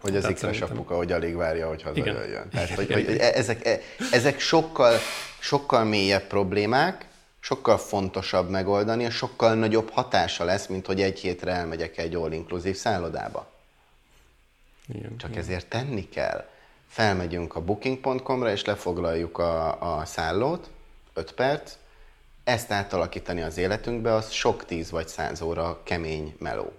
Hogy 0.00 0.16
az 0.16 0.24
ikres 0.24 0.38
szerintem... 0.38 0.70
apuka, 0.70 0.96
hogy 0.96 1.12
alig 1.12 1.36
várja, 1.36 1.68
hogy 1.68 1.82
hazajöjjön. 1.82 2.48
Tehát, 2.50 2.70
hogy, 2.70 2.92
hogy 2.92 3.16
ezek, 3.16 3.66
e, 3.66 3.80
ezek 4.12 4.40
sokkal, 4.40 4.96
sokkal 5.38 5.84
mélyebb 5.84 6.26
problémák, 6.26 7.08
sokkal 7.40 7.78
fontosabb 7.78 8.50
megoldani, 8.50 9.04
és 9.04 9.14
sokkal 9.14 9.54
nagyobb 9.54 9.90
hatása 9.90 10.44
lesz, 10.44 10.66
mint 10.66 10.86
hogy 10.86 11.00
egy 11.00 11.18
hétre 11.18 11.52
elmegyek 11.52 11.98
egy 11.98 12.14
all-inclusive 12.14 12.74
szállodába. 12.74 13.50
Igen, 14.94 15.16
Csak 15.16 15.30
igen. 15.30 15.42
ezért 15.42 15.66
tenni 15.66 16.08
kell. 16.08 16.48
Felmegyünk 16.88 17.56
a 17.56 17.60
booking.com-ra, 17.60 18.50
és 18.50 18.64
lefoglaljuk 18.64 19.38
a, 19.38 19.80
a 19.98 20.04
szállót, 20.04 20.70
5 21.14 21.32
perc, 21.32 21.72
ezt 22.48 22.70
átalakítani 22.70 23.42
az 23.42 23.56
életünkbe, 23.56 24.14
az 24.14 24.30
sok 24.30 24.64
tíz 24.64 24.90
vagy 24.90 25.08
száz 25.08 25.40
óra 25.40 25.80
kemény 25.82 26.34
meló. 26.38 26.72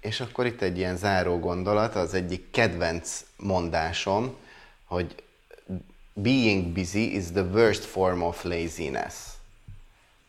És 0.00 0.20
akkor 0.20 0.46
itt 0.46 0.62
egy 0.62 0.78
ilyen 0.78 0.96
záró 0.96 1.38
gondolat, 1.38 1.94
az 1.94 2.14
egyik 2.14 2.50
kedvenc 2.50 3.24
mondásom, 3.36 4.36
hogy 4.84 5.22
being 6.12 6.66
busy 6.66 7.16
is 7.16 7.24
the 7.24 7.42
worst 7.42 7.84
form 7.84 8.22
of 8.22 8.44
laziness. 8.44 9.14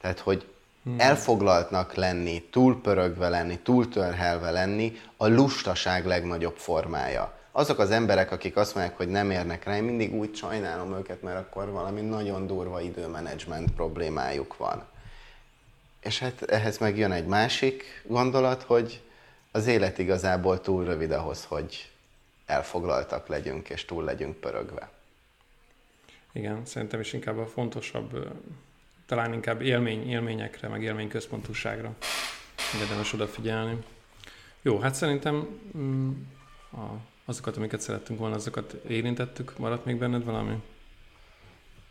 Tehát, 0.02 0.20
hogy 0.20 0.48
hmm. 0.84 1.00
elfoglaltnak 1.00 1.94
lenni, 1.94 2.42
túlpörögve 2.42 3.30
lenni, 3.30 3.60
túltörhelve 3.60 4.52
lenni 4.52 4.98
a 5.18 5.28
lustaság 5.28 6.06
legnagyobb 6.06 6.58
formája. 6.58 7.37
Azok 7.58 7.80
az 7.80 7.92
emberek, 7.92 8.32
akik 8.32 8.56
azt 8.56 8.76
mondják, 8.76 8.98
hogy 8.98 9.08
nem 9.08 9.32
érnek 9.32 9.64
rá, 9.64 9.76
én 9.76 9.84
mindig 9.84 10.14
úgy 10.14 10.36
sajnálom 10.36 10.94
őket, 10.94 11.22
mert 11.22 11.38
akkor 11.38 11.70
valami 11.70 12.02
nagyon 12.02 12.48
durva 12.48 12.82
időmenedzsment 12.82 13.72
problémájuk 13.72 14.58
van. 14.58 14.86
És 16.00 16.20
hát 16.20 16.42
ehhez 16.42 16.78
meg 16.78 16.98
jön 16.98 17.12
egy 17.12 17.26
másik 17.26 18.04
gondolat, 18.08 18.64
hogy 18.64 19.02
az 19.52 19.68
élet 19.68 19.98
igazából 19.98 20.62
túl 20.62 20.86
rövid 20.86 21.12
ahhoz, 21.12 21.46
hogy 21.46 21.92
elfoglaltak 22.46 23.28
legyünk 23.28 23.70
és 23.70 23.86
túl 23.86 24.04
legyünk 24.04 24.36
pörögve. 24.36 24.90
Igen, 26.32 26.66
szerintem 26.66 27.00
is 27.00 27.14
inkább 27.14 27.38
a 27.38 27.48
fontosabb, 27.48 28.34
talán 29.06 29.34
inkább 29.34 29.62
élmény, 29.62 30.10
élményekre, 30.10 30.68
meg 30.68 30.84
élményközpontúságra 30.84 31.96
érdemes 32.82 33.14
odafigyelni. 33.14 33.84
Jó, 34.62 34.80
hát 34.80 34.96
szerintem 34.96 35.60
mm, 35.78 36.12
a, 36.72 37.16
azokat, 37.30 37.58
amiket 37.58 37.82
szerettünk 37.82 38.20
volna, 38.20 38.36
azokat 38.36 38.74
érintettük. 38.74 39.58
Maradt 39.58 39.86
még 39.86 39.98
benned 39.98 40.24
valami? 40.24 40.64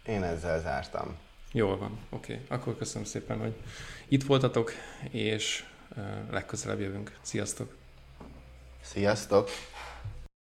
Én 0.07 0.23
ezzel 0.23 0.61
zártam. 0.61 1.17
Jól 1.53 1.79
van, 1.79 1.99
oké. 2.09 2.33
Okay. 2.33 2.57
Akkor 2.57 2.77
köszönöm 2.77 3.05
szépen, 3.07 3.39
hogy 3.39 3.55
itt 4.09 4.25
voltatok, 4.25 4.73
és 5.11 5.65
legközelebb 6.31 6.81
jövünk. 6.81 7.19
Sziasztok! 7.21 7.77
Sziasztok! 8.81 9.49